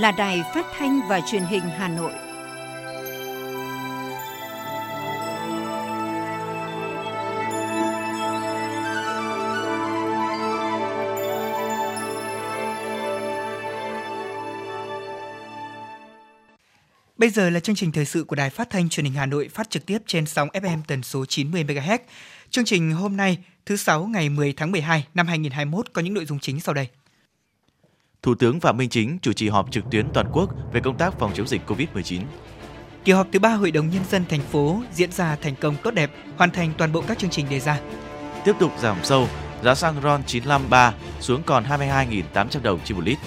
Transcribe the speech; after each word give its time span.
là 0.00 0.12
Đài 0.12 0.42
Phát 0.54 0.66
thanh 0.78 1.00
và 1.08 1.20
Truyền 1.30 1.42
hình 1.42 1.62
Hà 1.62 1.88
Nội. 1.88 2.12
Bây 17.16 17.30
giờ 17.30 17.50
là 17.50 17.60
chương 17.60 17.76
trình 17.76 17.92
thời 17.92 18.04
sự 18.04 18.24
của 18.24 18.36
Đài 18.36 18.50
Phát 18.50 18.70
thanh 18.70 18.88
Truyền 18.88 19.04
hình 19.04 19.14
Hà 19.14 19.26
Nội 19.26 19.48
phát 19.48 19.70
trực 19.70 19.86
tiếp 19.86 19.98
trên 20.06 20.26
sóng 20.26 20.48
FM 20.48 20.78
tần 20.86 21.02
số 21.02 21.24
90 21.24 21.64
MHz. 21.64 21.98
Chương 22.50 22.64
trình 22.64 22.92
hôm 22.92 23.16
nay, 23.16 23.38
thứ 23.66 23.76
sáu 23.76 24.06
ngày 24.06 24.28
10 24.28 24.52
tháng 24.52 24.72
12 24.72 25.06
năm 25.14 25.26
2021 25.26 25.92
có 25.92 26.02
những 26.02 26.14
nội 26.14 26.24
dung 26.24 26.38
chính 26.38 26.60
sau 26.60 26.74
đây. 26.74 26.88
Thủ 28.22 28.34
tướng 28.34 28.60
Phạm 28.60 28.76
Minh 28.76 28.88
Chính 28.88 29.18
chủ 29.22 29.32
trì 29.32 29.48
họp 29.48 29.72
trực 29.72 29.84
tuyến 29.90 30.06
toàn 30.14 30.26
quốc 30.32 30.50
về 30.72 30.80
công 30.80 30.96
tác 30.96 31.18
phòng 31.18 31.30
chống 31.34 31.46
dịch 31.46 31.60
COVID-19. 31.66 32.20
Kỳ 33.04 33.12
họp 33.12 33.26
thứ 33.32 33.38
ba 33.38 33.48
Hội 33.48 33.70
đồng 33.70 33.90
Nhân 33.90 34.02
dân 34.10 34.24
thành 34.28 34.40
phố 34.40 34.82
diễn 34.92 35.12
ra 35.12 35.36
thành 35.36 35.54
công 35.60 35.76
tốt 35.82 35.94
đẹp, 35.94 36.10
hoàn 36.36 36.50
thành 36.50 36.72
toàn 36.78 36.92
bộ 36.92 37.02
các 37.08 37.18
chương 37.18 37.30
trình 37.30 37.46
đề 37.50 37.60
ra. 37.60 37.80
Tiếp 38.44 38.52
tục 38.58 38.72
giảm 38.80 38.96
sâu, 39.02 39.28
giá 39.64 39.74
xăng 39.74 40.02
RON 40.02 40.22
953 40.26 40.94
xuống 41.20 41.42
còn 41.42 41.64
22.800 41.64 42.62
đồng 42.62 42.80
trên 42.84 42.96
một 42.96 43.04
lít. 43.04 43.18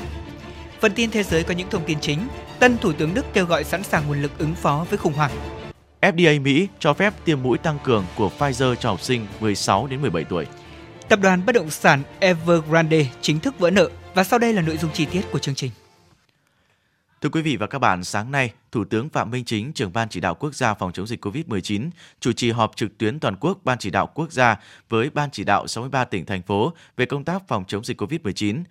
Phần 0.81 0.91
tin 0.95 1.11
thế 1.11 1.23
giới 1.23 1.43
có 1.43 1.53
những 1.53 1.69
thông 1.69 1.85
tin 1.85 1.99
chính. 1.99 2.19
Tân 2.59 2.77
Thủ 2.77 2.91
tướng 2.93 3.13
Đức 3.13 3.25
kêu 3.33 3.45
gọi 3.45 3.63
sẵn 3.63 3.83
sàng 3.83 4.07
nguồn 4.07 4.21
lực 4.21 4.37
ứng 4.37 4.55
phó 4.55 4.85
với 4.89 4.97
khủng 4.97 5.13
hoảng. 5.13 5.31
FDA 6.01 6.41
Mỹ 6.41 6.67
cho 6.79 6.93
phép 6.93 7.13
tiêm 7.25 7.43
mũi 7.43 7.57
tăng 7.57 7.77
cường 7.83 8.05
của 8.15 8.31
Pfizer 8.39 8.75
cho 8.75 8.89
học 8.89 9.01
sinh 9.01 9.27
16 9.39 9.87
đến 9.87 10.01
17 10.01 10.23
tuổi. 10.23 10.45
Tập 11.09 11.19
đoàn 11.21 11.45
bất 11.45 11.55
động 11.55 11.69
sản 11.69 12.03
Evergrande 12.19 13.05
chính 13.21 13.39
thức 13.39 13.59
vỡ 13.59 13.69
nợ 13.69 13.89
và 14.15 14.23
sau 14.23 14.39
đây 14.39 14.53
là 14.53 14.61
nội 14.61 14.77
dung 14.77 14.91
chi 14.93 15.05
tiết 15.05 15.21
của 15.31 15.39
chương 15.39 15.55
trình. 15.55 15.71
Thưa 17.21 17.29
quý 17.29 17.41
vị 17.41 17.57
và 17.57 17.67
các 17.67 17.79
bạn, 17.79 18.03
sáng 18.03 18.31
nay, 18.31 18.51
Thủ 18.71 18.83
tướng 18.83 19.09
Phạm 19.09 19.31
Minh 19.31 19.45
Chính, 19.45 19.73
trưởng 19.73 19.93
Ban 19.93 20.09
chỉ 20.09 20.19
đạo 20.19 20.35
quốc 20.35 20.55
gia 20.55 20.73
phòng 20.73 20.91
chống 20.91 21.07
dịch 21.07 21.25
COVID-19, 21.25 21.89
chủ 22.19 22.31
trì 22.31 22.51
họp 22.51 22.75
trực 22.75 22.97
tuyến 22.97 23.19
toàn 23.19 23.35
quốc 23.39 23.59
Ban 23.63 23.77
chỉ 23.77 23.89
đạo 23.89 24.07
quốc 24.13 24.31
gia 24.31 24.59
với 24.89 25.09
Ban 25.09 25.31
chỉ 25.31 25.43
đạo 25.43 25.67
63 25.67 26.05
tỉnh 26.05 26.25
thành 26.25 26.41
phố 26.41 26.73
về 26.97 27.05
công 27.05 27.23
tác 27.23 27.47
phòng 27.47 27.63
chống 27.67 27.83
dịch 27.83 28.01
COVID-19. 28.01 28.63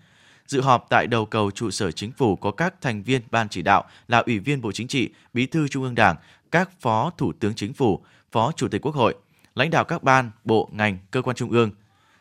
Dự 0.46 0.60
họp 0.60 0.86
tại 0.90 1.06
đầu 1.06 1.26
cầu 1.26 1.50
trụ 1.50 1.70
sở 1.70 1.90
chính 1.90 2.12
phủ 2.12 2.36
có 2.36 2.50
các 2.50 2.74
thành 2.80 3.02
viên 3.02 3.22
Ban 3.30 3.48
chỉ 3.48 3.62
đạo 3.62 3.84
là 4.08 4.18
Ủy 4.18 4.38
viên 4.38 4.60
Bộ 4.60 4.72
Chính 4.72 4.88
trị, 4.88 5.10
Bí 5.32 5.46
thư 5.46 5.68
Trung 5.68 5.82
ương 5.82 5.94
Đảng, 5.94 6.16
các 6.50 6.70
Phó 6.80 7.10
Thủ 7.18 7.32
tướng 7.40 7.54
Chính 7.54 7.72
phủ, 7.72 8.00
Phó 8.32 8.52
Chủ 8.52 8.68
tịch 8.68 8.82
Quốc 8.86 8.94
hội, 8.94 9.14
lãnh 9.54 9.70
đạo 9.70 9.84
các 9.84 10.02
ban, 10.02 10.30
bộ, 10.44 10.68
ngành, 10.72 10.98
cơ 11.10 11.22
quan 11.22 11.36
trung 11.36 11.50
ương, 11.50 11.70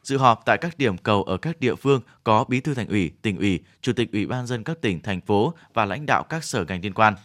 Dự 0.04 0.18
họp 0.18 0.46
tại 0.46 0.58
các 0.58 0.78
điểm 0.78 0.98
cầu 0.98 1.24
ở 1.24 1.38
các 1.38 1.60
địa 1.60 1.76
phương 1.76 2.02
có 2.24 2.44
Bí 2.44 2.60
thư 2.60 2.74
Thành 2.74 2.88
ủy, 2.88 3.12
tỉnh 3.22 3.38
ủy, 3.38 3.60
Chủ 3.82 3.94
tịch 3.94 4.12
Ủy 4.12 4.26
ban 4.28 4.48
dân 4.48 4.64
các 4.64 4.82
tỉnh, 4.82 5.02
thành 5.02 5.22
phố 5.22 5.54
và 5.74 5.86
lãnh 5.86 6.06
đạo 6.06 6.24
các 6.24 6.44
sở 6.44 6.66
ngành 6.66 6.82
liên 6.82 6.94
quan. 6.94 7.16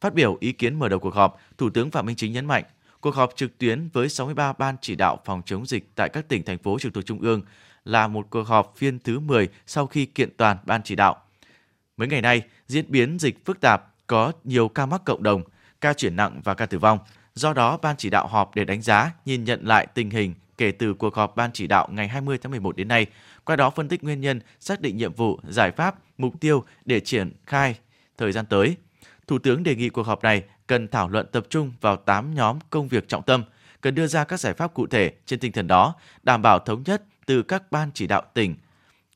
Phát 0.00 0.14
biểu 0.14 0.36
ý 0.40 0.52
kiến 0.52 0.78
mở 0.78 0.88
đầu 0.88 0.98
cuộc 0.98 1.14
họp, 1.14 1.40
Thủ 1.58 1.70
tướng 1.70 1.90
Phạm 1.90 2.06
Minh 2.06 2.16
Chính 2.16 2.32
nhấn 2.32 2.46
mạnh, 2.46 2.64
cuộc 3.00 3.14
họp 3.14 3.36
trực 3.36 3.58
tuyến 3.58 3.88
với 3.92 4.08
63 4.08 4.52
ban 4.52 4.76
chỉ 4.80 4.94
đạo 4.94 5.18
phòng 5.24 5.42
chống 5.46 5.66
dịch 5.66 5.88
tại 5.94 6.08
các 6.08 6.28
tỉnh, 6.28 6.44
thành 6.44 6.58
phố 6.58 6.78
trực 6.78 6.94
thuộc 6.94 7.06
Trung 7.06 7.20
ương 7.20 7.42
là 7.84 8.08
một 8.08 8.26
cuộc 8.30 8.46
họp 8.46 8.74
phiên 8.76 8.98
thứ 8.98 9.18
10 9.18 9.48
sau 9.66 9.86
khi 9.86 10.06
kiện 10.06 10.36
toàn 10.36 10.56
ban 10.64 10.82
chỉ 10.82 10.94
đạo. 10.94 11.16
Mấy 11.96 12.08
ngày 12.08 12.22
nay, 12.22 12.42
diễn 12.68 12.84
biến 12.88 13.18
dịch 13.18 13.44
phức 13.44 13.60
tạp, 13.60 13.94
có 14.06 14.32
nhiều 14.44 14.68
ca 14.68 14.86
mắc 14.86 15.02
cộng 15.04 15.22
đồng, 15.22 15.42
ca 15.80 15.92
chuyển 15.92 16.16
nặng 16.16 16.40
và 16.44 16.54
ca 16.54 16.66
tử 16.66 16.78
vong. 16.78 16.98
Do 17.34 17.52
đó, 17.52 17.78
ban 17.82 17.96
chỉ 17.96 18.10
đạo 18.10 18.26
họp 18.26 18.54
để 18.54 18.64
đánh 18.64 18.82
giá, 18.82 19.12
nhìn 19.24 19.44
nhận 19.44 19.66
lại 19.66 19.86
tình 19.94 20.10
hình 20.10 20.34
kể 20.58 20.72
từ 20.72 20.94
cuộc 20.94 21.14
họp 21.14 21.36
ban 21.36 21.50
chỉ 21.52 21.66
đạo 21.66 21.88
ngày 21.90 22.08
20 22.08 22.38
tháng 22.38 22.50
11 22.50 22.76
đến 22.76 22.88
nay, 22.88 23.06
qua 23.44 23.56
đó 23.56 23.70
phân 23.70 23.88
tích 23.88 24.04
nguyên 24.04 24.20
nhân, 24.20 24.40
xác 24.60 24.80
định 24.80 24.96
nhiệm 24.96 25.12
vụ, 25.12 25.40
giải 25.48 25.70
pháp, 25.70 25.94
mục 26.18 26.40
tiêu 26.40 26.64
để 26.84 27.00
triển 27.00 27.32
khai 27.46 27.74
thời 28.18 28.32
gian 28.32 28.46
tới. 28.46 28.76
Thủ 29.26 29.38
tướng 29.38 29.62
đề 29.62 29.74
nghị 29.74 29.88
cuộc 29.88 30.06
họp 30.06 30.22
này 30.22 30.42
cần 30.66 30.88
thảo 30.88 31.08
luận 31.08 31.26
tập 31.32 31.46
trung 31.50 31.72
vào 31.80 31.96
8 31.96 32.34
nhóm 32.34 32.58
công 32.70 32.88
việc 32.88 33.08
trọng 33.08 33.22
tâm, 33.22 33.44
cần 33.80 33.94
đưa 33.94 34.06
ra 34.06 34.24
các 34.24 34.40
giải 34.40 34.54
pháp 34.54 34.74
cụ 34.74 34.86
thể 34.86 35.12
trên 35.26 35.38
tinh 35.38 35.52
thần 35.52 35.66
đó, 35.66 35.94
đảm 36.22 36.42
bảo 36.42 36.58
thống 36.58 36.82
nhất 36.86 37.02
từ 37.26 37.42
các 37.42 37.72
ban 37.72 37.90
chỉ 37.94 38.06
đạo 38.06 38.22
tỉnh, 38.34 38.56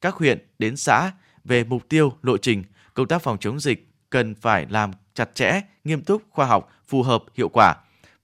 các 0.01 0.15
huyện 0.15 0.39
đến 0.59 0.77
xã 0.77 1.13
về 1.45 1.65
mục 1.65 1.89
tiêu, 1.89 2.13
lộ 2.23 2.37
trình, 2.37 2.65
công 2.95 3.09
tác 3.09 3.23
phòng 3.23 3.39
chống 3.41 3.61
dịch 3.61 3.89
cần 4.11 4.35
phải 4.35 4.67
làm 4.71 4.91
chặt 5.15 5.35
chẽ, 5.35 5.61
nghiêm 5.85 6.03
túc, 6.03 6.23
khoa 6.31 6.47
học, 6.47 6.73
phù 6.87 7.03
hợp, 7.03 7.25
hiệu 7.35 7.49
quả, 7.49 7.77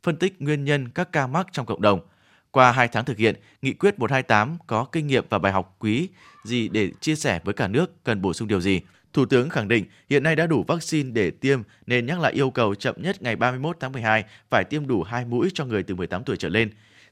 phân 0.02 0.16
tích 0.16 0.42
nguyên 0.42 0.64
nhân 0.64 0.88
các 0.88 1.12
ca 1.12 1.26
mắc 1.26 1.46
trong 1.52 1.66
cộng 1.66 1.82
đồng– 1.82 2.00
qua 2.56 2.72
2 2.72 2.88
tháng 2.88 3.04
thực 3.04 3.18
hiện, 3.18 3.34
Nghị 3.62 3.72
quyết 3.72 3.98
128 3.98 4.58
có 4.66 4.84
kinh 4.92 5.06
nghiệm 5.06 5.24
và 5.30 5.38
bài 5.38 5.52
học 5.52 5.76
quý 5.78 6.08
gì 6.44 6.68
để 6.68 6.90
chia 7.00 7.14
sẻ 7.14 7.40
với 7.44 7.54
cả 7.54 7.68
nước, 7.68 8.04
cần 8.04 8.22
bổ 8.22 8.32
sung 8.32 8.48
điều 8.48 8.60
gì? 8.60 8.80
Thủ 9.12 9.26
tướng 9.26 9.48
khẳng 9.48 9.68
định 9.68 9.84
hiện 10.10 10.22
nay 10.22 10.36
đã 10.36 10.46
đủ 10.46 10.64
vaccine 10.68 11.10
để 11.10 11.30
tiêm 11.30 11.62
nên 11.86 12.06
nhắc 12.06 12.20
lại 12.20 12.32
yêu 12.32 12.50
cầu 12.50 12.74
chậm 12.74 13.02
nhất 13.02 13.22
ngày 13.22 13.36
31 13.36 13.76
tháng 13.80 13.92
12 13.92 14.24
phải 14.50 14.64
tiêm 14.64 14.86
đủ 14.86 15.02
2 15.02 15.24
mũi 15.24 15.50
cho 15.54 15.64
người 15.64 15.82
từ 15.82 15.94
18 15.94 16.24
tuổi 16.24 16.36
trở 16.36 16.48
lên. 16.48 16.70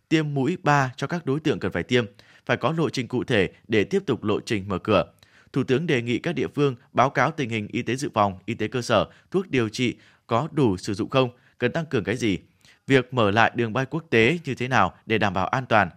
Tiêm 0.08 0.34
mũi 0.34 0.56
3 0.62 0.92
cho 0.96 1.06
các 1.06 1.26
đối 1.26 1.40
tượng 1.40 1.58
cần 1.58 1.72
phải 1.72 1.82
tiêm, 1.82 2.04
phải 2.46 2.56
có 2.56 2.74
lộ 2.76 2.90
trình 2.90 3.08
cụ 3.08 3.24
thể 3.24 3.48
để 3.68 3.84
tiếp 3.84 4.02
tục 4.06 4.24
lộ 4.24 4.40
trình 4.40 4.68
mở 4.68 4.78
cửa. 4.78 5.04
Thủ 5.52 5.64
tướng 5.64 5.86
đề 5.86 6.02
nghị 6.02 6.18
các 6.18 6.34
địa 6.34 6.48
phương 6.54 6.74
báo 6.92 7.10
cáo 7.10 7.30
tình 7.30 7.50
hình 7.50 7.68
y 7.72 7.82
tế 7.82 7.96
dự 7.96 8.08
phòng, 8.14 8.38
y 8.44 8.54
tế 8.54 8.68
cơ 8.68 8.82
sở, 8.82 9.06
thuốc 9.30 9.50
điều 9.50 9.68
trị 9.68 9.94
có 10.26 10.48
đủ 10.52 10.76
sử 10.76 10.94
dụng 10.94 11.10
không, 11.10 11.30
cần 11.58 11.72
tăng 11.72 11.86
cường 11.86 12.04
cái 12.04 12.16
gì, 12.16 12.38
việc 12.86 13.14
mở 13.14 13.30
lại 13.30 13.52
đường 13.54 13.72
bay 13.72 13.86
quốc 13.90 14.04
tế 14.10 14.38
như 14.44 14.54
thế 14.54 14.68
nào 14.68 14.94
để 15.06 15.18
đảm 15.18 15.34
bảo 15.34 15.46
an 15.46 15.66
toàn. 15.66 15.90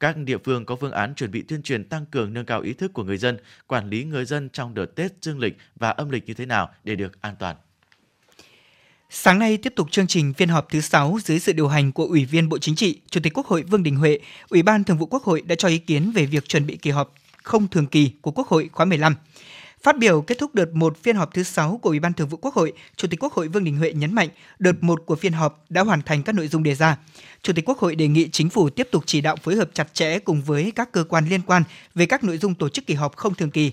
Các 0.00 0.16
địa 0.16 0.38
phương 0.44 0.64
có 0.64 0.76
phương 0.76 0.92
án 0.92 1.14
chuẩn 1.14 1.30
bị 1.30 1.42
tuyên 1.42 1.62
truyền 1.62 1.84
tăng 1.84 2.06
cường 2.06 2.32
nâng 2.32 2.44
cao 2.44 2.60
ý 2.60 2.72
thức 2.72 2.92
của 2.92 3.04
người 3.04 3.18
dân, 3.18 3.38
quản 3.66 3.88
lý 3.88 4.04
người 4.04 4.24
dân 4.24 4.48
trong 4.52 4.74
đợt 4.74 4.86
Tết 4.86 5.12
dương 5.22 5.38
lịch 5.38 5.56
và 5.76 5.90
âm 5.90 6.10
lịch 6.10 6.26
như 6.26 6.34
thế 6.34 6.46
nào 6.46 6.70
để 6.84 6.96
được 6.96 7.22
an 7.22 7.34
toàn. 7.38 7.56
Sáng 9.10 9.38
nay 9.38 9.56
tiếp 9.56 9.72
tục 9.76 9.90
chương 9.90 10.06
trình 10.06 10.34
phiên 10.34 10.48
họp 10.48 10.68
thứ 10.70 10.80
6 10.80 11.18
dưới 11.24 11.38
sự 11.38 11.52
điều 11.52 11.68
hành 11.68 11.92
của 11.92 12.04
Ủy 12.04 12.24
viên 12.24 12.48
Bộ 12.48 12.58
Chính 12.58 12.74
trị, 12.74 13.00
Chủ 13.10 13.20
tịch 13.22 13.32
Quốc 13.34 13.46
hội 13.46 13.62
Vương 13.62 13.82
Đình 13.82 13.96
Huệ, 13.96 14.18
Ủy 14.48 14.62
ban 14.62 14.84
Thường 14.84 14.98
vụ 14.98 15.06
Quốc 15.06 15.22
hội 15.22 15.42
đã 15.42 15.54
cho 15.54 15.68
ý 15.68 15.78
kiến 15.78 16.12
về 16.12 16.26
việc 16.26 16.48
chuẩn 16.48 16.66
bị 16.66 16.76
kỳ 16.76 16.90
họp 16.90 17.14
không 17.42 17.68
thường 17.68 17.86
kỳ 17.86 18.10
của 18.20 18.30
Quốc 18.30 18.48
hội 18.48 18.70
khóa 18.72 18.86
15. 18.86 19.14
Phát 19.82 19.98
biểu 19.98 20.22
kết 20.22 20.38
thúc 20.38 20.54
đợt 20.54 20.74
1 20.74 20.96
phiên 21.02 21.16
họp 21.16 21.34
thứ 21.34 21.42
6 21.42 21.78
của 21.82 21.88
Ủy 21.88 22.00
ban 22.00 22.12
Thường 22.12 22.28
vụ 22.28 22.36
Quốc 22.36 22.54
hội, 22.54 22.72
Chủ 22.96 23.08
tịch 23.08 23.22
Quốc 23.22 23.32
hội 23.32 23.48
Vương 23.48 23.64
Đình 23.64 23.76
Huệ 23.76 23.92
nhấn 23.92 24.14
mạnh 24.14 24.28
đợt 24.58 24.82
1 24.82 25.02
của 25.06 25.16
phiên 25.16 25.32
họp 25.32 25.64
đã 25.68 25.82
hoàn 25.82 26.02
thành 26.02 26.22
các 26.22 26.34
nội 26.34 26.48
dung 26.48 26.62
đề 26.62 26.74
ra. 26.74 26.96
Chủ 27.42 27.52
tịch 27.52 27.64
Quốc 27.68 27.78
hội 27.78 27.94
đề 27.96 28.08
nghị 28.08 28.28
chính 28.28 28.50
phủ 28.50 28.70
tiếp 28.70 28.88
tục 28.90 29.02
chỉ 29.06 29.20
đạo 29.20 29.36
phối 29.36 29.56
hợp 29.56 29.70
chặt 29.74 29.94
chẽ 29.94 30.18
cùng 30.18 30.42
với 30.42 30.72
các 30.74 30.92
cơ 30.92 31.04
quan 31.04 31.28
liên 31.28 31.40
quan 31.46 31.62
về 31.94 32.06
các 32.06 32.24
nội 32.24 32.38
dung 32.38 32.54
tổ 32.54 32.68
chức 32.68 32.86
kỳ 32.86 32.94
họp 32.94 33.16
không 33.16 33.34
thường 33.34 33.50
kỳ. 33.50 33.72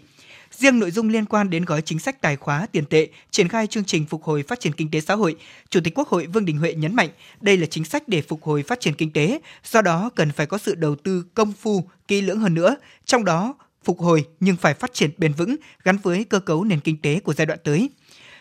Riêng 0.52 0.80
nội 0.80 0.92
dung 0.92 1.10
liên 1.10 1.26
quan 1.26 1.50
đến 1.50 1.66
gói 1.66 1.82
chính 1.82 2.00
sách 2.00 2.22
tài 2.22 2.36
khóa 2.36 2.68
tiền 2.72 2.86
tệ, 2.86 3.08
triển 3.32 3.48
khai 3.48 3.68
chương 3.68 3.86
trình 3.86 4.06
phục 4.06 4.24
hồi 4.24 4.44
phát 4.44 4.60
triển 4.60 4.74
kinh 4.74 4.92
tế 4.92 5.02
xã 5.02 5.16
hội, 5.16 5.36
Chủ 5.70 5.80
tịch 5.84 5.98
Quốc 5.98 6.08
hội 6.08 6.28
Vương 6.28 6.46
Đình 6.46 6.58
Huệ 6.58 6.74
nhấn 6.74 6.96
mạnh 6.96 7.10
đây 7.42 7.58
là 7.58 7.66
chính 7.66 7.86
sách 7.86 8.08
để 8.08 8.22
phục 8.22 8.44
hồi 8.44 8.64
phát 8.64 8.80
triển 8.80 8.94
kinh 8.94 9.12
tế, 9.12 9.40
do 9.64 9.82
đó 9.82 10.10
cần 10.16 10.32
phải 10.32 10.46
có 10.46 10.58
sự 10.58 10.76
đầu 10.76 10.96
tư 10.96 11.26
công 11.34 11.54
phu, 11.54 11.84
kỹ 12.08 12.22
lưỡng 12.22 12.40
hơn 12.40 12.54
nữa, 12.54 12.76
trong 13.06 13.26
đó 13.26 13.56
phục 13.88 14.00
hồi 14.00 14.26
nhưng 14.40 14.56
phải 14.56 14.74
phát 14.74 14.94
triển 14.94 15.12
bền 15.18 15.34
vững 15.34 15.56
gắn 15.84 15.98
với 15.98 16.24
cơ 16.24 16.40
cấu 16.40 16.64
nền 16.64 16.80
kinh 16.80 17.02
tế 17.02 17.20
của 17.20 17.34
giai 17.34 17.46
đoạn 17.46 17.60
tới. 17.64 17.90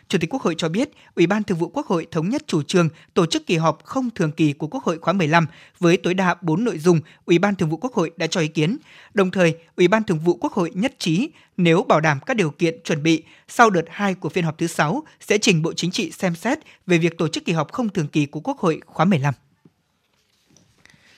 Chủ 0.09 0.19
tịch 0.19 0.31
Quốc 0.33 0.43
hội 0.43 0.55
cho 0.59 0.69
biết, 0.69 0.91
Ủy 1.15 1.27
ban 1.27 1.43
Thường 1.43 1.59
vụ 1.59 1.69
Quốc 1.69 1.87
hội 1.87 2.07
thống 2.11 2.29
nhất 2.29 2.43
chủ 2.47 2.63
trương 2.63 2.89
tổ 3.15 3.27
chức 3.27 3.47
kỳ 3.47 3.57
họp 3.57 3.85
không 3.85 4.11
thường 4.11 4.33
kỳ 4.33 4.53
của 4.53 4.67
Quốc 4.67 4.85
hội 4.85 4.99
khóa 4.99 5.13
15 5.13 5.47
với 5.81 5.97
tối 5.97 6.15
đa 6.15 6.35
4 6.41 6.65
nội 6.65 6.79
dung 6.79 7.01
Ủy 7.25 7.39
ban 7.39 7.55
Thường 7.55 7.69
vụ 7.69 7.77
Quốc 7.77 7.95
hội 7.95 8.11
đã 8.17 8.27
cho 8.27 8.41
ý 8.41 8.49
kiến. 8.49 8.77
Đồng 9.15 9.31
thời, 9.31 9.55
Ủy 9.77 9.89
ban 9.89 10.05
Thường 10.05 10.19
vụ 10.19 10.35
Quốc 10.41 10.53
hội 10.53 10.71
nhất 10.75 10.95
trí 10.99 11.31
nếu 11.57 11.83
bảo 11.83 12.01
đảm 12.01 12.19
các 12.27 12.37
điều 12.37 12.51
kiện 12.51 12.81
chuẩn 12.85 13.03
bị, 13.03 13.23
sau 13.49 13.71
đợt 13.71 13.85
2 13.91 14.15
của 14.15 14.29
phiên 14.29 14.45
họp 14.45 14.59
thứ 14.59 14.67
6 14.67 15.03
sẽ 15.21 15.39
trình 15.39 15.63
Bộ 15.63 15.73
Chính 15.73 15.91
trị 15.91 16.11
xem 16.11 16.35
xét 16.35 16.59
về 16.87 16.99
việc 16.99 17.19
tổ 17.19 17.29
chức 17.29 17.45
kỳ 17.45 17.53
họp 17.53 17.73
không 17.73 17.89
thường 17.89 18.09
kỳ 18.09 18.27
của 18.27 18.41
Quốc 18.41 18.59
hội 18.59 18.81
khóa 18.87 19.05
15. 19.05 19.35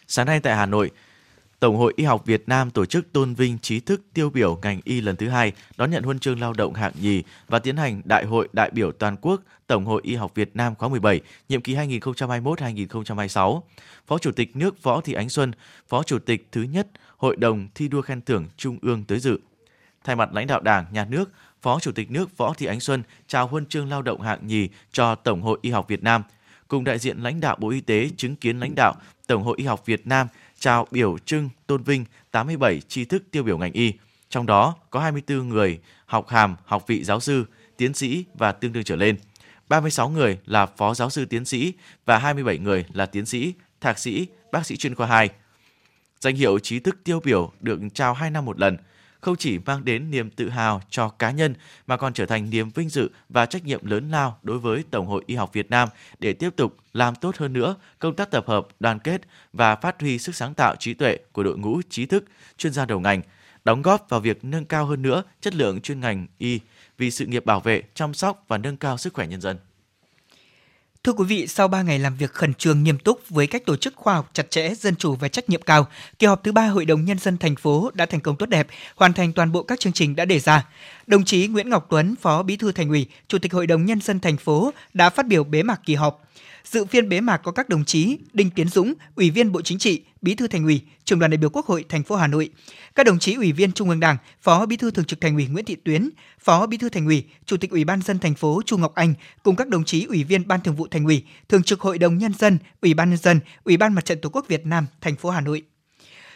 Sáng 0.08 0.26
nay 0.26 0.40
tại 0.40 0.56
Hà 0.56 0.66
Nội, 0.66 0.90
Tổng 1.60 1.76
hội 1.76 1.92
Y 1.96 2.04
học 2.04 2.26
Việt 2.26 2.42
Nam 2.46 2.70
tổ 2.70 2.84
chức 2.84 3.12
tôn 3.12 3.34
vinh 3.34 3.58
trí 3.58 3.80
thức 3.80 4.02
tiêu 4.14 4.30
biểu 4.30 4.58
ngành 4.62 4.80
y 4.84 5.00
lần 5.00 5.16
thứ 5.16 5.28
hai, 5.28 5.52
đón 5.76 5.90
nhận 5.90 6.02
huân 6.02 6.18
chương 6.18 6.40
lao 6.40 6.52
động 6.52 6.74
hạng 6.74 6.92
nhì 7.00 7.22
và 7.48 7.58
tiến 7.58 7.76
hành 7.76 8.02
Đại 8.04 8.24
hội 8.24 8.48
đại 8.52 8.70
biểu 8.70 8.92
toàn 8.92 9.16
quốc 9.20 9.42
Tổng 9.66 9.84
hội 9.84 10.00
Y 10.04 10.14
học 10.14 10.34
Việt 10.34 10.50
Nam 10.54 10.74
khóa 10.74 10.88
17, 10.88 11.20
nhiệm 11.48 11.60
kỳ 11.60 11.74
2021-2026. 11.74 13.60
Phó 14.06 14.18
Chủ 14.18 14.32
tịch 14.32 14.56
nước 14.56 14.82
Võ 14.82 15.00
Thị 15.00 15.12
Ánh 15.12 15.28
Xuân, 15.28 15.52
Phó 15.88 16.02
Chủ 16.02 16.18
tịch 16.18 16.48
thứ 16.52 16.62
nhất 16.62 16.88
Hội 17.16 17.36
đồng 17.36 17.68
thi 17.74 17.88
đua 17.88 18.02
khen 18.02 18.20
thưởng 18.20 18.46
Trung 18.56 18.78
ương 18.82 19.04
tới 19.04 19.20
dự. 19.20 19.38
Thay 20.04 20.16
mặt 20.16 20.32
lãnh 20.32 20.46
đạo 20.46 20.60
Đảng, 20.60 20.86
Nhà 20.92 21.04
nước, 21.04 21.30
Phó 21.62 21.80
Chủ 21.80 21.92
tịch 21.92 22.10
nước 22.10 22.36
Võ 22.36 22.54
Thị 22.54 22.66
Ánh 22.66 22.80
Xuân 22.80 23.02
trao 23.26 23.46
huân 23.46 23.66
chương 23.66 23.88
lao 23.88 24.02
động 24.02 24.20
hạng 24.20 24.46
nhì 24.46 24.68
cho 24.92 25.14
Tổng 25.14 25.42
hội 25.42 25.58
Y 25.62 25.70
học 25.70 25.88
Việt 25.88 26.02
Nam. 26.02 26.22
Cùng 26.68 26.84
đại 26.84 26.98
diện 26.98 27.18
lãnh 27.18 27.40
đạo 27.40 27.56
Bộ 27.60 27.70
Y 27.70 27.80
tế 27.80 28.10
chứng 28.16 28.36
kiến 28.36 28.60
lãnh 28.60 28.74
đạo 28.74 28.94
Tổng 29.26 29.42
hội 29.42 29.54
Y 29.58 29.64
học 29.64 29.86
Việt 29.86 30.06
Nam 30.06 30.26
trao 30.58 30.86
biểu 30.90 31.18
trưng 31.18 31.48
tôn 31.66 31.82
vinh 31.82 32.04
87 32.30 32.80
tri 32.80 33.04
thức 33.04 33.22
tiêu 33.30 33.42
biểu 33.42 33.58
ngành 33.58 33.72
y, 33.72 33.92
trong 34.30 34.46
đó 34.46 34.76
có 34.90 35.00
24 35.00 35.48
người 35.48 35.80
học 36.06 36.28
hàm, 36.28 36.56
học 36.64 36.84
vị 36.86 37.04
giáo 37.04 37.20
sư, 37.20 37.44
tiến 37.76 37.94
sĩ 37.94 38.24
và 38.34 38.52
tương 38.52 38.72
đương 38.72 38.84
trở 38.84 38.96
lên. 38.96 39.16
36 39.68 40.08
người 40.08 40.38
là 40.46 40.66
phó 40.66 40.94
giáo 40.94 41.10
sư 41.10 41.24
tiến 41.24 41.44
sĩ 41.44 41.72
và 42.06 42.18
27 42.18 42.58
người 42.58 42.84
là 42.92 43.06
tiến 43.06 43.26
sĩ, 43.26 43.54
thạc 43.80 43.98
sĩ, 43.98 44.26
bác 44.52 44.66
sĩ 44.66 44.76
chuyên 44.76 44.94
khoa 44.94 45.06
2. 45.06 45.28
Danh 46.20 46.36
hiệu 46.36 46.58
trí 46.58 46.78
thức 46.78 46.96
tiêu 47.04 47.20
biểu 47.20 47.52
được 47.60 47.80
trao 47.94 48.14
2 48.14 48.30
năm 48.30 48.44
một 48.44 48.60
lần 48.60 48.76
không 49.20 49.36
chỉ 49.36 49.58
mang 49.58 49.84
đến 49.84 50.10
niềm 50.10 50.30
tự 50.30 50.48
hào 50.48 50.82
cho 50.90 51.08
cá 51.08 51.30
nhân 51.30 51.54
mà 51.86 51.96
còn 51.96 52.12
trở 52.12 52.26
thành 52.26 52.50
niềm 52.50 52.70
vinh 52.70 52.88
dự 52.88 53.10
và 53.28 53.46
trách 53.46 53.64
nhiệm 53.64 53.86
lớn 53.86 54.10
lao 54.10 54.38
đối 54.42 54.58
với 54.58 54.84
Tổng 54.90 55.06
hội 55.06 55.24
Y 55.26 55.34
học 55.34 55.52
Việt 55.52 55.70
Nam 55.70 55.88
để 56.18 56.32
tiếp 56.32 56.50
tục 56.56 56.76
làm 56.92 57.14
tốt 57.14 57.36
hơn 57.36 57.52
nữa 57.52 57.76
công 57.98 58.16
tác 58.16 58.30
tập 58.30 58.44
hợp, 58.46 58.66
đoàn 58.80 58.98
kết 58.98 59.20
và 59.52 59.76
phát 59.76 60.00
huy 60.00 60.18
sức 60.18 60.34
sáng 60.34 60.54
tạo 60.54 60.76
trí 60.76 60.94
tuệ 60.94 61.18
của 61.32 61.42
đội 61.42 61.58
ngũ 61.58 61.82
trí 61.90 62.06
thức, 62.06 62.24
chuyên 62.58 62.72
gia 62.72 62.84
đầu 62.84 63.00
ngành, 63.00 63.22
đóng 63.64 63.82
góp 63.82 64.06
vào 64.08 64.20
việc 64.20 64.44
nâng 64.44 64.64
cao 64.64 64.86
hơn 64.86 65.02
nữa 65.02 65.22
chất 65.40 65.54
lượng 65.54 65.80
chuyên 65.80 66.00
ngành 66.00 66.26
y 66.38 66.60
vì 66.98 67.10
sự 67.10 67.26
nghiệp 67.26 67.44
bảo 67.44 67.60
vệ, 67.60 67.82
chăm 67.94 68.14
sóc 68.14 68.44
và 68.48 68.58
nâng 68.58 68.76
cao 68.76 68.98
sức 68.98 69.14
khỏe 69.14 69.26
nhân 69.26 69.40
dân. 69.40 69.56
Thưa 71.08 71.14
quý 71.14 71.24
vị, 71.24 71.46
sau 71.46 71.68
3 71.68 71.82
ngày 71.82 71.98
làm 71.98 72.16
việc 72.16 72.32
khẩn 72.32 72.54
trương 72.54 72.82
nghiêm 72.82 72.98
túc 72.98 73.20
với 73.28 73.46
cách 73.46 73.66
tổ 73.66 73.76
chức 73.76 73.96
khoa 73.96 74.14
học 74.14 74.30
chặt 74.32 74.50
chẽ, 74.50 74.74
dân 74.74 74.96
chủ 74.96 75.14
và 75.14 75.28
trách 75.28 75.50
nhiệm 75.50 75.62
cao, 75.62 75.86
kỳ 76.18 76.26
họp 76.26 76.44
thứ 76.44 76.52
ba 76.52 76.66
Hội 76.66 76.84
đồng 76.84 77.04
nhân 77.04 77.18
dân 77.18 77.38
thành 77.38 77.56
phố 77.56 77.90
đã 77.94 78.06
thành 78.06 78.20
công 78.20 78.36
tốt 78.36 78.46
đẹp, 78.46 78.66
hoàn 78.96 79.12
thành 79.12 79.32
toàn 79.32 79.52
bộ 79.52 79.62
các 79.62 79.80
chương 79.80 79.92
trình 79.92 80.16
đã 80.16 80.24
đề 80.24 80.38
ra. 80.38 80.66
Đồng 81.06 81.24
chí 81.24 81.46
Nguyễn 81.46 81.70
Ngọc 81.70 81.86
Tuấn, 81.90 82.14
Phó 82.20 82.42
Bí 82.42 82.56
thư 82.56 82.72
Thành 82.72 82.88
ủy, 82.88 83.06
Chủ 83.28 83.38
tịch 83.38 83.52
Hội 83.52 83.66
đồng 83.66 83.84
nhân 83.84 84.00
dân 84.00 84.20
thành 84.20 84.36
phố 84.36 84.72
đã 84.94 85.10
phát 85.10 85.26
biểu 85.26 85.44
bế 85.44 85.62
mạc 85.62 85.80
kỳ 85.84 85.94
họp. 85.94 86.24
Dự 86.70 86.84
phiên 86.84 87.08
bế 87.08 87.20
mạc 87.20 87.36
có 87.36 87.52
các 87.52 87.68
đồng 87.68 87.84
chí 87.84 88.18
Đinh 88.32 88.50
Tiến 88.50 88.68
Dũng, 88.68 88.94
Ủy 89.14 89.30
viên 89.30 89.52
Bộ 89.52 89.62
Chính 89.62 89.78
trị, 89.78 90.02
Bí 90.22 90.34
thư 90.34 90.48
Thành 90.48 90.64
ủy, 90.64 90.80
Trưởng 91.04 91.18
đoàn 91.18 91.30
đại 91.30 91.38
biểu 91.38 91.50
Quốc 91.50 91.66
hội 91.66 91.84
thành 91.88 92.02
phố 92.02 92.16
Hà 92.16 92.26
Nội, 92.26 92.50
các 92.94 93.06
đồng 93.06 93.18
chí 93.18 93.34
Ủy 93.34 93.52
viên 93.52 93.72
Trung 93.72 93.88
ương 93.88 94.00
Đảng, 94.00 94.16
Phó 94.40 94.66
Bí 94.66 94.76
thư 94.76 94.90
Thường 94.90 95.04
trực 95.04 95.20
Thành 95.20 95.34
ủy 95.34 95.46
Nguyễn 95.46 95.64
Thị 95.64 95.76
Tuyến, 95.84 96.10
Phó 96.40 96.66
Bí 96.66 96.76
thư 96.76 96.88
Thành 96.88 97.06
ủy, 97.06 97.24
Chủ 97.46 97.56
tịch 97.56 97.70
Ủy 97.70 97.84
ban 97.84 98.02
dân 98.02 98.18
thành 98.18 98.34
phố 98.34 98.62
Chu 98.66 98.76
Ngọc 98.76 98.94
Anh 98.94 99.14
cùng 99.42 99.56
các 99.56 99.68
đồng 99.68 99.84
chí 99.84 100.04
Ủy 100.04 100.24
viên 100.24 100.48
Ban 100.48 100.60
Thường 100.60 100.76
vụ 100.76 100.86
Thành 100.90 101.04
ủy, 101.04 101.24
Thường 101.48 101.62
trực 101.62 101.80
Hội 101.80 101.98
đồng 101.98 102.18
nhân 102.18 102.32
dân, 102.34 102.58
Ủy 102.82 102.94
ban 102.94 103.10
nhân 103.10 103.18
dân, 103.18 103.40
Ủy 103.64 103.76
ban 103.76 103.94
Mặt 103.94 104.04
trận 104.04 104.18
Tổ 104.20 104.28
quốc 104.28 104.48
Việt 104.48 104.66
Nam 104.66 104.86
thành 105.00 105.16
phố 105.16 105.30
Hà 105.30 105.40
Nội. 105.40 105.62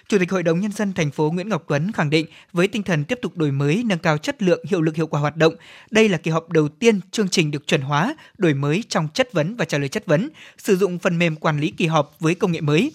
Chủ 0.08 0.19
tịch 0.19 0.31
Hội 0.31 0.43
đồng 0.43 0.60
Nhân 0.60 0.72
dân 0.72 0.93
thành 0.93 1.10
phố 1.10 1.31
Nguyễn 1.31 1.49
Ngọc 1.49 1.64
Tuấn 1.69 1.93
khẳng 1.93 2.10
định 2.10 2.26
với 2.52 2.69
tinh 2.69 2.82
thần 2.82 3.04
tiếp 3.04 3.19
tục 3.22 3.37
đổi 3.37 3.52
mới, 3.52 3.82
nâng 3.87 3.99
cao 3.99 4.19
chất 4.19 4.43
lượng, 4.43 4.64
hiệu 4.69 4.82
lực 4.82 4.96
hiệu 4.96 5.06
quả 5.06 5.20
hoạt 5.20 5.37
động, 5.37 5.54
đây 5.90 6.08
là 6.08 6.19
kỳ 6.19 6.31
họp 6.31 6.50
đầu 6.50 6.69
tiên 6.69 7.00
chương 7.10 7.28
trình 7.28 7.50
được 7.50 7.66
chuẩn 7.66 7.81
hóa, 7.81 8.16
đổi 8.38 8.54
mới 8.54 8.84
trong 8.88 9.08
chất 9.14 9.32
vấn 9.32 9.56
và 9.56 9.64
trả 9.64 9.78
lời 9.78 9.88
chất 9.88 10.06
vấn, 10.06 10.28
sử 10.58 10.76
dụng 10.76 10.99
phần 10.99 11.19
mềm 11.19 11.37
quản 11.37 11.60
lý 11.60 11.70
kỳ 11.70 11.87
họp 11.87 12.16
với 12.20 12.34
công 12.34 12.52
nghệ 12.52 12.60
mới. 12.60 12.93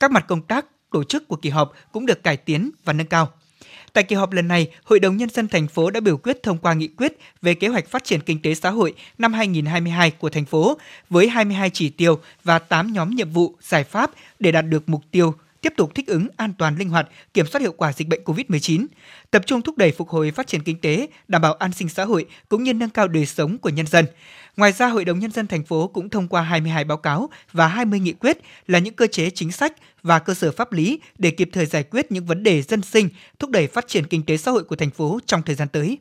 Các 0.00 0.10
mặt 0.10 0.24
công 0.28 0.42
tác, 0.42 0.66
tổ 0.90 1.04
chức 1.04 1.28
của 1.28 1.36
kỳ 1.36 1.50
họp 1.50 1.72
cũng 1.92 2.06
được 2.06 2.22
cải 2.22 2.36
tiến 2.36 2.70
và 2.84 2.92
nâng 2.92 3.06
cao. 3.06 3.32
Tại 3.92 4.04
kỳ 4.04 4.16
họp 4.16 4.32
lần 4.32 4.48
này, 4.48 4.70
Hội 4.84 5.00
đồng 5.00 5.16
Nhân 5.16 5.28
dân 5.28 5.48
thành 5.48 5.68
phố 5.68 5.90
đã 5.90 6.00
biểu 6.00 6.16
quyết 6.16 6.42
thông 6.42 6.58
qua 6.58 6.74
nghị 6.74 6.88
quyết 6.88 7.18
về 7.42 7.54
kế 7.54 7.68
hoạch 7.68 7.88
phát 7.88 8.04
triển 8.04 8.20
kinh 8.20 8.42
tế 8.42 8.54
xã 8.54 8.70
hội 8.70 8.94
năm 9.18 9.32
2022 9.32 10.10
của 10.10 10.30
thành 10.30 10.44
phố 10.44 10.78
với 11.10 11.28
22 11.28 11.70
chỉ 11.70 11.88
tiêu 11.90 12.18
và 12.44 12.58
8 12.58 12.92
nhóm 12.92 13.10
nhiệm 13.10 13.30
vụ, 13.30 13.54
giải 13.60 13.84
pháp 13.84 14.10
để 14.38 14.52
đạt 14.52 14.66
được 14.66 14.88
mục 14.88 15.02
tiêu 15.10 15.34
tiếp 15.64 15.72
tục 15.76 15.94
thích 15.94 16.06
ứng 16.06 16.28
an 16.36 16.52
toàn 16.58 16.76
linh 16.76 16.88
hoạt, 16.88 17.08
kiểm 17.34 17.46
soát 17.46 17.60
hiệu 17.60 17.72
quả 17.72 17.92
dịch 17.92 18.08
bệnh 18.08 18.24
COVID-19, 18.24 18.86
tập 19.30 19.42
trung 19.46 19.62
thúc 19.62 19.78
đẩy 19.78 19.92
phục 19.92 20.08
hồi 20.08 20.30
phát 20.30 20.46
triển 20.46 20.62
kinh 20.62 20.80
tế, 20.80 21.08
đảm 21.28 21.42
bảo 21.42 21.54
an 21.54 21.72
sinh 21.72 21.88
xã 21.88 22.04
hội 22.04 22.26
cũng 22.48 22.62
như 22.62 22.72
nâng 22.72 22.90
cao 22.90 23.08
đời 23.08 23.26
sống 23.26 23.58
của 23.58 23.68
nhân 23.68 23.86
dân. 23.86 24.06
Ngoài 24.56 24.72
ra, 24.72 24.86
Hội 24.86 25.04
đồng 25.04 25.18
nhân 25.18 25.30
dân 25.30 25.46
thành 25.46 25.64
phố 25.64 25.88
cũng 25.88 26.08
thông 26.10 26.28
qua 26.28 26.42
22 26.42 26.84
báo 26.84 26.96
cáo 26.96 27.30
và 27.52 27.66
20 27.66 28.00
nghị 28.00 28.12
quyết 28.12 28.38
là 28.66 28.78
những 28.78 28.94
cơ 28.94 29.06
chế 29.06 29.30
chính 29.30 29.52
sách 29.52 29.72
và 30.02 30.18
cơ 30.18 30.34
sở 30.34 30.52
pháp 30.52 30.72
lý 30.72 31.00
để 31.18 31.30
kịp 31.30 31.48
thời 31.52 31.66
giải 31.66 31.82
quyết 31.82 32.12
những 32.12 32.26
vấn 32.26 32.42
đề 32.42 32.62
dân 32.62 32.82
sinh, 32.82 33.08
thúc 33.38 33.50
đẩy 33.50 33.66
phát 33.66 33.88
triển 33.88 34.06
kinh 34.06 34.22
tế 34.22 34.36
xã 34.36 34.50
hội 34.50 34.64
của 34.64 34.76
thành 34.76 34.90
phố 34.90 35.18
trong 35.26 35.42
thời 35.42 35.54
gian 35.54 35.68
tới. 35.68 35.98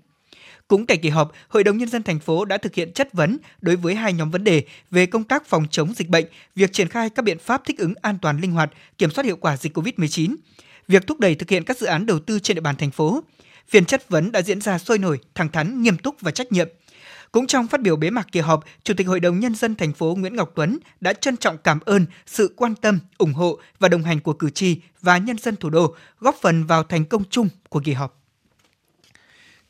Cũng 0.73 0.85
tại 0.85 0.97
kỳ 0.97 1.09
họp, 1.09 1.31
Hội 1.47 1.63
đồng 1.63 1.77
nhân 1.77 1.89
dân 1.89 2.03
thành 2.03 2.19
phố 2.19 2.45
đã 2.45 2.57
thực 2.57 2.75
hiện 2.75 2.91
chất 2.93 3.13
vấn 3.13 3.37
đối 3.61 3.75
với 3.75 3.95
hai 3.95 4.13
nhóm 4.13 4.31
vấn 4.31 4.43
đề 4.43 4.63
về 4.91 5.05
công 5.05 5.23
tác 5.23 5.45
phòng 5.45 5.65
chống 5.71 5.93
dịch 5.95 6.09
bệnh, 6.09 6.25
việc 6.55 6.73
triển 6.73 6.87
khai 6.87 7.09
các 7.09 7.25
biện 7.25 7.39
pháp 7.39 7.61
thích 7.65 7.77
ứng 7.77 7.93
an 8.01 8.17
toàn 8.21 8.39
linh 8.39 8.51
hoạt, 8.51 8.71
kiểm 8.97 9.11
soát 9.11 9.25
hiệu 9.25 9.35
quả 9.35 9.57
dịch 9.57 9.77
COVID-19, 9.77 10.35
việc 10.87 11.07
thúc 11.07 11.19
đẩy 11.19 11.35
thực 11.35 11.49
hiện 11.49 11.63
các 11.63 11.77
dự 11.77 11.87
án 11.87 12.05
đầu 12.05 12.19
tư 12.19 12.39
trên 12.39 12.55
địa 12.55 12.61
bàn 12.61 12.75
thành 12.75 12.91
phố. 12.91 13.23
Phiên 13.69 13.85
chất 13.85 14.09
vấn 14.09 14.31
đã 14.31 14.41
diễn 14.41 14.61
ra 14.61 14.77
sôi 14.77 14.97
nổi, 14.97 15.19
thẳng 15.35 15.49
thắn, 15.49 15.81
nghiêm 15.81 15.97
túc 15.97 16.21
và 16.21 16.31
trách 16.31 16.51
nhiệm. 16.51 16.67
Cũng 17.31 17.47
trong 17.47 17.67
phát 17.67 17.81
biểu 17.81 17.95
bế 17.95 18.09
mạc 18.09 18.27
kỳ 18.31 18.39
họp, 18.39 18.63
Chủ 18.83 18.93
tịch 18.97 19.07
Hội 19.07 19.19
đồng 19.19 19.39
Nhân 19.39 19.55
dân 19.55 19.75
thành 19.75 19.93
phố 19.93 20.15
Nguyễn 20.19 20.35
Ngọc 20.35 20.51
Tuấn 20.55 20.79
đã 21.01 21.13
trân 21.13 21.37
trọng 21.37 21.57
cảm 21.57 21.79
ơn 21.85 22.05
sự 22.25 22.53
quan 22.55 22.75
tâm, 22.75 22.99
ủng 23.17 23.33
hộ 23.33 23.59
và 23.79 23.89
đồng 23.89 24.03
hành 24.03 24.19
của 24.19 24.33
cử 24.33 24.49
tri 24.49 24.77
và 25.01 25.17
nhân 25.17 25.37
dân 25.37 25.55
thủ 25.55 25.69
đô, 25.69 25.95
góp 26.19 26.35
phần 26.41 26.65
vào 26.65 26.83
thành 26.83 27.05
công 27.05 27.23
chung 27.29 27.49
của 27.69 27.79
kỳ 27.79 27.93
họp. 27.93 28.22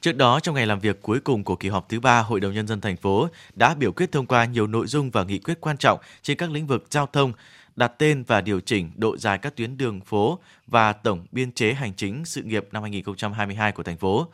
Trước 0.04 0.18
đó, 0.18 0.40
trong 0.40 0.56
ngày 0.56 0.66
làm 0.66 0.80
việc 0.80 1.02
cuối 1.02 1.20
cùng 1.20 1.44
của 1.44 1.56
kỳ 1.56 1.70
họp 1.70 1.90
thứ 1.90 2.00
ba, 2.00 2.20
Hội 2.20 2.40
đồng 2.40 2.54
Nhân 2.54 2.68
dân 2.68 2.82
thành 2.82 2.98
phố 2.98 3.28
đã 3.56 3.76
biểu 3.76 3.92
quyết 3.92 4.12
thông 4.12 4.26
qua 4.26 4.46
nhiều 4.46 4.68
nội 4.68 4.88
dung 4.88 5.12
và 5.12 5.24
nghị 5.24 5.40
quyết 5.40 5.62
quan 5.62 5.78
trọng 5.78 6.00
trên 6.22 6.38
các 6.38 6.52
lĩnh 6.52 6.68
vực 6.68 6.86
giao 6.90 7.06
thông, 7.06 7.34
đặt 7.76 7.88
tên 7.98 8.24
và 8.28 8.42
điều 8.42 8.60
chỉnh 8.60 8.92
độ 8.96 9.18
dài 9.18 9.38
các 9.38 9.56
tuyến 9.56 9.78
đường 9.78 10.02
phố 10.02 10.40
và 10.68 10.94
tổng 10.94 11.26
biên 11.32 11.52
chế 11.52 11.74
hành 11.74 11.94
chính 11.94 12.26
sự 12.26 12.44
nghiệp 12.44 12.68
năm 12.72 12.84
2022 12.84 13.72
của 13.72 13.84
thành 13.84 13.98
phố. 13.98 14.28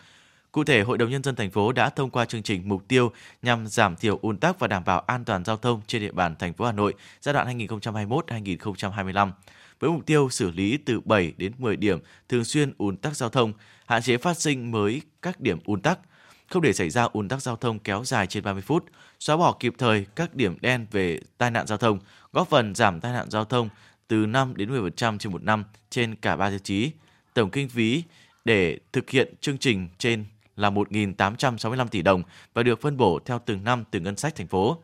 Cụ 0.52 0.64
thể, 0.64 0.82
Hội 0.82 0.98
đồng 0.98 1.10
Nhân 1.10 1.24
dân 1.24 1.36
thành 1.36 1.52
phố 1.52 1.72
đã 1.72 1.90
thông 1.90 2.10
qua 2.10 2.26
chương 2.26 2.44
trình 2.44 2.62
mục 2.66 2.88
tiêu 2.88 3.12
nhằm 3.42 3.68
giảm 3.68 3.96
thiểu 3.96 4.20
ùn 4.22 4.38
tắc 4.38 4.60
và 4.60 4.68
đảm 4.68 4.84
bảo 4.86 5.00
an 5.00 5.26
toàn 5.26 5.46
giao 5.46 5.58
thông 5.58 5.82
trên 5.88 6.02
địa 6.02 6.12
bàn 6.12 6.36
thành 6.40 6.54
phố 6.54 6.66
Hà 6.66 6.72
Nội 6.72 6.94
giai 7.22 7.34
đoạn 7.34 7.60
2021-2025 7.68 9.32
với 9.80 9.90
mục 9.90 10.06
tiêu 10.06 10.30
xử 10.30 10.52
lý 10.52 10.78
từ 10.78 11.00
7 11.00 11.34
đến 11.38 11.52
10 11.58 11.76
điểm 11.76 12.00
thường 12.30 12.44
xuyên 12.44 12.74
ùn 12.78 12.98
tắc 12.98 13.16
giao 13.16 13.30
thông, 13.30 13.54
hạn 13.86 14.02
chế 14.02 14.18
phát 14.18 14.38
sinh 14.38 14.72
mới 14.72 15.02
các 15.22 15.40
điểm 15.40 15.60
ùn 15.66 15.82
tắc, 15.82 16.00
không 16.50 16.62
để 16.62 16.74
xảy 16.74 16.90
ra 16.90 17.04
ùn 17.04 17.28
tắc 17.28 17.42
giao 17.42 17.56
thông 17.56 17.80
kéo 17.80 18.04
dài 18.06 18.28
trên 18.28 18.44
30 18.44 18.62
phút, 18.62 18.86
xóa 19.20 19.38
bỏ 19.38 19.56
kịp 19.60 19.74
thời 19.78 20.06
các 20.16 20.36
điểm 20.36 20.58
đen 20.62 20.86
về 20.92 21.20
tai 21.38 21.52
nạn 21.52 21.68
giao 21.68 21.78
thông, 21.78 22.00
góp 22.34 22.50
phần 22.50 22.76
giảm 22.76 23.00
tai 23.00 23.14
nạn 23.14 23.30
giao 23.30 23.46
thông 23.46 23.70
từ 24.08 24.26
5 24.26 24.54
đến 24.58 24.72
10% 24.72 25.18
trên 25.18 25.32
một 25.32 25.44
năm 25.44 25.64
trên 25.90 26.16
cả 26.16 26.36
ba 26.36 26.50
tiêu 26.50 26.60
chí. 26.60 26.92
Tổng 27.34 27.50
kinh 27.50 27.70
phí 27.70 28.04
để 28.46 28.80
thực 28.94 29.10
hiện 29.10 29.34
chương 29.42 29.58
trình 29.58 29.88
trên 29.98 30.26
là 30.56 30.70
1.865 30.70 31.88
tỷ 31.88 32.02
đồng 32.02 32.24
và 32.54 32.64
được 32.64 32.82
phân 32.82 32.98
bổ 32.98 33.20
theo 33.26 33.40
từng 33.46 33.64
năm 33.64 33.84
từ 33.92 34.00
ngân 34.00 34.18
sách 34.18 34.36
thành 34.36 34.48
phố. 34.48 34.84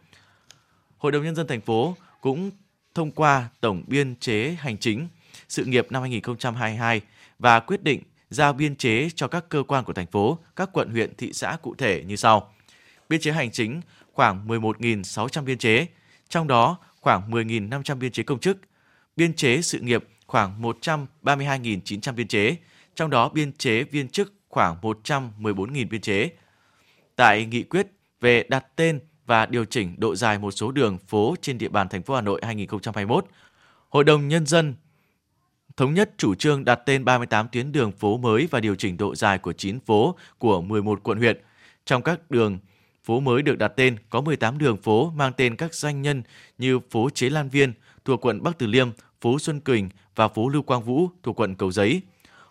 Hội 0.98 1.12
đồng 1.12 1.24
nhân 1.24 1.36
dân 1.36 1.48
thành 1.48 1.62
phố 1.62 1.96
cũng 2.22 2.52
thông 2.96 3.12
qua 3.12 3.50
tổng 3.62 3.84
biên 3.88 4.16
chế 4.16 4.56
hành 4.60 4.78
chính 4.78 5.08
sự 5.50 5.66
nghiệp 5.66 5.88
năm 5.90 6.02
2022 6.02 7.02
và 7.40 7.60
quyết 7.60 7.84
định 7.84 8.02
giao 8.30 8.54
biên 8.54 8.76
chế 8.76 9.10
cho 9.16 9.28
các 9.28 9.50
cơ 9.50 9.64
quan 9.68 9.84
của 9.84 9.94
thành 9.94 10.08
phố, 10.08 10.40
các 10.56 10.70
quận 10.74 10.90
huyện, 10.90 11.16
thị 11.16 11.34
xã 11.34 11.58
cụ 11.62 11.76
thể 11.76 12.04
như 12.08 12.16
sau. 12.16 12.54
Biên 13.10 13.22
chế 13.22 13.32
hành 13.32 13.52
chính 13.52 13.82
khoảng 14.14 14.48
11.600 14.48 15.44
biên 15.44 15.58
chế, 15.58 15.88
trong 16.30 16.48
đó 16.48 16.78
khoảng 17.02 17.32
10.500 17.32 17.96
biên 17.96 18.12
chế 18.12 18.24
công 18.24 18.40
chức, 18.40 18.58
biên 19.16 19.34
chế 19.34 19.62
sự 19.62 19.80
nghiệp 19.80 20.06
khoảng 20.28 20.62
132.900 20.62 22.14
biên 22.14 22.28
chế, 22.28 22.56
trong 22.96 23.10
đó 23.10 23.30
biên 23.30 23.54
chế 23.54 23.84
viên 23.84 24.08
chức 24.08 24.34
khoảng 24.50 24.78
114.000 24.82 25.90
biên 25.90 26.02
chế. 26.02 26.30
Tại 27.16 27.46
nghị 27.46 27.64
quyết 27.64 27.88
về 28.22 28.44
đặt 28.50 28.66
tên 28.76 29.00
và 29.26 29.46
điều 29.46 29.66
chỉnh 29.66 29.96
độ 29.98 30.16
dài 30.16 30.40
một 30.40 30.52
số 30.52 30.72
đường 30.72 30.98
phố 30.98 31.36
trên 31.42 31.58
địa 31.58 31.70
bàn 31.70 31.90
thành 31.90 32.04
phố 32.04 32.16
Hà 32.16 32.22
Nội 32.22 32.42
2021, 32.44 33.26
Hội 33.90 34.04
đồng 34.04 34.28
Nhân 34.28 34.46
dân 34.46 34.76
thống 35.78 35.94
nhất 35.94 36.12
chủ 36.18 36.36
trương 36.36 36.66
đặt 36.66 36.80
tên 36.86 37.06
38 37.06 37.48
tuyến 37.52 37.72
đường 37.72 37.92
phố 37.92 38.18
mới 38.18 38.48
và 38.52 38.60
điều 38.60 38.76
chỉnh 38.76 38.98
độ 38.98 39.16
dài 39.16 39.38
của 39.38 39.54
9 39.54 39.80
phố 39.80 40.16
của 40.38 40.62
11 40.62 41.04
quận 41.04 41.18
huyện. 41.18 41.38
Trong 41.86 42.02
các 42.02 42.32
đường 42.32 42.60
phố 43.04 43.20
mới 43.20 43.42
được 43.42 43.58
đặt 43.58 43.68
tên 43.68 43.96
có 44.10 44.22
18 44.22 44.58
đường 44.58 44.78
phố 44.78 45.12
mang 45.16 45.34
tên 45.38 45.56
các 45.56 45.74
danh 45.76 46.02
nhân 46.02 46.24
như 46.58 46.80
phố 46.92 47.10
Chế 47.10 47.30
Lan 47.30 47.50
Viên 47.50 47.74
thuộc 48.06 48.26
quận 48.26 48.44
Bắc 48.44 48.58
Từ 48.58 48.68
Liêm, 48.68 48.90
phố 49.22 49.40
Xuân 49.40 49.60
Quỳnh 49.60 49.90
và 50.16 50.28
phố 50.28 50.50
Lưu 50.50 50.62
Quang 50.62 50.84
Vũ 50.84 51.10
thuộc 51.24 51.40
quận 51.40 51.56
Cầu 51.56 51.72
Giấy. 51.72 52.02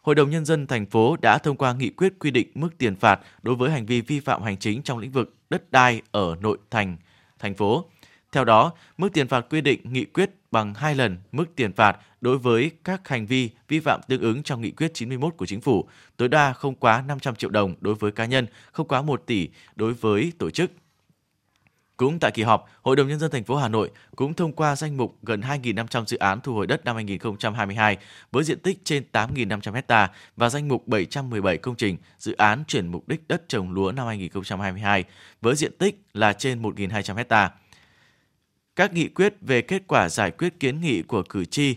Hội 0.03 0.15
đồng 0.15 0.31
Nhân 0.31 0.45
dân 0.45 0.67
thành 0.67 0.87
phố 0.87 1.17
đã 1.23 1.39
thông 1.39 1.57
qua 1.57 1.73
nghị 1.73 1.91
quyết 1.91 2.19
quy 2.19 2.31
định 2.31 2.49
mức 2.55 2.79
tiền 2.79 2.97
phạt 2.97 3.21
đối 3.43 3.55
với 3.55 3.71
hành 3.71 3.87
vi 3.87 4.01
vi 4.01 4.21
phạm 4.21 4.43
hành 4.43 4.57
chính 4.57 4.83
trong 4.83 4.99
lĩnh 4.99 5.11
vực 5.11 5.34
đất 5.51 5.73
đai 5.73 6.03
ở 6.11 6.37
nội 6.41 6.59
thành, 6.71 6.97
thành 7.39 7.55
phố. 7.55 7.85
Theo 8.33 8.45
đó, 8.45 8.73
mức 8.99 9.09
tiền 9.13 9.29
phạt 9.29 9.47
quy 9.51 9.61
định 9.61 9.81
nghị 9.85 10.05
quyết 10.05 10.31
bằng 10.51 10.75
2 10.75 10.95
lần 10.95 11.19
mức 11.33 11.45
tiền 11.57 11.73
phạt 11.73 11.97
đối 12.21 12.39
với 12.39 12.71
các 12.85 13.09
hành 13.09 13.27
vi 13.27 13.51
vi 13.69 13.81
phạm 13.81 14.01
tương 14.09 14.21
ứng 14.21 14.43
trong 14.43 14.61
nghị 14.61 14.71
quyết 14.71 14.95
91 14.95 15.35
của 15.37 15.47
chính 15.47 15.61
phủ, 15.61 15.89
tối 16.17 16.29
đa 16.29 16.53
không 16.53 16.75
quá 16.75 17.05
500 17.07 17.35
triệu 17.35 17.51
đồng 17.51 17.75
đối 17.81 17.95
với 17.95 18.13
cá 18.13 18.25
nhân, 18.25 18.47
không 18.73 18.89
quá 18.89 19.03
1 19.03 19.23
tỷ 19.27 19.49
đối 19.77 19.95
với 19.95 20.33
tổ 20.39 20.51
chức. 20.51 20.71
Cũng 21.97 22.19
tại 22.19 22.31
kỳ 22.31 22.43
họp, 22.43 22.69
Hội 22.83 22.97
đồng 22.97 23.09
nhân 23.09 23.19
dân 23.19 23.31
thành 23.31 23.45
phố 23.45 23.57
Hà 23.57 23.69
Nội 23.69 23.91
cũng 24.17 24.35
thông 24.35 24.53
qua 24.53 24.77
danh 24.77 24.97
mục 24.97 25.17
gần 25.23 25.41
2.500 25.41 26.05
dự 26.05 26.17
án 26.17 26.41
thu 26.41 26.55
hồi 26.55 26.67
đất 26.67 26.85
năm 26.85 26.97
2022 26.97 27.97
với 28.33 28.45
diện 28.45 28.59
tích 28.59 28.79
trên 28.85 29.05
8.500 29.13 29.83
ha 29.89 30.11
và 30.37 30.49
danh 30.49 30.69
mục 30.69 30.89
717 30.89 31.57
công 31.57 31.77
trình 31.77 31.97
dự 32.19 32.35
án 32.37 32.65
chuyển 32.69 32.87
mục 32.87 33.09
đích 33.09 33.29
đất 33.29 33.49
trồng 33.49 33.73
lúa 33.73 33.93
năm 33.93 34.07
2022 34.07 35.05
với 35.41 35.57
diện 35.57 35.73
tích 35.79 36.03
là 36.15 36.33
trên 36.33 36.63
1.200 36.63 37.25
ha. 37.31 37.51
Các 38.77 38.93
nghị 38.93 39.09
quyết 39.09 39.35
về 39.41 39.63
kết 39.63 39.83
quả 39.87 40.09
giải 40.09 40.31
quyết 40.31 40.61
kiến 40.61 40.81
nghị 40.81 41.03
của 41.03 41.23
cử 41.23 41.45
tri 41.45 41.77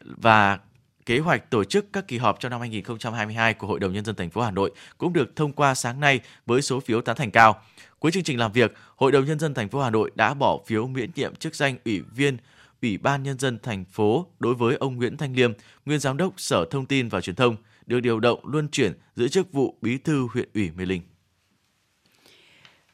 và 0.00 0.58
kế 1.06 1.18
hoạch 1.18 1.50
tổ 1.50 1.64
chức 1.64 1.92
các 1.92 2.08
kỳ 2.08 2.18
họp 2.18 2.40
trong 2.40 2.50
năm 2.50 2.60
2022 2.60 3.54
của 3.54 3.66
Hội 3.66 3.80
đồng 3.80 3.92
nhân 3.92 4.04
dân 4.04 4.16
thành 4.16 4.30
phố 4.30 4.40
Hà 4.40 4.50
Nội 4.50 4.70
cũng 4.98 5.12
được 5.12 5.36
thông 5.36 5.52
qua 5.52 5.74
sáng 5.74 6.00
nay 6.00 6.20
với 6.46 6.62
số 6.62 6.80
phiếu 6.80 7.00
tán 7.00 7.16
thành 7.16 7.30
cao. 7.30 7.62
Cuối 8.06 8.12
chương 8.12 8.22
trình 8.22 8.38
làm 8.38 8.52
việc, 8.52 8.74
Hội 8.96 9.12
đồng 9.12 9.24
nhân 9.24 9.38
dân 9.38 9.54
thành 9.54 9.68
phố 9.68 9.80
Hà 9.80 9.90
Nội 9.90 10.10
đã 10.14 10.34
bỏ 10.34 10.58
phiếu 10.66 10.86
miễn 10.86 11.10
nhiệm 11.14 11.36
chức 11.36 11.54
danh 11.54 11.76
ủy 11.84 12.00
viên 12.00 12.36
Ủy 12.82 12.98
ban 12.98 13.22
nhân 13.22 13.38
dân 13.38 13.58
thành 13.62 13.84
phố 13.84 14.26
đối 14.38 14.54
với 14.54 14.76
ông 14.76 14.96
Nguyễn 14.96 15.16
Thanh 15.16 15.36
Liêm, 15.36 15.52
nguyên 15.86 16.00
giám 16.00 16.16
đốc 16.16 16.32
Sở 16.36 16.64
Thông 16.70 16.86
tin 16.86 17.08
và 17.08 17.20
Truyền 17.20 17.36
thông, 17.36 17.56
được 17.86 18.00
điều 18.00 18.20
động 18.20 18.40
luân 18.46 18.68
chuyển 18.68 18.92
giữ 19.16 19.28
chức 19.28 19.52
vụ 19.52 19.78
Bí 19.82 19.98
thư 19.98 20.26
huyện 20.32 20.48
ủy 20.54 20.70
Mê 20.70 20.84
Linh. 20.84 21.02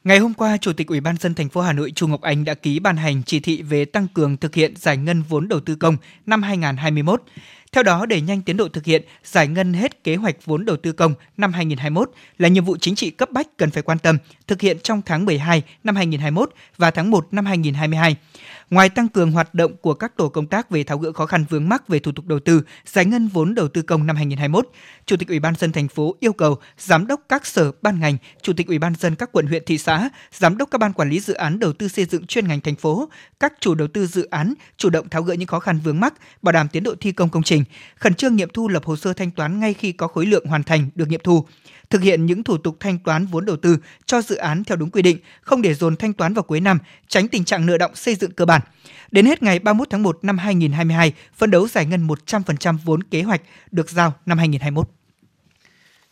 Ngày 0.03 0.19
hôm 0.19 0.33
qua, 0.33 0.57
Chủ 0.57 0.73
tịch 0.73 0.87
Ủy 0.87 0.99
ban 0.99 1.17
dân 1.17 1.33
thành 1.33 1.49
phố 1.49 1.61
Hà 1.61 1.73
Nội 1.73 1.91
Trung 1.91 2.11
Ngọc 2.11 2.21
Anh 2.21 2.45
đã 2.45 2.53
ký 2.53 2.79
ban 2.79 2.97
hành 2.97 3.23
chỉ 3.25 3.39
thị 3.39 3.61
về 3.61 3.85
tăng 3.85 4.07
cường 4.13 4.37
thực 4.37 4.55
hiện 4.55 4.73
giải 4.75 4.97
ngân 4.97 5.23
vốn 5.29 5.47
đầu 5.47 5.59
tư 5.59 5.75
công 5.75 5.97
năm 6.25 6.43
2021. 6.43 7.23
Theo 7.71 7.83
đó, 7.83 8.05
để 8.05 8.21
nhanh 8.21 8.41
tiến 8.41 8.57
độ 8.57 8.67
thực 8.67 8.85
hiện 8.85 9.03
giải 9.23 9.47
ngân 9.47 9.73
hết 9.73 10.03
kế 10.03 10.15
hoạch 10.15 10.45
vốn 10.45 10.65
đầu 10.65 10.77
tư 10.77 10.91
công 10.91 11.13
năm 11.37 11.53
2021 11.53 12.11
là 12.37 12.47
nhiệm 12.47 12.65
vụ 12.65 12.77
chính 12.77 12.95
trị 12.95 13.09
cấp 13.09 13.31
bách 13.31 13.57
cần 13.57 13.71
phải 13.71 13.83
quan 13.83 13.99
tâm, 13.99 14.17
thực 14.47 14.61
hiện 14.61 14.77
trong 14.83 15.01
tháng 15.05 15.25
12 15.25 15.63
năm 15.83 15.95
2021 15.95 16.53
và 16.77 16.91
tháng 16.91 17.11
1 17.11 17.27
năm 17.31 17.45
2022. 17.45 18.15
Ngoài 18.69 18.89
tăng 18.89 19.07
cường 19.07 19.31
hoạt 19.31 19.53
động 19.53 19.75
của 19.81 19.93
các 19.93 20.17
tổ 20.17 20.29
công 20.29 20.47
tác 20.47 20.69
về 20.69 20.83
tháo 20.83 20.97
gỡ 20.97 21.11
khó 21.11 21.25
khăn 21.25 21.45
vướng 21.49 21.69
mắc 21.69 21.87
về 21.87 21.99
thủ 21.99 22.11
tục 22.11 22.25
đầu 22.25 22.39
tư, 22.39 22.63
giải 22.85 23.05
ngân 23.05 23.27
vốn 23.27 23.55
đầu 23.55 23.67
tư 23.67 23.81
công 23.81 24.07
năm 24.07 24.15
2021, 24.15 24.69
Chủ 25.05 25.17
tịch 25.17 25.27
Ủy 25.27 25.39
ban 25.39 25.55
dân 25.55 25.71
thành 25.71 25.87
phố 25.87 26.15
yêu 26.19 26.33
cầu 26.33 26.57
giám 26.77 27.07
đốc 27.07 27.21
các 27.29 27.45
sở 27.45 27.71
ban 27.81 27.99
ngành, 27.99 28.17
Chủ 28.41 28.53
tịch 28.53 28.67
Ủy 28.67 28.79
ban 28.79 28.95
dân 28.95 29.15
các 29.15 29.29
quận 29.31 29.47
huyện 29.47 29.63
thị 29.65 29.77
xã, 29.77 30.09
giám 30.31 30.57
đốc 30.57 30.71
các 30.71 30.77
ban 30.77 30.93
quản 30.93 31.09
lý 31.09 31.19
dự 31.19 31.33
án 31.33 31.59
đầu 31.59 31.73
tư 31.73 31.87
xây 31.87 32.05
dựng 32.05 32.27
chuyên 32.27 32.47
ngành 32.47 32.61
thành 32.61 32.75
phố, 32.75 33.09
các 33.39 33.53
chủ 33.59 33.75
đầu 33.75 33.87
tư 33.87 34.07
dự 34.07 34.23
án 34.23 34.53
chủ 34.77 34.89
động 34.89 35.09
tháo 35.09 35.23
gỡ 35.23 35.33
những 35.33 35.47
khó 35.47 35.59
khăn 35.59 35.79
vướng 35.83 35.99
mắc, 35.99 36.13
bảo 36.41 36.51
đảm 36.51 36.67
tiến 36.67 36.83
độ 36.83 36.95
thi 36.99 37.11
công 37.11 37.29
công 37.29 37.43
trình, 37.43 37.63
khẩn 37.95 38.13
trương 38.13 38.35
nghiệm 38.35 38.49
thu 38.49 38.67
lập 38.67 38.85
hồ 38.85 38.95
sơ 38.95 39.13
thanh 39.13 39.31
toán 39.31 39.59
ngay 39.59 39.73
khi 39.73 39.91
có 39.91 40.07
khối 40.07 40.25
lượng 40.25 40.45
hoàn 40.45 40.63
thành 40.63 40.89
được 40.95 41.09
nghiệm 41.09 41.21
thu 41.23 41.45
thực 41.89 42.01
hiện 42.01 42.25
những 42.25 42.43
thủ 42.43 42.57
tục 42.57 42.77
thanh 42.79 42.99
toán 42.99 43.25
vốn 43.25 43.45
đầu 43.45 43.57
tư 43.57 43.77
cho 44.05 44.21
dự 44.21 44.35
án 44.35 44.63
theo 44.63 44.75
đúng 44.75 44.89
quy 44.89 45.01
định, 45.01 45.17
không 45.41 45.61
để 45.61 45.73
dồn 45.73 45.95
thanh 45.95 46.13
toán 46.13 46.33
vào 46.33 46.43
cuối 46.43 46.59
năm, 46.59 46.79
tránh 47.07 47.27
tình 47.27 47.45
trạng 47.45 47.65
nợ 47.65 47.77
động 47.77 47.95
xây 47.95 48.15
dựng 48.15 48.31
cơ 48.31 48.45
bản. 48.45 48.61
Đến 49.11 49.25
hết 49.25 49.43
ngày 49.43 49.59
31 49.59 49.87
tháng 49.89 50.03
1 50.03 50.19
năm 50.21 50.37
2022, 50.37 51.13
phấn 51.35 51.51
đấu 51.51 51.67
giải 51.67 51.85
ngân 51.85 52.07
100% 52.07 52.77
vốn 52.83 53.03
kế 53.03 53.21
hoạch 53.21 53.41
được 53.71 53.89
giao 53.89 54.13
năm 54.25 54.37
2021. 54.37 54.89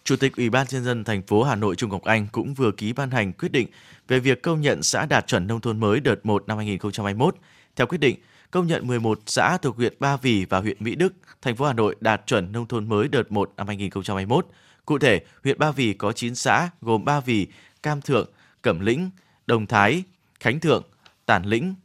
Chủ 0.03 0.15
tịch 0.15 0.35
Ủy 0.35 0.49
ban 0.49 0.67
nhân 0.69 0.83
dân 0.83 1.03
thành 1.03 1.21
phố 1.21 1.43
Hà 1.43 1.55
Nội 1.55 1.75
Trung 1.75 1.89
Ngọc 1.89 2.03
Anh 2.03 2.27
cũng 2.31 2.53
vừa 2.53 2.71
ký 2.71 2.93
ban 2.93 3.11
hành 3.11 3.33
quyết 3.33 3.51
định 3.51 3.67
về 4.07 4.19
việc 4.19 4.41
công 4.41 4.61
nhận 4.61 4.83
xã 4.83 5.05
đạt 5.05 5.27
chuẩn 5.27 5.47
nông 5.47 5.61
thôn 5.61 5.79
mới 5.79 5.99
đợt 5.99 6.25
1 6.25 6.43
năm 6.47 6.57
2021. 6.57 7.35
Theo 7.75 7.87
quyết 7.87 7.97
định, 7.97 8.15
công 8.51 8.67
nhận 8.67 8.87
11 8.87 9.19
xã 9.25 9.57
thuộc 9.57 9.77
huyện 9.77 9.93
Ba 9.99 10.17
Vì 10.17 10.45
và 10.45 10.59
huyện 10.59 10.77
Mỹ 10.79 10.95
Đức, 10.95 11.13
thành 11.41 11.55
phố 11.55 11.65
Hà 11.65 11.73
Nội 11.73 11.95
đạt 11.99 12.21
chuẩn 12.27 12.51
nông 12.51 12.67
thôn 12.67 12.89
mới 12.89 13.07
đợt 13.07 13.31
1 13.31 13.53
năm 13.57 13.67
2021. 13.67 14.47
Cụ 14.85 14.99
thể, 14.99 15.21
huyện 15.43 15.59
Ba 15.59 15.71
Vì 15.71 15.93
có 15.93 16.11
9 16.11 16.35
xã 16.35 16.69
gồm 16.81 17.05
Ba 17.05 17.19
Vì, 17.19 17.47
Cam 17.83 18.01
Thượng, 18.01 18.29
Cẩm 18.61 18.79
Lĩnh, 18.79 19.09
Đồng 19.47 19.67
Thái, 19.67 20.03
Khánh 20.39 20.59
Thượng, 20.59 20.83
Tản 21.25 21.43
Lĩnh, 21.43 21.75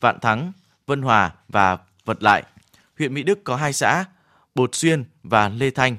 Vạn 0.00 0.20
Thắng, 0.20 0.52
Vân 0.86 1.02
Hòa 1.02 1.32
và 1.48 1.78
Vật 2.04 2.22
Lại. 2.22 2.42
Huyện 2.98 3.14
Mỹ 3.14 3.22
Đức 3.22 3.44
có 3.44 3.56
2 3.56 3.72
xã, 3.72 4.04
Bột 4.54 4.74
Xuyên 4.74 5.04
và 5.22 5.48
Lê 5.48 5.70
Thanh. 5.70 5.96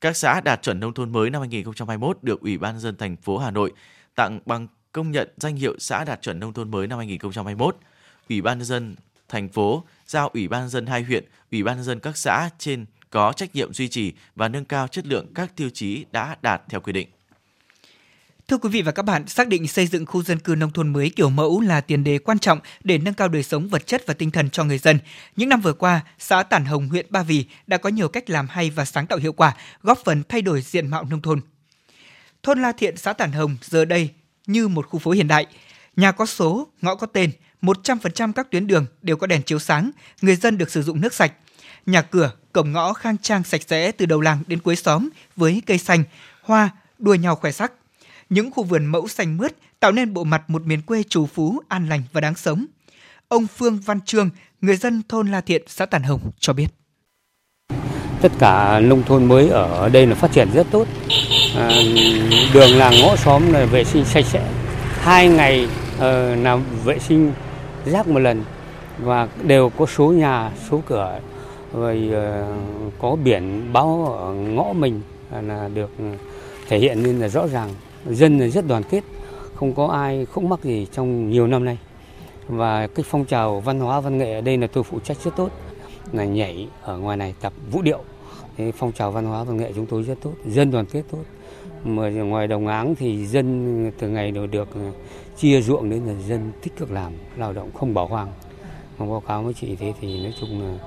Các 0.00 0.16
xã 0.16 0.40
đạt 0.40 0.62
chuẩn 0.62 0.80
nông 0.80 0.94
thôn 0.94 1.12
mới 1.12 1.30
năm 1.30 1.40
2021 1.40 2.18
được 2.22 2.40
Ủy 2.40 2.58
ban 2.58 2.80
dân 2.80 2.96
thành 2.96 3.16
phố 3.16 3.38
Hà 3.38 3.50
Nội 3.50 3.72
tặng 4.14 4.40
bằng 4.46 4.66
công 4.92 5.10
nhận 5.10 5.28
danh 5.36 5.56
hiệu 5.56 5.74
xã 5.78 6.04
đạt 6.04 6.22
chuẩn 6.22 6.40
nông 6.40 6.52
thôn 6.52 6.70
mới 6.70 6.86
năm 6.86 6.98
2021. 6.98 7.76
Ủy 8.28 8.42
ban 8.42 8.64
dân 8.64 8.96
thành 9.34 9.48
phố 9.48 9.84
giao 10.06 10.28
Ủy 10.28 10.48
ban 10.48 10.68
dân 10.68 10.86
hai 10.86 11.02
huyện, 11.02 11.24
Ủy 11.52 11.62
ban 11.62 11.82
dân 11.82 12.00
các 12.00 12.16
xã 12.16 12.50
trên 12.58 12.86
có 13.10 13.32
trách 13.36 13.54
nhiệm 13.54 13.72
duy 13.72 13.88
trì 13.88 14.12
và 14.34 14.48
nâng 14.48 14.64
cao 14.64 14.88
chất 14.88 15.06
lượng 15.06 15.26
các 15.34 15.56
tiêu 15.56 15.70
chí 15.70 16.04
đã 16.12 16.36
đạt 16.42 16.62
theo 16.68 16.80
quy 16.80 16.92
định. 16.92 17.08
Thưa 18.48 18.58
quý 18.58 18.68
vị 18.68 18.82
và 18.82 18.92
các 18.92 19.02
bạn, 19.02 19.28
xác 19.28 19.48
định 19.48 19.68
xây 19.68 19.86
dựng 19.86 20.06
khu 20.06 20.22
dân 20.22 20.38
cư 20.38 20.54
nông 20.54 20.70
thôn 20.70 20.92
mới 20.92 21.10
kiểu 21.16 21.30
mẫu 21.30 21.60
là 21.60 21.80
tiền 21.80 22.04
đề 22.04 22.18
quan 22.18 22.38
trọng 22.38 22.58
để 22.84 22.98
nâng 22.98 23.14
cao 23.14 23.28
đời 23.28 23.42
sống 23.42 23.68
vật 23.68 23.86
chất 23.86 24.02
và 24.06 24.14
tinh 24.14 24.30
thần 24.30 24.50
cho 24.50 24.64
người 24.64 24.78
dân. 24.78 24.98
Những 25.36 25.48
năm 25.48 25.60
vừa 25.60 25.72
qua, 25.72 26.00
xã 26.18 26.42
Tản 26.42 26.64
Hồng, 26.64 26.88
huyện 26.88 27.06
Ba 27.10 27.22
Vì 27.22 27.44
đã 27.66 27.76
có 27.76 27.88
nhiều 27.88 28.08
cách 28.08 28.30
làm 28.30 28.46
hay 28.48 28.70
và 28.70 28.84
sáng 28.84 29.06
tạo 29.06 29.18
hiệu 29.18 29.32
quả, 29.32 29.56
góp 29.82 29.98
phần 30.04 30.22
thay 30.28 30.42
đổi 30.42 30.60
diện 30.60 30.88
mạo 30.88 31.04
nông 31.04 31.22
thôn. 31.22 31.40
Thôn 32.42 32.62
La 32.62 32.72
Thiện, 32.72 32.96
xã 32.96 33.12
Tản 33.12 33.32
Hồng 33.32 33.56
giờ 33.62 33.84
đây 33.84 34.10
như 34.46 34.68
một 34.68 34.86
khu 34.88 34.98
phố 34.98 35.10
hiện 35.10 35.28
đại. 35.28 35.46
Nhà 35.96 36.12
có 36.12 36.26
số, 36.26 36.68
ngõ 36.82 36.94
có 36.94 37.06
tên, 37.06 37.30
100% 37.64 38.32
các 38.32 38.50
tuyến 38.50 38.66
đường 38.66 38.86
đều 39.02 39.16
có 39.16 39.26
đèn 39.26 39.42
chiếu 39.42 39.58
sáng, 39.58 39.90
người 40.22 40.36
dân 40.36 40.58
được 40.58 40.70
sử 40.70 40.82
dụng 40.82 41.00
nước 41.00 41.14
sạch. 41.14 41.32
Nhà 41.86 42.02
cửa, 42.02 42.32
cổng 42.52 42.72
ngõ 42.72 42.92
khang 42.92 43.18
trang 43.18 43.44
sạch 43.44 43.60
sẽ 43.66 43.92
từ 43.92 44.06
đầu 44.06 44.20
làng 44.20 44.42
đến 44.46 44.60
cuối 44.60 44.76
xóm 44.76 45.08
với 45.36 45.62
cây 45.66 45.78
xanh, 45.78 46.04
hoa, 46.42 46.70
đua 46.98 47.14
nhau 47.14 47.36
khoe 47.36 47.52
sắc. 47.52 47.72
Những 48.30 48.50
khu 48.50 48.64
vườn 48.64 48.86
mẫu 48.86 49.08
xanh 49.08 49.36
mướt 49.36 49.52
tạo 49.80 49.92
nên 49.92 50.14
bộ 50.14 50.24
mặt 50.24 50.50
một 50.50 50.66
miền 50.66 50.82
quê 50.82 51.02
trù 51.02 51.26
phú, 51.26 51.60
an 51.68 51.88
lành 51.88 52.02
và 52.12 52.20
đáng 52.20 52.34
sống. 52.34 52.66
Ông 53.28 53.46
Phương 53.46 53.78
Văn 53.78 54.00
Trương, 54.00 54.30
người 54.60 54.76
dân 54.76 55.02
thôn 55.08 55.30
La 55.30 55.40
Thiện, 55.40 55.62
xã 55.66 55.86
Tản 55.86 56.02
Hồng 56.02 56.30
cho 56.38 56.52
biết. 56.52 56.66
Tất 58.20 58.32
cả 58.38 58.80
nông 58.80 59.02
thôn 59.02 59.24
mới 59.24 59.48
ở 59.48 59.88
đây 59.88 60.06
là 60.06 60.14
phát 60.14 60.32
triển 60.32 60.48
rất 60.54 60.66
tốt. 60.70 60.88
À, 61.56 61.70
đường 62.54 62.76
làng 62.76 62.94
ngõ 63.02 63.16
xóm 63.16 63.52
là 63.52 63.64
vệ 63.64 63.84
sinh 63.84 64.04
sạch 64.04 64.24
sẽ. 64.24 64.52
Hai 65.00 65.28
ngày 65.28 65.68
ờ, 65.98 66.34
làm 66.34 66.62
vệ 66.84 66.98
sinh 66.98 67.32
rác 67.84 68.08
một 68.08 68.18
lần 68.18 68.44
và 68.98 69.28
đều 69.42 69.70
có 69.78 69.86
số 69.86 70.12
nhà, 70.12 70.52
số 70.70 70.80
cửa 70.86 71.20
rồi 71.72 72.10
ờ, 72.12 72.56
có 72.98 73.16
biển 73.24 73.72
báo 73.72 74.16
ở 74.18 74.32
ngõ 74.32 74.72
mình 74.72 75.00
là 75.42 75.68
được 75.68 75.90
thể 76.68 76.78
hiện 76.78 77.02
nên 77.02 77.20
là 77.20 77.28
rõ 77.28 77.48
ràng. 77.48 77.70
Dân 78.10 78.38
là 78.38 78.48
rất 78.48 78.66
đoàn 78.66 78.82
kết 78.90 79.04
không 79.54 79.74
có 79.74 79.86
ai 79.86 80.26
khúc 80.26 80.44
mắc 80.44 80.64
gì 80.64 80.86
trong 80.92 81.30
nhiều 81.30 81.46
năm 81.46 81.64
nay. 81.64 81.78
Và 82.48 82.86
cái 82.86 83.04
phong 83.08 83.24
trào 83.24 83.60
văn 83.60 83.80
hóa 83.80 84.00
văn 84.00 84.18
nghệ 84.18 84.34
ở 84.34 84.40
đây 84.40 84.56
là 84.56 84.66
tôi 84.66 84.84
phụ 84.84 84.98
trách 85.04 85.16
rất 85.24 85.36
tốt 85.36 85.48
là 86.12 86.24
nhảy 86.24 86.68
ở 86.82 86.98
ngoài 86.98 87.16
này 87.16 87.34
tập 87.40 87.52
vũ 87.72 87.82
điệu. 87.82 88.00
Cái 88.56 88.72
phong 88.72 88.92
trào 88.92 89.10
văn 89.10 89.24
hóa 89.24 89.44
văn 89.44 89.56
nghệ 89.56 89.72
chúng 89.74 89.86
tôi 89.86 90.02
rất 90.02 90.18
tốt 90.22 90.32
dân 90.46 90.70
đoàn 90.70 90.86
kết 90.86 91.02
tốt 91.10 91.22
mà 91.84 92.08
ngoài 92.08 92.46
đồng 92.46 92.66
áng 92.66 92.94
thì 92.94 93.26
dân 93.26 93.90
từ 93.98 94.08
ngày 94.08 94.30
đều 94.30 94.46
được 94.46 94.74
ừ, 94.74 94.80
chia 95.38 95.60
ruộng 95.60 95.90
đến 95.90 96.04
là 96.04 96.14
dân 96.28 96.52
tích 96.62 96.76
cực 96.76 96.90
làm 96.90 97.12
lao 97.36 97.52
động 97.52 97.72
không 97.72 97.94
bỏ 97.94 98.06
hoang. 98.06 98.32
Mà 98.98 99.06
báo 99.06 99.20
cáo 99.20 99.42
với 99.42 99.54
chị 99.54 99.76
thế 99.76 99.92
thì 100.00 100.22
nói 100.22 100.34
chung 100.40 100.62
là 100.62 100.78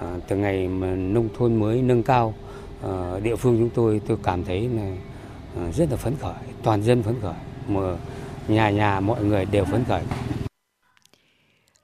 à, 0.00 0.16
từ 0.28 0.36
ngày 0.36 0.68
mà 0.68 0.94
nông 0.94 1.28
thôn 1.38 1.56
mới 1.56 1.82
nâng 1.82 2.02
cao 2.02 2.34
à, 2.82 3.18
địa 3.22 3.36
phương 3.36 3.58
chúng 3.58 3.70
tôi 3.70 4.00
tôi 4.08 4.18
cảm 4.22 4.44
thấy 4.44 4.68
là 4.68 4.96
à, 5.56 5.72
rất 5.72 5.90
là 5.90 5.96
phấn 5.96 6.14
khởi 6.20 6.34
toàn 6.62 6.82
dân 6.82 7.02
phấn 7.02 7.14
khởi. 7.22 7.34
Mà 7.68 7.96
nhà 8.48 8.70
nhà 8.70 9.00
mọi 9.00 9.24
người 9.24 9.44
đều 9.44 9.64
phấn 9.64 9.84
khởi. 9.84 10.02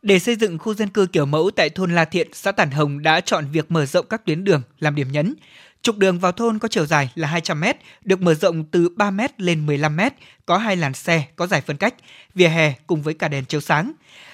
Để 0.02 0.18
xây 0.18 0.36
dựng 0.36 0.58
khu 0.58 0.74
dân 0.74 0.88
cư 0.88 1.06
kiểu 1.06 1.26
mẫu 1.26 1.50
tại 1.56 1.70
thôn 1.70 1.94
La 1.94 2.04
Thiện, 2.04 2.28
xã 2.32 2.52
Tản 2.52 2.70
Hồng 2.70 3.02
đã 3.02 3.20
chọn 3.20 3.44
việc 3.52 3.70
mở 3.70 3.86
rộng 3.86 4.06
các 4.10 4.24
tuyến 4.24 4.44
đường 4.44 4.62
làm 4.78 4.94
điểm 4.94 5.06
nhấn. 5.12 5.34
Trục 5.82 5.96
đường 5.98 6.18
vào 6.18 6.32
thôn 6.32 6.58
có 6.58 6.68
chiều 6.68 6.86
dài 6.86 7.10
là 7.14 7.28
200 7.28 7.60
m, 7.60 7.64
được 8.04 8.22
mở 8.22 8.34
rộng 8.34 8.64
từ 8.64 8.88
3 8.96 9.10
m 9.10 9.20
lên 9.36 9.66
15 9.66 9.96
m, 9.96 10.00
có 10.46 10.58
hai 10.58 10.76
làn 10.76 10.94
xe, 10.94 11.24
có 11.36 11.46
giải 11.46 11.60
phân 11.60 11.76
cách, 11.76 11.94
vỉa 12.34 12.48
hè 12.48 12.74
cùng 12.86 13.02
với 13.02 13.14
cả 13.14 13.28
đèn 13.28 13.44
chiếu 13.44 13.60
sáng. 13.60 13.92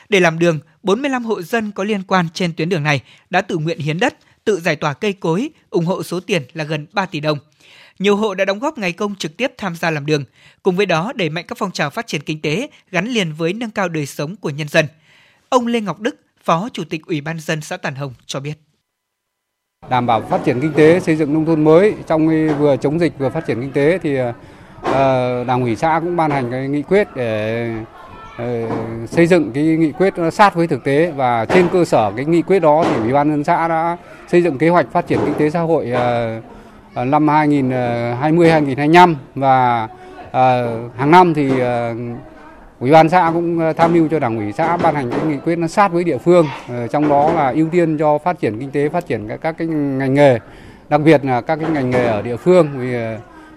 Để 0.08 0.20
làm 0.20 0.38
đường, 0.38 0.60
45 0.82 1.24
hộ 1.24 1.42
dân 1.42 1.72
có 1.72 1.84
liên 1.84 2.02
quan 2.02 2.28
trên 2.34 2.52
tuyến 2.52 2.68
đường 2.68 2.82
này 2.82 3.00
đã 3.30 3.40
tự 3.40 3.58
nguyện 3.58 3.78
hiến 3.78 3.98
đất, 3.98 4.14
tự 4.44 4.60
giải 4.60 4.76
tỏa 4.76 4.94
cây 4.94 5.12
cối, 5.12 5.50
ủng 5.70 5.86
hộ 5.86 6.02
số 6.02 6.20
tiền 6.20 6.42
là 6.54 6.64
gần 6.64 6.86
3 6.92 7.06
tỷ 7.06 7.20
đồng. 7.20 7.38
Nhiều 7.98 8.16
hộ 8.16 8.34
đã 8.34 8.44
đóng 8.44 8.58
góp 8.58 8.78
ngày 8.78 8.92
công 8.92 9.14
trực 9.14 9.36
tiếp 9.36 9.52
tham 9.58 9.76
gia 9.76 9.90
làm 9.90 10.06
đường, 10.06 10.24
cùng 10.62 10.76
với 10.76 10.86
đó 10.86 11.12
đẩy 11.14 11.28
mạnh 11.28 11.44
các 11.48 11.58
phong 11.58 11.72
trào 11.72 11.90
phát 11.90 12.06
triển 12.06 12.22
kinh 12.22 12.40
tế 12.40 12.68
gắn 12.90 13.08
liền 13.08 13.32
với 13.32 13.52
nâng 13.52 13.70
cao 13.70 13.88
đời 13.88 14.06
sống 14.06 14.36
của 14.36 14.50
nhân 14.50 14.68
dân. 14.68 14.86
Ông 15.48 15.66
Lê 15.66 15.80
Ngọc 15.80 16.00
Đức, 16.00 16.16
Phó 16.44 16.68
Chủ 16.72 16.84
tịch 16.84 17.06
Ủy 17.06 17.20
ban 17.20 17.40
dân 17.40 17.60
xã 17.60 17.76
Tản 17.76 17.94
Hồng 17.94 18.14
cho 18.26 18.40
biết 18.40 18.54
đảm 19.88 20.06
bảo 20.06 20.20
phát 20.20 20.44
triển 20.44 20.60
kinh 20.60 20.72
tế, 20.72 21.00
xây 21.00 21.16
dựng 21.16 21.34
nông 21.34 21.44
thôn 21.44 21.64
mới. 21.64 21.94
Trong 22.06 22.28
vừa 22.58 22.76
chống 22.76 23.00
dịch 23.00 23.18
vừa 23.18 23.28
phát 23.28 23.46
triển 23.46 23.60
kinh 23.60 23.72
tế 23.72 23.98
thì 24.02 24.18
ờ, 24.82 25.44
đảng 25.44 25.62
ủy 25.62 25.76
xã 25.76 26.00
cũng 26.04 26.16
ban 26.16 26.30
hành 26.30 26.50
cái 26.50 26.68
nghị 26.68 26.82
quyết 26.82 27.08
để 27.14 27.70
ờ, 28.38 28.68
xây 29.06 29.26
dựng 29.26 29.52
cái 29.52 29.64
nghị 29.64 29.92
quyết 29.92 30.14
sát 30.32 30.54
với 30.54 30.66
thực 30.66 30.84
tế. 30.84 31.12
Và 31.16 31.44
trên 31.44 31.68
cơ 31.72 31.84
sở 31.84 32.12
cái 32.16 32.24
nghị 32.24 32.42
quyết 32.42 32.58
đó 32.58 32.84
thì 32.90 32.96
ủy 32.96 33.12
ban 33.12 33.30
nhân 33.30 33.44
xã 33.44 33.68
đã 33.68 33.96
xây 34.28 34.42
dựng 34.42 34.58
kế 34.58 34.68
hoạch 34.68 34.86
phát 34.92 35.06
triển 35.06 35.18
kinh 35.24 35.34
tế 35.34 35.50
xã 35.50 35.60
hội 35.60 35.90
ờ, 35.90 36.40
năm 37.04 37.28
2020 37.28 38.50
2025 38.50 39.16
và 39.34 39.88
hàng 40.96 41.10
năm 41.10 41.34
thì 41.34 41.50
Ủy 42.84 42.90
ban 42.90 43.08
xã 43.08 43.30
cũng 43.34 43.58
ờ, 43.58 43.72
tham 43.72 43.92
mưu 43.92 44.08
cho 44.08 44.18
đảng 44.18 44.36
ủy 44.36 44.52
xã 44.52 44.76
ban 44.76 44.94
hành 44.94 45.10
cái 45.10 45.20
nghị 45.26 45.36
quyết 45.36 45.58
nó 45.58 45.66
sát 45.66 45.92
với 45.92 46.04
địa 46.04 46.18
phương, 46.18 46.46
ờ, 46.68 46.88
trong 46.88 47.08
đó 47.08 47.32
là 47.32 47.50
ưu 47.50 47.68
tiên 47.68 47.98
cho 47.98 48.18
phát 48.18 48.40
triển 48.40 48.58
kinh 48.58 48.70
tế, 48.70 48.88
phát 48.88 49.06
triển 49.06 49.28
các, 49.28 49.40
các 49.40 49.54
cái 49.58 49.66
ngành 49.68 50.14
nghề, 50.14 50.38
đặc 50.88 51.00
biệt 51.04 51.24
là 51.24 51.40
các 51.40 51.56
cái 51.56 51.70
ngành 51.70 51.90
nghề 51.90 52.06
ở 52.06 52.22
địa 52.22 52.36
phương 52.36 52.68
vì 52.78 52.94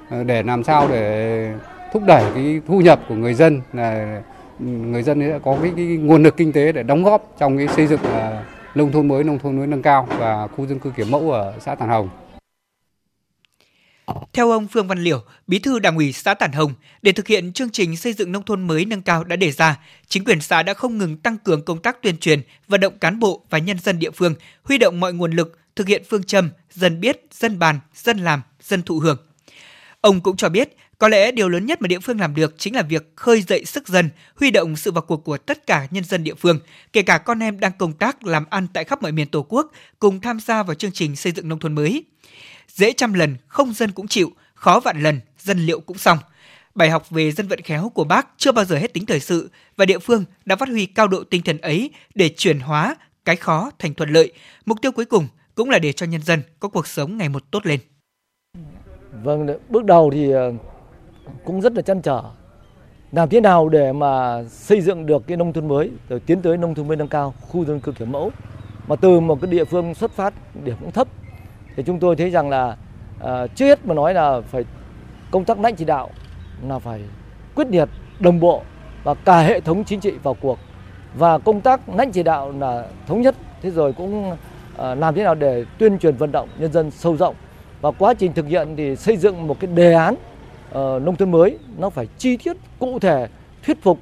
ờ, 0.09 0.23
để 0.23 0.43
làm 0.43 0.63
sao 0.63 0.87
để 0.91 1.51
thúc 1.93 2.03
đẩy 2.07 2.23
cái 2.35 2.61
thu 2.67 2.79
nhập 2.81 2.99
của 3.09 3.15
người 3.15 3.33
dân 3.33 3.61
là 3.73 4.21
ừ, 4.59 4.65
người 4.65 5.03
dân 5.03 5.21
sẽ 5.21 5.39
có 5.43 5.57
cái, 5.61 5.71
cái 5.75 5.85
nguồn 5.85 6.23
lực 6.23 6.37
kinh 6.37 6.51
tế 6.51 6.71
để 6.71 6.83
đóng 6.83 7.03
góp 7.03 7.33
trong 7.39 7.57
cái 7.57 7.67
xây 7.67 7.87
dựng 7.87 7.99
nông 8.75 8.91
thôn 8.91 9.07
mới, 9.07 9.23
nông 9.23 9.39
thôn 9.39 9.57
mới 9.57 9.67
nâng 9.67 9.81
cao 9.81 10.07
và 10.17 10.47
khu 10.47 10.65
dân 10.65 10.79
cư 10.79 10.91
kiểu 10.95 11.05
mẫu 11.09 11.31
ở 11.31 11.53
xã 11.59 11.75
Tản 11.75 11.89
Hồng. 11.89 12.09
Theo 14.33 14.51
ông 14.51 14.67
Phương 14.67 14.87
Văn 14.87 14.99
Liểu, 14.99 15.23
Bí 15.47 15.59
thư 15.59 15.79
Đảng 15.79 15.95
ủy 15.95 16.13
xã 16.13 16.33
Tản 16.33 16.51
Hồng, 16.51 16.73
để 17.01 17.11
thực 17.11 17.27
hiện 17.27 17.53
chương 17.53 17.69
trình 17.69 17.97
xây 17.97 18.13
dựng 18.13 18.31
nông 18.31 18.43
thôn 18.43 18.67
mới 18.67 18.85
nâng 18.85 19.01
cao 19.01 19.23
đã 19.23 19.35
đề 19.35 19.51
ra, 19.51 19.79
chính 20.07 20.23
quyền 20.23 20.41
xã 20.41 20.63
đã 20.63 20.73
không 20.73 20.97
ngừng 20.97 21.17
tăng 21.17 21.37
cường 21.37 21.65
công 21.65 21.81
tác 21.81 22.01
tuyên 22.01 22.17
truyền, 22.17 22.41
vận 22.67 22.81
động 22.81 22.97
cán 22.99 23.19
bộ 23.19 23.43
và 23.49 23.57
nhân 23.57 23.79
dân 23.79 23.99
địa 23.99 24.11
phương, 24.11 24.35
huy 24.63 24.77
động 24.77 24.99
mọi 24.99 25.13
nguồn 25.13 25.31
lực, 25.31 25.59
thực 25.75 25.87
hiện 25.87 26.03
phương 26.09 26.23
châm 26.23 26.49
dân 26.71 26.99
biết, 26.99 27.21
dân 27.31 27.59
bàn, 27.59 27.79
dân 27.95 28.17
làm, 28.17 28.41
dân 28.61 28.83
thụ 28.83 28.99
hưởng. 28.99 29.17
Ông 30.01 30.21
cũng 30.21 30.37
cho 30.37 30.49
biết, 30.49 30.77
có 30.97 31.07
lẽ 31.07 31.31
điều 31.31 31.49
lớn 31.49 31.65
nhất 31.65 31.81
mà 31.81 31.87
địa 31.87 31.99
phương 31.99 32.19
làm 32.19 32.35
được 32.35 32.55
chính 32.57 32.75
là 32.75 32.81
việc 32.81 33.11
khơi 33.15 33.41
dậy 33.41 33.65
sức 33.65 33.87
dân, 33.87 34.09
huy 34.35 34.51
động 34.51 34.75
sự 34.75 34.91
vào 34.91 35.01
cuộc 35.01 35.23
của 35.23 35.37
tất 35.37 35.67
cả 35.67 35.87
nhân 35.91 36.03
dân 36.03 36.23
địa 36.23 36.35
phương, 36.35 36.59
kể 36.93 37.01
cả 37.01 37.17
con 37.17 37.43
em 37.43 37.59
đang 37.59 37.71
công 37.77 37.93
tác 37.93 38.23
làm 38.23 38.45
ăn 38.49 38.67
tại 38.73 38.83
khắp 38.83 39.01
mọi 39.01 39.11
miền 39.11 39.27
Tổ 39.27 39.43
quốc, 39.49 39.71
cùng 39.99 40.21
tham 40.21 40.39
gia 40.39 40.63
vào 40.63 40.75
chương 40.75 40.91
trình 40.91 41.15
xây 41.15 41.31
dựng 41.31 41.49
nông 41.49 41.59
thôn 41.59 41.75
mới. 41.75 42.03
Dễ 42.67 42.93
trăm 42.93 43.13
lần, 43.13 43.35
không 43.47 43.73
dân 43.73 43.91
cũng 43.91 44.07
chịu, 44.07 44.31
khó 44.53 44.79
vạn 44.79 45.01
lần, 45.03 45.19
dân 45.39 45.59
liệu 45.59 45.79
cũng 45.79 45.97
xong. 45.97 46.17
Bài 46.75 46.89
học 46.89 47.09
về 47.09 47.31
dân 47.31 47.47
vận 47.47 47.61
khéo 47.61 47.89
của 47.89 48.03
bác 48.03 48.27
chưa 48.37 48.51
bao 48.51 48.65
giờ 48.65 48.75
hết 48.77 48.93
tính 48.93 49.05
thời 49.05 49.19
sự 49.19 49.49
và 49.75 49.85
địa 49.85 49.99
phương 49.99 50.23
đã 50.45 50.55
phát 50.55 50.69
huy 50.69 50.85
cao 50.85 51.07
độ 51.07 51.23
tinh 51.23 51.41
thần 51.41 51.57
ấy 51.57 51.91
để 52.15 52.29
chuyển 52.37 52.59
hóa 52.59 52.95
cái 53.25 53.35
khó 53.35 53.71
thành 53.79 53.93
thuận 53.93 54.09
lợi. 54.09 54.33
Mục 54.65 54.81
tiêu 54.81 54.91
cuối 54.91 55.05
cùng 55.05 55.27
cũng 55.55 55.69
là 55.69 55.79
để 55.79 55.93
cho 55.93 56.05
nhân 56.05 56.21
dân 56.21 56.41
có 56.59 56.69
cuộc 56.69 56.87
sống 56.87 57.17
ngày 57.17 57.29
một 57.29 57.43
tốt 57.51 57.65
lên. 57.65 57.79
Vâng, 59.23 59.47
bước 59.69 59.85
đầu 59.85 60.11
thì 60.13 60.31
ờ, 60.31 60.53
cũng 61.45 61.61
rất 61.61 61.73
là 61.73 61.81
chăn 61.81 62.01
trở. 62.01 62.23
Làm 63.11 63.29
thế 63.29 63.41
nào 63.41 63.69
để 63.69 63.93
mà 63.93 64.43
xây 64.49 64.81
dựng 64.81 65.05
được 65.05 65.27
cái 65.27 65.37
nông 65.37 65.53
thôn 65.53 65.67
mới, 65.67 65.91
rồi 66.09 66.19
tiến 66.19 66.41
tới 66.41 66.57
nông 66.57 66.75
thôn 66.75 66.87
mới 66.87 66.97
nâng 66.97 67.07
cao, 67.07 67.33
khu 67.41 67.65
dân 67.65 67.79
cư 67.79 67.91
kiểu 67.91 68.07
mẫu. 68.07 68.31
Mà 68.87 68.95
từ 68.95 69.19
một 69.19 69.41
cái 69.41 69.51
địa 69.51 69.65
phương 69.65 69.95
xuất 69.95 70.11
phát 70.11 70.33
điểm 70.63 70.75
cũng 70.79 70.91
thấp, 70.91 71.07
thì 71.77 71.83
chúng 71.83 71.99
tôi 71.99 72.15
thấy 72.15 72.29
rằng 72.29 72.49
là 72.49 72.75
à, 73.19 73.47
trước 73.47 73.65
hết 73.65 73.85
mà 73.85 73.93
nói 73.93 74.13
là 74.13 74.41
phải 74.41 74.65
công 75.31 75.45
tác 75.45 75.59
lãnh 75.59 75.75
chỉ 75.75 75.85
đạo 75.85 76.09
là 76.67 76.79
phải 76.79 77.01
quyết 77.55 77.67
liệt, 77.71 77.89
đồng 78.19 78.39
bộ 78.39 78.61
và 79.03 79.13
cả 79.13 79.39
hệ 79.39 79.59
thống 79.59 79.83
chính 79.83 79.99
trị 79.99 80.11
vào 80.23 80.33
cuộc. 80.33 80.59
Và 81.15 81.37
công 81.37 81.61
tác 81.61 81.89
lãnh 81.89 82.11
chỉ 82.11 82.23
đạo 82.23 82.53
là 82.59 82.87
thống 83.07 83.21
nhất 83.21 83.35
thế 83.61 83.71
rồi 83.71 83.93
cũng 83.93 84.37
à, 84.77 84.95
làm 84.95 85.15
thế 85.15 85.23
nào 85.23 85.35
để 85.35 85.65
tuyên 85.77 85.99
truyền 85.99 86.15
vận 86.15 86.31
động 86.31 86.49
nhân 86.59 86.71
dân 86.71 86.91
sâu 86.91 87.17
rộng. 87.17 87.35
Và 87.81 87.91
quá 87.91 88.13
trình 88.13 88.33
thực 88.33 88.47
hiện 88.47 88.75
thì 88.77 88.95
xây 88.95 89.17
dựng 89.17 89.47
một 89.47 89.59
cái 89.59 89.71
đề 89.75 89.93
án 89.93 90.15
uh, 90.15 90.75
nông 90.75 91.15
thôn 91.15 91.31
mới 91.31 91.57
nó 91.77 91.89
phải 91.89 92.07
chi 92.17 92.37
tiết 92.37 92.57
cụ 92.79 92.99
thể 92.99 93.27
thuyết 93.65 93.83
phục 93.83 93.99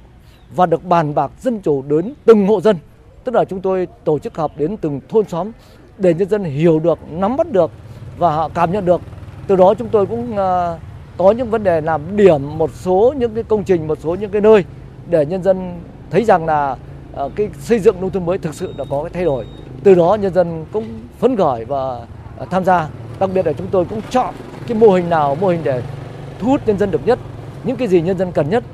và 0.54 0.66
được 0.66 0.84
bàn 0.84 1.14
bạc 1.14 1.32
dân 1.40 1.60
chủ 1.60 1.82
đến 1.82 2.14
từng 2.24 2.46
hộ 2.46 2.60
dân. 2.60 2.76
Tức 3.24 3.34
là 3.34 3.44
chúng 3.44 3.60
tôi 3.60 3.88
tổ 4.04 4.18
chức 4.18 4.36
họp 4.36 4.58
đến 4.58 4.76
từng 4.76 5.00
thôn 5.08 5.28
xóm 5.28 5.50
để 5.98 6.14
nhân 6.14 6.28
dân 6.28 6.44
hiểu 6.44 6.80
được, 6.80 6.98
nắm 7.10 7.36
bắt 7.36 7.52
được 7.52 7.70
và 8.18 8.34
họ 8.34 8.48
cảm 8.54 8.72
nhận 8.72 8.84
được. 8.84 9.00
Từ 9.46 9.56
đó 9.56 9.74
chúng 9.74 9.88
tôi 9.88 10.06
cũng 10.06 10.36
ờ, 10.36 10.78
có 11.16 11.30
những 11.30 11.50
vấn 11.50 11.64
đề 11.64 11.80
làm 11.80 12.16
điểm 12.16 12.58
một 12.58 12.70
số 12.74 13.14
những 13.18 13.34
cái 13.34 13.44
công 13.44 13.64
trình, 13.64 13.88
một 13.88 13.98
số 14.02 14.14
những 14.14 14.30
cái 14.30 14.40
nơi 14.40 14.64
để 15.10 15.26
nhân 15.26 15.42
dân 15.42 15.80
thấy 16.10 16.24
rằng 16.24 16.46
là 16.46 16.76
ờ, 17.12 17.30
cái 17.36 17.48
xây 17.58 17.78
dựng 17.78 18.00
nông 18.00 18.10
thôn 18.10 18.26
mới 18.26 18.38
thực 18.38 18.54
sự 18.54 18.74
đã 18.76 18.84
có 18.90 19.02
cái 19.02 19.10
thay 19.10 19.24
đổi. 19.24 19.44
Từ 19.84 19.94
đó 19.94 20.14
nhân 20.20 20.34
dân 20.34 20.64
cũng 20.72 20.84
phấn 21.18 21.36
khởi 21.36 21.64
và 21.64 22.06
ờ, 22.36 22.46
tham 22.50 22.64
gia. 22.64 22.88
Đặc 23.20 23.30
biệt 23.34 23.46
là 23.46 23.52
chúng 23.52 23.66
tôi 23.66 23.84
cũng 23.84 24.00
chọn 24.10 24.34
cái 24.66 24.78
mô 24.78 24.88
hình 24.88 25.10
nào, 25.10 25.34
mô 25.40 25.48
hình 25.48 25.60
để 25.64 25.82
thu 26.38 26.48
hút 26.48 26.60
nhân 26.66 26.78
dân 26.78 26.90
được 26.90 27.06
nhất, 27.06 27.18
những 27.64 27.76
cái 27.76 27.88
gì 27.88 28.00
nhân 28.00 28.18
dân 28.18 28.32
cần 28.32 28.50
nhất. 28.50 28.64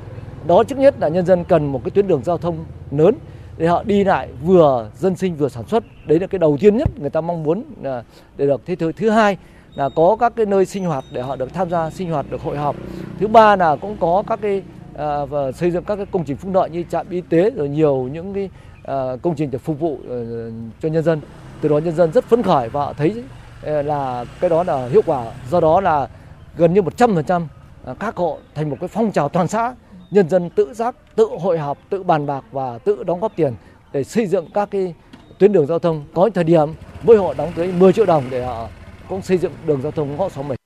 Đó, 0.47 0.63
trước 0.63 0.77
nhất 0.77 0.95
là 0.99 1.07
nhân 1.07 1.25
dân 1.25 1.43
cần 1.43 1.65
một 1.65 1.81
cái 1.83 1.91
tuyến 1.91 2.07
đường 2.07 2.21
giao 2.23 2.37
thông 2.37 2.57
lớn 2.91 3.15
để 3.57 3.67
họ 3.67 3.83
đi 3.83 4.03
lại 4.03 4.29
vừa 4.43 4.89
dân 4.95 5.15
sinh 5.15 5.35
vừa 5.35 5.49
sản 5.49 5.63
xuất. 5.67 5.83
Đấy 6.05 6.19
là 6.19 6.27
cái 6.27 6.39
đầu 6.39 6.57
tiên 6.59 6.77
nhất 6.77 6.89
người 6.99 7.09
ta 7.09 7.21
mong 7.21 7.43
muốn 7.43 7.63
là 7.81 8.03
để 8.37 8.45
được. 8.45 8.61
Thế 8.65 8.75
thứ 8.75 8.91
thứ 8.91 9.09
hai 9.09 9.37
là 9.75 9.89
có 9.95 10.15
các 10.19 10.33
cái 10.35 10.45
nơi 10.45 10.65
sinh 10.65 10.85
hoạt 10.85 11.03
để 11.11 11.21
họ 11.21 11.35
được 11.35 11.53
tham 11.53 11.69
gia 11.69 11.89
sinh 11.89 12.11
hoạt 12.11 12.25
được 12.29 12.41
hội 12.41 12.57
họp. 12.57 12.75
Thứ 13.19 13.27
ba 13.27 13.55
là 13.55 13.75
cũng 13.75 13.97
có 13.99 14.23
các 14.27 14.39
cái 14.41 14.61
à, 14.97 15.25
và 15.25 15.51
xây 15.51 15.71
dựng 15.71 15.83
các 15.83 15.95
cái 15.95 16.05
công 16.05 16.23
trình 16.23 16.37
phúc 16.37 16.51
lợi 16.53 16.69
như 16.69 16.83
trạm 16.89 17.09
y 17.09 17.21
tế 17.21 17.49
rồi 17.49 17.69
nhiều 17.69 18.09
những 18.13 18.33
cái 18.33 18.49
à, 18.83 19.15
công 19.21 19.35
trình 19.35 19.51
để 19.51 19.57
phục 19.57 19.79
vụ 19.79 19.93
uh, 19.93 20.53
cho 20.81 20.89
nhân 20.89 21.03
dân. 21.03 21.21
Từ 21.61 21.69
đó 21.69 21.77
nhân 21.77 21.95
dân 21.95 22.11
rất 22.11 22.25
phấn 22.25 22.43
khởi 22.43 22.69
và 22.69 22.85
họ 22.85 22.93
thấy 22.93 23.23
ờ, 23.61 23.81
là 23.81 24.25
cái 24.39 24.49
đó 24.49 24.63
là 24.63 24.87
hiệu 24.87 25.01
quả. 25.05 25.31
Do 25.49 25.59
đó 25.59 25.81
là 25.81 26.07
gần 26.57 26.73
như 26.73 26.81
100% 26.81 27.47
à, 27.85 27.93
các 27.99 28.15
hộ 28.15 28.37
thành 28.55 28.69
một 28.69 28.77
cái 28.79 28.87
phong 28.87 29.11
trào 29.11 29.29
toàn 29.29 29.47
xã 29.47 29.75
nhân 30.13 30.29
dân 30.29 30.49
tự 30.49 30.73
giác 30.73 30.95
tự 31.15 31.27
hội 31.39 31.59
họp 31.59 31.89
tự 31.89 32.03
bàn 32.03 32.25
bạc 32.25 32.43
và 32.51 32.77
tự 32.77 33.03
đóng 33.03 33.19
góp 33.19 33.35
tiền 33.35 33.53
để 33.93 34.03
xây 34.03 34.27
dựng 34.27 34.47
các 34.53 34.71
cái 34.71 34.93
tuyến 35.39 35.51
đường 35.51 35.67
giao 35.67 35.79
thông 35.79 36.05
có 36.13 36.29
thời 36.33 36.43
điểm 36.43 36.73
mỗi 37.03 37.17
hộ 37.17 37.33
đóng 37.33 37.51
tới 37.55 37.71
10 37.71 37.93
triệu 37.93 38.05
đồng 38.05 38.23
để 38.29 38.45
họ 38.45 38.69
cũng 39.09 39.21
xây 39.21 39.37
dựng 39.37 39.51
đường 39.65 39.81
giao 39.81 39.91
thông 39.91 40.15
ngõ 40.17 40.29
xóm 40.29 40.47
mình. 40.47 40.57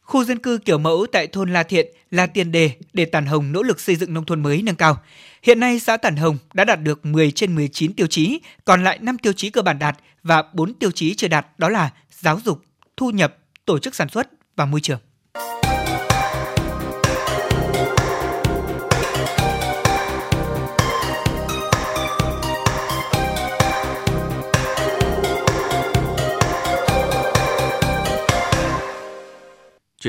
Khu 0.00 0.24
dân 0.24 0.38
cư 0.38 0.58
kiểu 0.64 0.78
mẫu 0.78 1.06
tại 1.12 1.26
thôn 1.26 1.52
La 1.52 1.62
Thiện 1.62 1.86
là 2.10 2.26
tiền 2.26 2.52
đề 2.52 2.70
để 2.92 3.04
Tản 3.04 3.26
Hồng 3.26 3.52
nỗ 3.52 3.62
lực 3.62 3.80
xây 3.80 3.96
dựng 3.96 4.14
nông 4.14 4.24
thôn 4.24 4.42
mới 4.42 4.62
nâng 4.62 4.76
cao. 4.76 4.96
Hiện 5.42 5.60
nay 5.60 5.80
xã 5.80 5.96
Tản 5.96 6.16
Hồng 6.16 6.38
đã 6.54 6.64
đạt 6.64 6.80
được 6.82 7.06
10 7.06 7.30
trên 7.30 7.54
19 7.54 7.92
tiêu 7.92 8.06
chí, 8.06 8.40
còn 8.64 8.84
lại 8.84 8.98
5 9.02 9.18
tiêu 9.18 9.32
chí 9.32 9.50
cơ 9.50 9.62
bản 9.62 9.78
đạt 9.78 9.96
và 10.22 10.44
4 10.52 10.74
tiêu 10.74 10.90
chí 10.90 11.14
chưa 11.14 11.28
đạt 11.28 11.46
đó 11.58 11.68
là 11.68 11.90
giáo 12.10 12.40
dục, 12.44 12.58
thu 12.96 13.10
nhập, 13.10 13.36
tổ 13.64 13.78
chức 13.78 13.94
sản 13.94 14.08
xuất 14.08 14.28
và 14.56 14.64
môi 14.64 14.80
trường. 14.80 14.98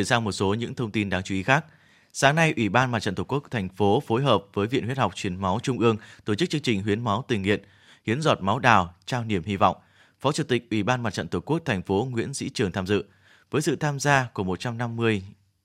Chuyển 0.01 0.05
sang 0.05 0.23
một 0.23 0.31
số 0.31 0.53
những 0.53 0.75
thông 0.75 0.91
tin 0.91 1.09
đáng 1.09 1.23
chú 1.23 1.35
ý 1.35 1.43
khác. 1.43 1.65
Sáng 2.13 2.35
nay, 2.35 2.53
Ủy 2.57 2.69
ban 2.69 2.91
Mặt 2.91 2.99
trận 2.99 3.15
Tổ 3.15 3.23
quốc 3.23 3.43
thành 3.51 3.69
phố 3.69 3.99
phối 4.07 4.23
hợp 4.23 4.43
với 4.53 4.67
Viện 4.67 4.85
Huyết 4.85 4.97
học 4.97 5.15
Truyền 5.15 5.35
máu 5.35 5.59
Trung 5.63 5.79
ương 5.79 5.97
tổ 6.25 6.35
chức 6.35 6.49
chương 6.49 6.61
trình 6.61 6.83
hiến 6.83 7.03
máu 7.03 7.25
tình 7.27 7.41
nguyện, 7.41 7.61
hiến 8.05 8.21
giọt 8.21 8.41
máu 8.41 8.59
đào, 8.59 8.93
trao 9.05 9.23
niềm 9.23 9.43
hy 9.43 9.55
vọng. 9.55 9.77
Phó 10.19 10.31
Chủ 10.31 10.43
tịch 10.43 10.67
Ủy 10.71 10.83
ban 10.83 11.03
Mặt 11.03 11.13
trận 11.13 11.27
Tổ 11.27 11.39
quốc 11.39 11.59
thành 11.65 11.81
phố 11.81 12.07
Nguyễn 12.11 12.33
Sĩ 12.33 12.49
Trường 12.49 12.71
tham 12.71 12.87
dự. 12.87 13.03
Với 13.51 13.61
sự 13.61 13.75
tham 13.75 13.99
gia 13.99 14.27
của 14.33 14.43
150 14.43 15.23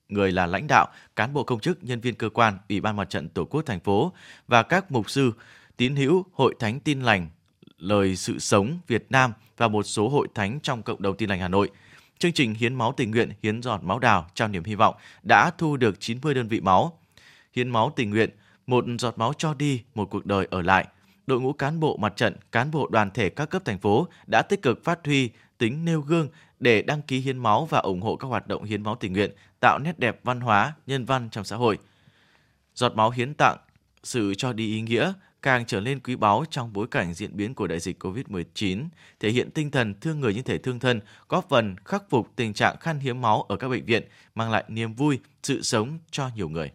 người 0.08 0.32
là 0.32 0.46
lãnh 0.46 0.66
đạo, 0.66 0.86
cán 1.16 1.32
bộ 1.32 1.44
công 1.44 1.60
chức, 1.60 1.84
nhân 1.84 2.00
viên 2.00 2.14
cơ 2.14 2.28
quan, 2.28 2.58
Ủy 2.68 2.80
ban 2.80 2.96
Mặt 2.96 3.10
trận 3.10 3.28
Tổ 3.28 3.44
quốc 3.44 3.62
thành 3.66 3.80
phố 3.80 4.12
và 4.48 4.62
các 4.62 4.90
mục 4.92 5.10
sư, 5.10 5.32
tín 5.76 5.96
hữu, 5.96 6.24
hội 6.32 6.54
thánh 6.58 6.80
tin 6.80 7.00
lành, 7.00 7.28
lời 7.78 8.16
sự 8.16 8.38
sống 8.38 8.78
Việt 8.86 9.06
Nam 9.10 9.32
và 9.56 9.68
một 9.68 9.82
số 9.82 10.08
hội 10.08 10.28
thánh 10.34 10.60
trong 10.60 10.82
cộng 10.82 11.02
đồng 11.02 11.16
tin 11.16 11.28
lành 11.28 11.40
Hà 11.40 11.48
Nội– 11.48 11.70
Chương 12.18 12.32
trình 12.32 12.54
hiến 12.54 12.74
máu 12.74 12.92
tình 12.92 13.10
nguyện 13.10 13.30
hiến 13.42 13.62
giọt 13.62 13.82
máu 13.82 13.98
đào 13.98 14.26
trao 14.34 14.48
niềm 14.48 14.64
hy 14.64 14.74
vọng 14.74 14.94
đã 15.22 15.50
thu 15.58 15.76
được 15.76 16.00
90 16.00 16.34
đơn 16.34 16.48
vị 16.48 16.60
máu. 16.60 16.98
Hiến 17.52 17.68
máu 17.68 17.92
tình 17.96 18.10
nguyện, 18.10 18.30
một 18.66 18.84
giọt 18.98 19.18
máu 19.18 19.32
cho 19.38 19.54
đi, 19.54 19.82
một 19.94 20.10
cuộc 20.10 20.26
đời 20.26 20.48
ở 20.50 20.62
lại. 20.62 20.86
Đội 21.26 21.40
ngũ 21.40 21.52
cán 21.52 21.80
bộ 21.80 21.96
mặt 21.96 22.12
trận, 22.16 22.36
cán 22.52 22.70
bộ 22.70 22.88
đoàn 22.90 23.10
thể 23.10 23.28
các 23.28 23.50
cấp 23.50 23.64
thành 23.64 23.78
phố 23.78 24.08
đã 24.26 24.42
tích 24.42 24.62
cực 24.62 24.84
phát 24.84 24.98
huy 25.04 25.30
tính 25.58 25.84
nêu 25.84 26.00
gương 26.00 26.28
để 26.60 26.82
đăng 26.82 27.02
ký 27.02 27.18
hiến 27.18 27.38
máu 27.38 27.66
và 27.66 27.78
ủng 27.78 28.00
hộ 28.00 28.16
các 28.16 28.28
hoạt 28.28 28.46
động 28.46 28.64
hiến 28.64 28.82
máu 28.82 28.94
tình 28.94 29.12
nguyện, 29.12 29.30
tạo 29.60 29.78
nét 29.78 29.98
đẹp 29.98 30.20
văn 30.22 30.40
hóa, 30.40 30.74
nhân 30.86 31.04
văn 31.04 31.28
trong 31.30 31.44
xã 31.44 31.56
hội. 31.56 31.78
Giọt 32.74 32.94
máu 32.94 33.10
hiến 33.10 33.34
tặng, 33.34 33.56
sự 34.02 34.34
cho 34.34 34.52
đi 34.52 34.66
ý 34.66 34.80
nghĩa, 34.80 35.12
càng 35.46 35.64
trở 35.66 35.80
nên 35.80 36.00
quý 36.00 36.16
báu 36.16 36.44
trong 36.50 36.72
bối 36.72 36.86
cảnh 36.90 37.14
diễn 37.14 37.36
biến 37.36 37.54
của 37.54 37.66
đại 37.66 37.80
dịch 37.80 38.04
COVID-19, 38.04 38.84
thể 39.20 39.30
hiện 39.30 39.50
tinh 39.50 39.70
thần 39.70 39.94
thương 40.00 40.20
người 40.20 40.34
như 40.34 40.42
thể 40.42 40.58
thương 40.58 40.78
thân, 40.78 41.00
góp 41.28 41.48
phần 41.48 41.76
khắc 41.84 42.02
phục 42.10 42.32
tình 42.36 42.54
trạng 42.54 42.76
khan 42.80 42.98
hiếm 42.98 43.20
máu 43.20 43.42
ở 43.42 43.56
các 43.56 43.68
bệnh 43.68 43.84
viện, 43.84 44.02
mang 44.34 44.50
lại 44.50 44.64
niềm 44.68 44.94
vui, 44.94 45.18
sự 45.42 45.62
sống 45.62 45.98
cho 46.10 46.30
nhiều 46.36 46.48
người. 46.48 46.70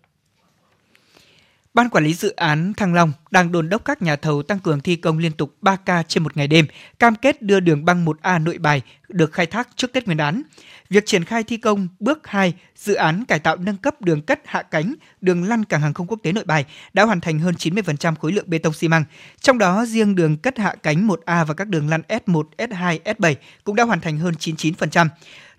Ban 1.73 1.89
quản 1.89 2.03
lý 2.03 2.13
dự 2.13 2.29
án 2.29 2.73
Thăng 2.77 2.93
Long 2.93 3.11
đang 3.31 3.51
đồn 3.51 3.69
đốc 3.69 3.85
các 3.85 4.01
nhà 4.01 4.15
thầu 4.15 4.43
tăng 4.43 4.59
cường 4.59 4.81
thi 4.81 4.95
công 4.95 5.17
liên 5.17 5.31
tục 5.31 5.55
3 5.61 5.75
ca 5.75 6.03
trên 6.03 6.23
một 6.23 6.37
ngày 6.37 6.47
đêm, 6.47 6.65
cam 6.99 7.15
kết 7.15 7.41
đưa 7.41 7.59
đường 7.59 7.85
băng 7.85 8.05
1A 8.05 8.43
nội 8.43 8.57
bài 8.57 8.81
được 9.09 9.33
khai 9.33 9.45
thác 9.45 9.69
trước 9.75 9.93
Tết 9.93 10.05
Nguyên 10.05 10.17
đán. 10.17 10.41
Việc 10.91 11.05
triển 11.05 11.23
khai 11.23 11.43
thi 11.43 11.57
công 11.57 11.87
bước 11.99 12.27
2 12.27 12.53
dự 12.75 12.93
án 12.93 13.25
cải 13.25 13.39
tạo 13.39 13.55
nâng 13.57 13.77
cấp 13.77 14.01
đường 14.01 14.21
cất 14.21 14.41
hạ 14.45 14.61
cánh, 14.61 14.95
đường 15.21 15.43
lăn 15.43 15.65
cảng 15.65 15.81
hàng 15.81 15.93
không 15.93 16.07
quốc 16.07 16.19
tế 16.23 16.31
Nội 16.31 16.43
Bài 16.43 16.65
đã 16.93 17.03
hoàn 17.03 17.21
thành 17.21 17.39
hơn 17.39 17.55
90% 17.55 18.15
khối 18.15 18.31
lượng 18.31 18.45
bê 18.47 18.57
tông 18.57 18.73
xi 18.73 18.87
măng. 18.87 19.03
Trong 19.41 19.57
đó 19.57 19.85
riêng 19.85 20.15
đường 20.15 20.37
cất 20.37 20.57
hạ 20.57 20.75
cánh 20.83 21.07
1A 21.07 21.45
và 21.45 21.53
các 21.53 21.67
đường 21.67 21.89
lăn 21.89 22.01
S1, 22.07 22.43
S2, 22.57 22.99
S7 23.03 23.35
cũng 23.63 23.75
đã 23.75 23.83
hoàn 23.83 24.01
thành 24.01 24.17
hơn 24.17 24.33
99%. 24.39 25.07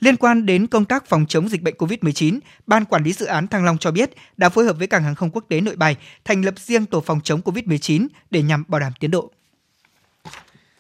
Liên 0.01 0.17
quan 0.17 0.47
đến 0.47 0.67
công 0.67 0.85
tác 0.85 1.07
phòng 1.07 1.27
chống 1.29 1.49
dịch 1.49 1.63
bệnh 1.63 1.75
COVID-19, 1.75 2.39
Ban 2.67 2.85
Quản 2.85 3.05
lý 3.05 3.13
Dự 3.13 3.27
án 3.27 3.49
Thăng 3.49 3.65
Long 3.65 3.79
cho 3.79 3.91
biết 3.91 4.11
đã 4.37 4.49
phối 4.49 4.65
hợp 4.65 4.79
với 4.79 4.87
Cảng 4.87 5.05
hàng 5.05 5.15
không 5.15 5.31
quốc 5.31 5.45
tế 5.49 5.61
Nội 5.61 5.77
Bài 5.77 5.97
thành 6.25 6.45
lập 6.45 6.55
riêng 6.59 6.87
tổ 6.87 7.01
phòng 7.01 7.21
chống 7.25 7.41
COVID-19 7.41 8.07
để 8.31 8.43
nhằm 8.43 8.65
bảo 8.69 8.81
đảm 8.81 8.93
tiến 9.01 9.11
độ. 9.11 9.31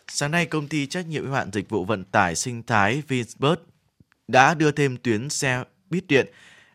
Sáng 0.09 0.31
nay, 0.31 0.47
công 0.47 0.69
ty 0.69 0.87
trách 0.87 1.07
nhiệm 1.07 1.25
hữu 1.25 1.35
hạn 1.35 1.51
dịch 1.53 1.69
vụ 1.69 1.85
vận 1.85 2.05
tải 2.05 2.35
sinh 2.35 2.63
thái 2.63 3.03
Vinsbird 3.09 3.61
đã 4.33 4.55
đưa 4.55 4.71
thêm 4.71 4.97
tuyến 4.97 5.29
xe 5.29 5.65
buýt 5.91 6.07
điện 6.09 6.27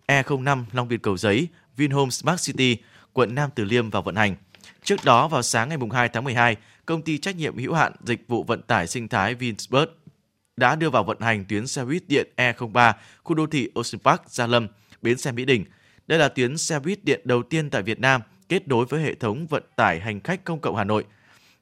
E05 0.07 0.63
Long 0.71 0.87
Biên 0.87 0.99
Cầu 0.99 1.17
Giấy, 1.17 1.47
Vinhome 1.77 2.09
Smart 2.09 2.45
City, 2.47 2.77
quận 3.13 3.35
Nam 3.35 3.49
Từ 3.55 3.63
Liêm 3.63 3.89
vào 3.89 4.01
vận 4.01 4.15
hành. 4.15 4.35
Trước 4.83 5.05
đó 5.05 5.27
vào 5.27 5.41
sáng 5.41 5.69
ngày 5.69 5.77
2 5.91 6.09
tháng 6.09 6.23
12, 6.23 6.55
công 6.85 7.01
ty 7.01 7.17
trách 7.17 7.35
nhiệm 7.35 7.57
hữu 7.57 7.73
hạn 7.73 7.93
dịch 8.03 8.27
vụ 8.27 8.43
vận 8.43 8.61
tải 8.61 8.87
sinh 8.87 9.07
thái 9.07 9.35
Vinbus 9.35 9.87
đã 10.57 10.75
đưa 10.75 10.89
vào 10.89 11.03
vận 11.03 11.19
hành 11.19 11.45
tuyến 11.45 11.67
xe 11.67 11.85
buýt 11.85 12.03
điện 12.07 12.27
E03 12.37 12.93
khu 13.23 13.35
đô 13.35 13.47
thị 13.47 13.69
Ocean 13.75 13.99
Park 14.03 14.21
Gia 14.27 14.47
Lâm, 14.47 14.67
bến 15.01 15.17
xe 15.17 15.31
Mỹ 15.31 15.45
Đình. 15.45 15.65
Đây 16.07 16.19
là 16.19 16.27
tuyến 16.27 16.57
xe 16.57 16.79
buýt 16.79 17.05
điện 17.05 17.21
đầu 17.23 17.43
tiên 17.43 17.69
tại 17.69 17.81
Việt 17.81 17.99
Nam 17.99 18.21
kết 18.49 18.67
nối 18.67 18.85
với 18.85 19.01
hệ 19.01 19.15
thống 19.15 19.47
vận 19.47 19.63
tải 19.75 19.99
hành 19.99 20.19
khách 20.19 20.43
công 20.43 20.59
cộng 20.59 20.75
Hà 20.75 20.83
Nội. 20.83 21.05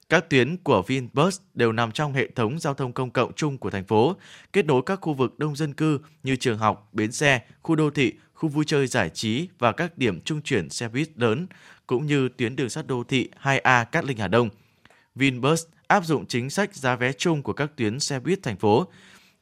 Các 0.08 0.30
tuyến 0.30 0.56
của 0.56 0.82
Vinbus 0.82 1.40
đều 1.54 1.72
nằm 1.72 1.92
trong 1.92 2.12
hệ 2.12 2.28
thống 2.34 2.58
giao 2.58 2.74
thông 2.74 2.92
công 2.92 3.10
cộng 3.10 3.32
chung 3.32 3.58
của 3.58 3.70
thành 3.70 3.84
phố, 3.84 4.16
kết 4.52 4.66
nối 4.66 4.82
các 4.86 4.98
khu 5.02 5.14
vực 5.14 5.38
đông 5.38 5.56
dân 5.56 5.74
cư 5.74 5.98
như 6.22 6.36
trường 6.36 6.58
học, 6.58 6.88
bến 6.92 7.12
xe, 7.12 7.40
khu 7.62 7.76
đô 7.76 7.90
thị, 7.90 8.12
khu 8.34 8.48
vui 8.48 8.64
chơi 8.64 8.86
giải 8.86 9.10
trí 9.10 9.48
và 9.58 9.72
các 9.72 9.98
điểm 9.98 10.20
trung 10.20 10.42
chuyển 10.42 10.70
xe 10.70 10.88
buýt 10.88 11.08
lớn, 11.16 11.46
cũng 11.86 12.06
như 12.06 12.28
tuyến 12.28 12.56
đường 12.56 12.68
sắt 12.68 12.86
đô 12.86 13.04
thị 13.04 13.30
2A 13.42 13.84
Cát 13.84 14.04
Linh 14.04 14.18
Hà 14.18 14.28
Đông. 14.28 14.48
Vinbus 15.14 15.64
áp 15.86 16.04
dụng 16.04 16.26
chính 16.26 16.50
sách 16.50 16.74
giá 16.74 16.96
vé 16.96 17.12
chung 17.12 17.42
của 17.42 17.52
các 17.52 17.70
tuyến 17.76 18.00
xe 18.00 18.20
buýt 18.20 18.42
thành 18.42 18.56
phố. 18.56 18.86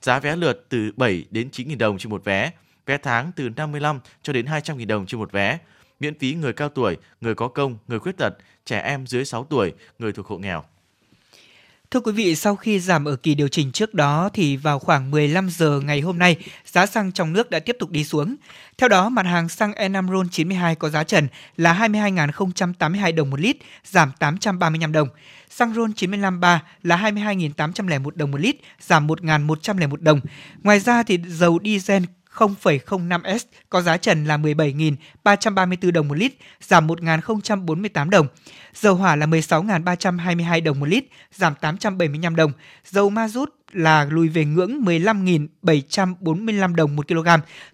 Giá 0.01 0.21
vé 0.21 0.37
lượt 0.37 0.67
từ 0.69 0.93
7 0.97 1.25
đến 1.31 1.49
9.000 1.53 1.79
đồng 1.79 1.99
trên 1.99 2.11
một 2.11 2.25
vé, 2.25 2.51
vé 2.87 2.99
tháng 2.99 3.33
từ 3.37 3.49
55 3.49 4.01
cho 4.23 4.33
đến 4.33 4.47
200.000 4.47 4.87
đồng 4.87 5.07
trên 5.07 5.21
một 5.21 5.33
vé, 5.33 5.59
miễn 6.01 6.19
phí 6.19 6.35
người 6.35 6.53
cao 6.53 6.69
tuổi, 6.69 6.97
người 7.21 7.35
có 7.35 7.49
công, 7.49 7.79
người 7.89 7.99
khuyết 7.99 8.17
tật, 8.17 8.35
trẻ 8.67 8.81
em 8.81 9.07
dưới 9.07 9.25
6 9.25 9.45
tuổi, 9.45 9.73
người 9.99 10.13
thuộc 10.13 10.27
hộ 10.27 10.39
nghèo. 10.39 10.65
Thưa 11.95 12.01
quý 12.01 12.13
vị, 12.13 12.37
sau 12.37 12.57
khi 12.57 12.81
giảm 12.81 13.05
ở 13.05 13.17
kỳ 13.17 13.35
điều 13.35 13.49
chỉnh 13.49 13.73
trước 13.73 13.95
đó 13.95 14.31
thì 14.33 14.57
vào 14.57 14.79
khoảng 14.79 15.11
15 15.11 15.51
giờ 15.51 15.81
ngày 15.85 16.01
hôm 16.01 16.19
nay, 16.19 16.37
giá 16.67 16.87
xăng 16.87 17.13
trong 17.13 17.33
nước 17.33 17.51
đã 17.51 17.59
tiếp 17.59 17.77
tục 17.79 17.91
đi 17.91 18.05
xuống. 18.05 18.37
Theo 18.79 18.89
đó, 18.89 19.09
mặt 19.09 19.27
hàng 19.27 19.49
xăng 19.49 19.73
E5 19.73 20.13
RON 20.13 20.29
92 20.29 20.75
có 20.75 20.89
giá 20.89 21.05
trần 21.05 21.29
là 21.57 21.89
22.082 21.89 23.15
đồng 23.15 23.31
một 23.31 23.41
lít, 23.41 23.57
giảm 23.85 24.13
835 24.19 24.93
đồng. 24.93 25.09
Xăng 25.51 25.75
RON 25.75 25.93
95 25.93 26.41
3 26.41 26.63
là 26.83 26.97
22.801 26.97 28.11
đồng 28.15 28.31
một 28.31 28.41
lít, 28.41 28.57
giảm 28.81 29.07
1.101 29.07 29.97
đồng. 30.01 30.21
Ngoài 30.63 30.81
ra 30.81 31.03
thì 31.03 31.19
dầu 31.29 31.59
diesel 31.65 32.03
0,05S 32.35 33.39
có 33.71 33.83
giá 33.83 33.97
trần 33.97 34.25
là 34.25 34.37
17.334 34.37 35.93
đồng 35.93 36.09
một 36.09 36.15
lít, 36.15 36.33
giảm 36.61 36.87
1.048 36.87 38.11
đồng. 38.11 38.27
Dầu 38.75 38.95
hỏa 38.95 39.17
là 39.17 39.27
16.322 39.27 40.65
đồng 40.65 40.81
một 40.81 40.87
lít, 40.87 41.05
giảm 41.35 41.55
875 41.55 42.37
đồng. 42.37 42.53
Dầu 42.85 43.11
ma 43.11 43.29
rút 43.29 43.55
là 43.73 44.05
lùi 44.11 44.29
về 44.29 44.45
ngưỡng 44.45 44.85
15.745 44.85 46.75
đồng 46.75 46.97
một 46.97 47.09
kg, 47.09 47.29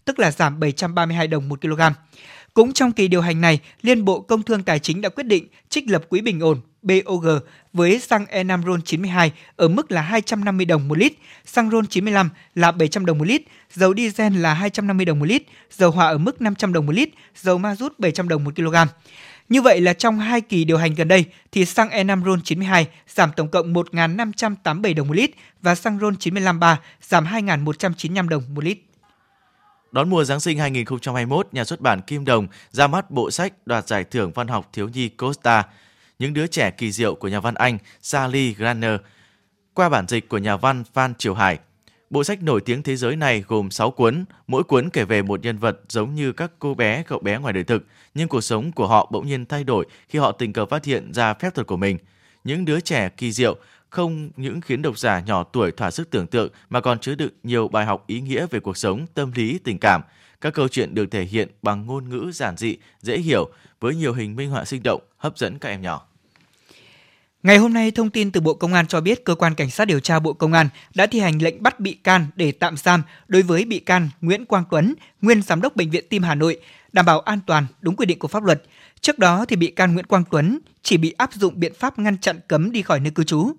tức 0.05 0.18
là 0.18 0.31
giảm 0.31 0.61
732 0.61 1.29
đồng 1.29 1.49
một 1.49 1.61
kg. 1.61 1.81
Cũng 2.54 2.72
trong 2.72 2.92
kỳ 2.92 3.08
điều 3.08 3.20
hành 3.20 3.40
này, 3.40 3.60
Liên 3.82 4.04
Bộ 4.04 4.20
Công 4.20 4.42
Thương 4.42 4.62
Tài 4.62 4.78
chính 4.78 5.00
đã 5.00 5.08
quyết 5.08 5.26
định 5.26 5.46
trích 5.68 5.90
lập 5.90 6.02
quỹ 6.08 6.20
bình 6.20 6.40
ổn 6.40 6.60
BOG 6.82 7.26
với 7.72 8.00
xăng 8.00 8.24
E5 8.24 8.62
RON 8.66 8.82
92 8.82 9.32
ở 9.56 9.68
mức 9.68 9.92
là 9.92 10.02
250 10.02 10.66
đồng 10.66 10.88
một 10.88 10.98
lít, 10.98 11.12
xăng 11.44 11.70
RON 11.70 11.86
95 11.86 12.30
là 12.54 12.72
700 12.72 13.06
đồng 13.06 13.18
một 13.18 13.24
lít, 13.24 13.42
dầu 13.72 13.94
diesel 13.96 14.36
là 14.36 14.54
250 14.54 15.06
đồng 15.06 15.18
một 15.18 15.24
lít, 15.24 15.42
dầu 15.70 15.90
hỏa 15.90 16.08
ở 16.08 16.18
mức 16.18 16.40
500 16.40 16.72
đồng 16.72 16.86
một 16.86 16.92
lít, 16.92 17.08
dầu 17.36 17.58
ma 17.58 17.74
rút 17.74 17.98
700 17.98 18.28
đồng 18.28 18.44
một 18.44 18.56
kg. 18.56 18.74
Như 19.48 19.62
vậy 19.62 19.80
là 19.80 19.92
trong 19.92 20.18
hai 20.18 20.40
kỳ 20.40 20.64
điều 20.64 20.76
hành 20.76 20.94
gần 20.94 21.08
đây 21.08 21.24
thì 21.52 21.64
xăng 21.64 21.88
E5 21.88 22.24
RON 22.24 22.42
92 22.42 22.86
giảm 23.08 23.30
tổng 23.36 23.48
cộng 23.48 23.74
1.587 23.74 24.94
đồng 24.94 25.08
một 25.08 25.14
lít 25.14 25.30
và 25.62 25.74
xăng 25.74 25.98
RON 25.98 26.16
95 26.16 26.60
3 26.60 26.80
giảm 27.02 27.24
2.195 27.24 28.28
đồng 28.28 28.42
một 28.54 28.64
lít. 28.64 28.78
Đón 29.92 30.11
mùa 30.11 30.24
Giáng 30.24 30.40
sinh 30.40 30.59
2021, 30.59 31.48
nhà 31.53 31.64
xuất 31.64 31.81
bản 31.81 32.00
Kim 32.00 32.24
Đồng 32.24 32.46
ra 32.70 32.87
mắt 32.87 33.11
bộ 33.11 33.31
sách 33.31 33.53
đoạt 33.66 33.88
giải 33.88 34.05
thưởng 34.05 34.33
văn 34.35 34.48
học 34.48 34.68
thiếu 34.72 34.88
nhi 34.88 35.09
Costa, 35.09 35.64
những 36.18 36.35
đứa 36.35 36.46
trẻ 36.46 36.70
kỳ 36.70 36.92
diệu 36.92 37.14
của 37.14 37.29
nhà 37.29 37.40
văn 37.40 37.55
Anh 37.55 37.79
Sally 38.03 38.55
Granner, 38.55 39.00
qua 39.74 39.88
bản 39.88 40.09
dịch 40.09 40.29
của 40.29 40.38
nhà 40.38 40.57
văn 40.57 40.85
Phan 40.92 41.14
Triều 41.14 41.35
Hải. 41.35 41.59
Bộ 42.11 42.24
sách 42.24 42.42
nổi 42.42 42.61
tiếng 42.61 42.83
thế 42.83 42.96
giới 42.96 43.16
này 43.16 43.44
gồm 43.48 43.70
6 43.70 43.90
cuốn, 43.90 44.24
mỗi 44.46 44.62
cuốn 44.62 44.90
kể 44.90 45.05
về 45.05 45.22
một 45.22 45.42
nhân 45.42 45.59
vật 45.59 45.81
giống 45.88 46.14
như 46.14 46.33
các 46.33 46.53
cô 46.59 46.74
bé, 46.74 47.03
cậu 47.03 47.18
bé 47.18 47.38
ngoài 47.38 47.53
đời 47.53 47.64
thực, 47.64 47.85
nhưng 48.14 48.29
cuộc 48.29 48.40
sống 48.40 48.72
của 48.72 48.87
họ 48.87 49.09
bỗng 49.12 49.26
nhiên 49.26 49.46
thay 49.46 49.64
đổi 49.64 49.87
khi 50.09 50.18
họ 50.18 50.33
tình 50.33 50.53
cờ 50.53 50.66
phát 50.66 50.85
hiện 50.85 51.12
ra 51.14 51.35
phép 51.35 51.55
thuật 51.55 51.66
của 51.66 51.76
mình. 51.76 51.98
Những 52.44 52.64
đứa 52.64 52.81
trẻ 52.81 53.09
kỳ 53.16 53.33
diệu 53.33 53.57
không 53.90 54.31
những 54.37 54.61
khiến 54.61 54.83
độc 54.83 54.98
giả 54.98 55.20
nhỏ 55.20 55.44
tuổi 55.44 55.72
thỏa 55.72 55.90
sức 55.90 56.11
tưởng 56.11 56.26
tượng 56.26 56.48
mà 56.70 56.81
còn 56.81 56.98
chứa 56.98 57.14
đựng 57.14 57.33
nhiều 57.42 57.68
bài 57.68 57.87
học 57.87 58.05
ý 58.07 58.20
nghĩa 58.20 58.46
về 58.50 58.61
cuộc 58.61 58.76
sống, 58.76 59.07
tâm 59.14 59.33
lý, 59.35 59.59
tình 59.64 59.79
cảm. 59.79 60.03
Các 60.40 60.55
câu 60.55 60.68
chuyện 60.68 60.94
được 60.94 61.07
thể 61.11 61.24
hiện 61.24 61.48
bằng 61.62 61.87
ngôn 61.87 62.09
ngữ 62.09 62.31
giản 62.35 62.57
dị, 62.57 62.76
dễ 63.00 63.18
hiểu 63.18 63.50
với 63.81 63.94
nhiều 63.94 64.12
hình 64.12 64.37
minh 64.37 64.50
họa 64.50 64.64
sinh 64.64 64.83
động, 64.83 65.00
hấp 65.16 65.38
dẫn 65.38 65.59
các 65.59 65.68
em 65.68 65.83
nhỏ. 65.83 66.07
Ngày 67.42 67.59
hôm 67.59 67.72
nay, 67.72 67.90
thông 67.90 68.11
tin 68.11 68.31
từ 68.31 68.40
Bộ 68.40 68.55
Công 68.55 68.72
an 68.72 68.87
cho 68.87 69.00
biết 69.00 69.24
cơ 69.24 69.35
quan 69.35 69.55
cảnh 69.55 69.70
sát 69.70 69.85
điều 69.85 70.00
tra 70.00 70.18
Bộ 70.18 70.33
Công 70.33 70.53
an 70.53 70.68
đã 70.94 71.07
thi 71.07 71.20
hành 71.20 71.42
lệnh 71.42 71.62
bắt 71.62 71.81
bị 71.81 71.94
can 71.94 72.26
để 72.37 72.53
tạm 72.53 72.76
giam 72.76 73.03
đối 73.29 73.42
với 73.42 73.64
bị 73.64 73.79
can 73.79 74.09
Nguyễn 74.20 74.46
Quang 74.46 74.64
Tuấn, 74.70 74.94
nguyên 75.22 75.42
giám 75.42 75.61
đốc 75.61 75.76
bệnh 75.76 75.90
viện 75.90 76.05
Tim 76.11 76.22
Hà 76.22 76.35
Nội, 76.35 76.61
đảm 76.92 77.07
bảo 77.07 77.20
an 77.20 77.40
toàn 77.46 77.66
đúng 77.81 77.96
quy 77.96 78.07
định 78.07 78.18
của 78.18 78.29
pháp 78.29 78.44
luật. 78.44 78.62
Trước 79.00 79.18
đó 79.18 79.44
thì 79.48 79.56
bị 79.56 79.70
can 79.70 79.94
Nguyễn 79.94 80.06
Quang 80.06 80.24
Tuấn 80.30 80.58
chỉ 80.82 80.96
bị 80.96 81.14
áp 81.18 81.32
dụng 81.32 81.60
biện 81.60 81.72
pháp 81.74 81.98
ngăn 81.98 82.18
chặn 82.18 82.40
cấm 82.48 82.72
đi 82.72 82.82
khỏi 82.82 83.00
nơi 83.00 83.10
cư 83.10 83.24
trú. 83.24 83.52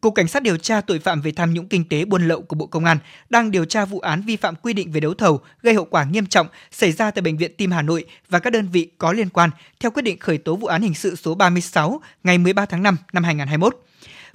Cục 0.00 0.14
Cảnh 0.14 0.28
sát 0.28 0.42
điều 0.42 0.56
tra 0.56 0.80
tội 0.80 0.98
phạm 0.98 1.20
về 1.20 1.32
tham 1.32 1.54
nhũng 1.54 1.68
kinh 1.68 1.88
tế 1.88 2.04
buôn 2.04 2.28
lậu 2.28 2.42
của 2.42 2.56
Bộ 2.56 2.66
Công 2.66 2.84
an 2.84 2.98
đang 3.30 3.50
điều 3.50 3.64
tra 3.64 3.84
vụ 3.84 4.00
án 4.00 4.22
vi 4.22 4.36
phạm 4.36 4.54
quy 4.56 4.72
định 4.72 4.92
về 4.92 5.00
đấu 5.00 5.14
thầu 5.14 5.40
gây 5.62 5.74
hậu 5.74 5.84
quả 5.84 6.04
nghiêm 6.04 6.26
trọng 6.26 6.46
xảy 6.70 6.92
ra 6.92 7.10
tại 7.10 7.22
bệnh 7.22 7.36
viện 7.36 7.52
Tim 7.56 7.70
Hà 7.70 7.82
Nội 7.82 8.04
và 8.28 8.38
các 8.38 8.50
đơn 8.50 8.68
vị 8.72 8.90
có 8.98 9.12
liên 9.12 9.28
quan 9.28 9.50
theo 9.80 9.90
quyết 9.90 10.02
định 10.02 10.18
khởi 10.18 10.38
tố 10.38 10.56
vụ 10.56 10.66
án 10.66 10.82
hình 10.82 10.94
sự 10.94 11.16
số 11.16 11.34
36 11.34 12.00
ngày 12.24 12.38
13 12.38 12.66
tháng 12.66 12.82
5 12.82 12.96
năm 13.12 13.24
2021. 13.24 13.85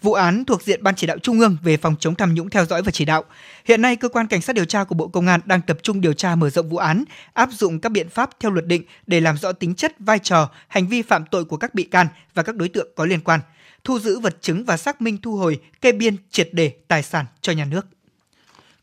Vụ 0.02 0.14
án 0.14 0.46
thuộc 0.46 0.64
diện 0.64 0.84
Ban 0.84 0.96
chỉ 0.96 1.08
đạo 1.08 1.18
Trung 1.20 1.40
ương 1.40 1.58
về 1.64 1.78
phòng 1.78 1.96
chống 2.00 2.16
tham 2.16 2.34
nhũng 2.34 2.50
theo 2.50 2.66
dõi 2.66 2.82
và 2.82 2.92
chỉ 2.92 3.06
đạo. 3.06 3.24
Hiện 3.66 3.82
nay, 3.82 3.96
cơ 3.96 4.10
quan 4.10 4.28
cảnh 4.28 4.42
sát 4.42 4.56
điều 4.56 4.66
tra 4.66 4.84
của 4.84 4.96
Bộ 4.96 5.08
Công 5.08 5.28
an 5.28 5.40
đang 5.46 5.62
tập 5.62 5.78
trung 5.84 6.02
điều 6.02 6.14
tra 6.14 6.36
mở 6.36 6.50
rộng 6.50 6.70
vụ 6.70 6.78
án, 6.78 7.04
áp 7.34 7.50
dụng 7.52 7.80
các 7.80 7.92
biện 7.92 8.10
pháp 8.10 8.30
theo 8.40 8.52
luật 8.52 8.66
định 8.66 8.84
để 9.08 9.20
làm 9.20 9.38
rõ 9.38 9.52
tính 9.52 9.76
chất, 9.76 9.96
vai 10.00 10.20
trò, 10.20 10.50
hành 10.68 10.88
vi 10.88 11.02
phạm 11.02 11.26
tội 11.26 11.46
của 11.46 11.58
các 11.58 11.76
bị 11.76 11.84
can 11.84 12.08
và 12.34 12.44
các 12.44 12.56
đối 12.56 12.70
tượng 12.70 12.88
có 12.96 13.06
liên 13.06 13.20
quan, 13.20 13.40
thu 13.84 14.00
giữ 14.00 14.20
vật 14.20 14.38
chứng 14.42 14.66
và 14.66 14.78
xác 14.78 15.02
minh 15.02 15.18
thu 15.22 15.36
hồi, 15.36 15.60
kê 15.82 15.92
biên 15.92 16.16
triệt 16.30 16.50
để 16.52 16.72
tài 16.88 17.04
sản 17.04 17.26
cho 17.42 17.54
nhà 17.54 17.66
nước. 17.66 17.88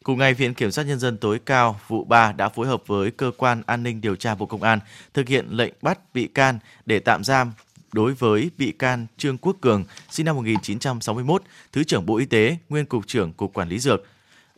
Cùng 0.02 0.18
ngày, 0.18 0.34
Viện 0.34 0.54
Kiểm 0.54 0.70
sát 0.70 0.82
Nhân 0.82 0.98
dân 0.98 1.16
tối 1.16 1.40
cao 1.44 1.80
vụ 1.88 2.04
3 2.04 2.32
đã 2.32 2.48
phối 2.48 2.66
hợp 2.66 2.82
với 2.86 3.10
Cơ 3.10 3.30
quan 3.36 3.62
An 3.66 3.82
ninh 3.82 4.00
Điều 4.00 4.16
tra 4.16 4.34
Bộ 4.34 4.46
Công 4.46 4.62
an 4.62 4.78
thực 5.14 5.28
hiện 5.28 5.46
lệnh 5.50 5.72
bắt 5.82 5.98
bị 6.14 6.26
can 6.26 6.58
để 6.86 6.98
tạm 6.98 7.24
giam 7.24 7.52
đối 7.92 8.14
với 8.14 8.50
bị 8.58 8.72
can 8.72 9.06
Trương 9.16 9.38
Quốc 9.38 9.56
Cường, 9.60 9.84
sinh 10.10 10.26
năm 10.26 10.36
1961, 10.36 11.42
Thứ 11.72 11.84
trưởng 11.84 12.06
Bộ 12.06 12.16
Y 12.16 12.24
tế, 12.24 12.56
nguyên 12.68 12.86
Cục 12.86 13.06
trưởng 13.06 13.32
Cục 13.32 13.52
Quản 13.54 13.68
lý 13.68 13.78
Dược. 13.78 14.06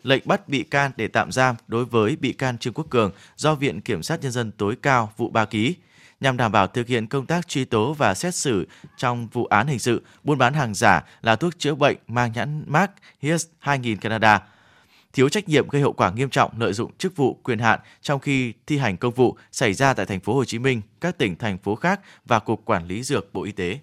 Lệnh 0.03 0.23
bắt 0.25 0.49
bị 0.49 0.63
can 0.63 0.91
để 0.97 1.09
tạm 1.09 1.33
giam 1.33 1.57
đối 1.69 1.85
với 1.85 2.17
bị 2.17 2.33
can 2.33 2.59
Trương 2.59 2.73
Quốc 2.73 2.87
Cường 2.91 3.13
do 3.37 3.55
Viện 3.55 3.81
Kiểm 3.81 4.03
sát 4.03 4.23
Nhân 4.23 4.33
dân 4.33 4.53
tối 4.53 4.77
cao 4.83 5.13
vụ 5.17 5.31
ba 5.31 5.45
ký 5.45 5.75
nhằm 6.21 6.37
đảm 6.37 6.53
bảo 6.53 6.67
thực 6.67 6.87
hiện 6.87 7.07
công 7.07 7.27
tác 7.27 7.49
truy 7.49 7.65
tố 7.65 7.93
và 7.93 8.15
xét 8.15 8.35
xử 8.35 8.67
trong 8.97 9.29
vụ 9.33 9.47
án 9.47 9.67
hình 9.67 9.79
sự 9.79 10.03
buôn 10.25 10.39
bán 10.39 10.55
hàng 10.55 10.75
giả 10.75 11.05
là 11.23 11.37
thuốc 11.37 11.59
chữa 11.59 11.75
bệnh 11.75 11.97
mang 12.09 12.33
nhãn 12.33 12.65
mác 12.67 12.91
His 13.21 13.47
2000 13.59 13.97
Canada– 13.97 14.43
thiếu 15.13 15.29
trách 15.29 15.49
nhiệm 15.49 15.69
gây 15.69 15.83
hậu 15.83 15.93
quả 15.93 16.11
nghiêm 16.11 16.31
trọng 16.31 16.61
lợi 16.61 16.73
dụng 16.73 16.91
chức 16.99 17.17
vụ 17.17 17.35
quyền 17.43 17.59
hạn 17.59 17.81
trong 18.03 18.21
khi 18.21 18.53
thi 18.67 18.79
hành 18.79 18.97
công 18.97 19.15
vụ 19.15 19.37
xảy 19.53 19.75
ra 19.75 19.95
tại 19.95 20.07
thành 20.07 20.21
phố 20.21 20.35
Hồ 20.35 20.45
Chí 20.45 20.59
Minh, 20.59 20.83
các 21.01 21.19
tỉnh 21.19 21.37
thành 21.37 21.59
phố 21.59 21.75
khác 21.75 22.01
và 22.27 22.39
cục 22.39 22.65
quản 22.65 22.87
lý 22.87 23.03
dược 23.03 23.35
Bộ 23.35 23.43
Y 23.43 23.53
tế. 23.53 23.79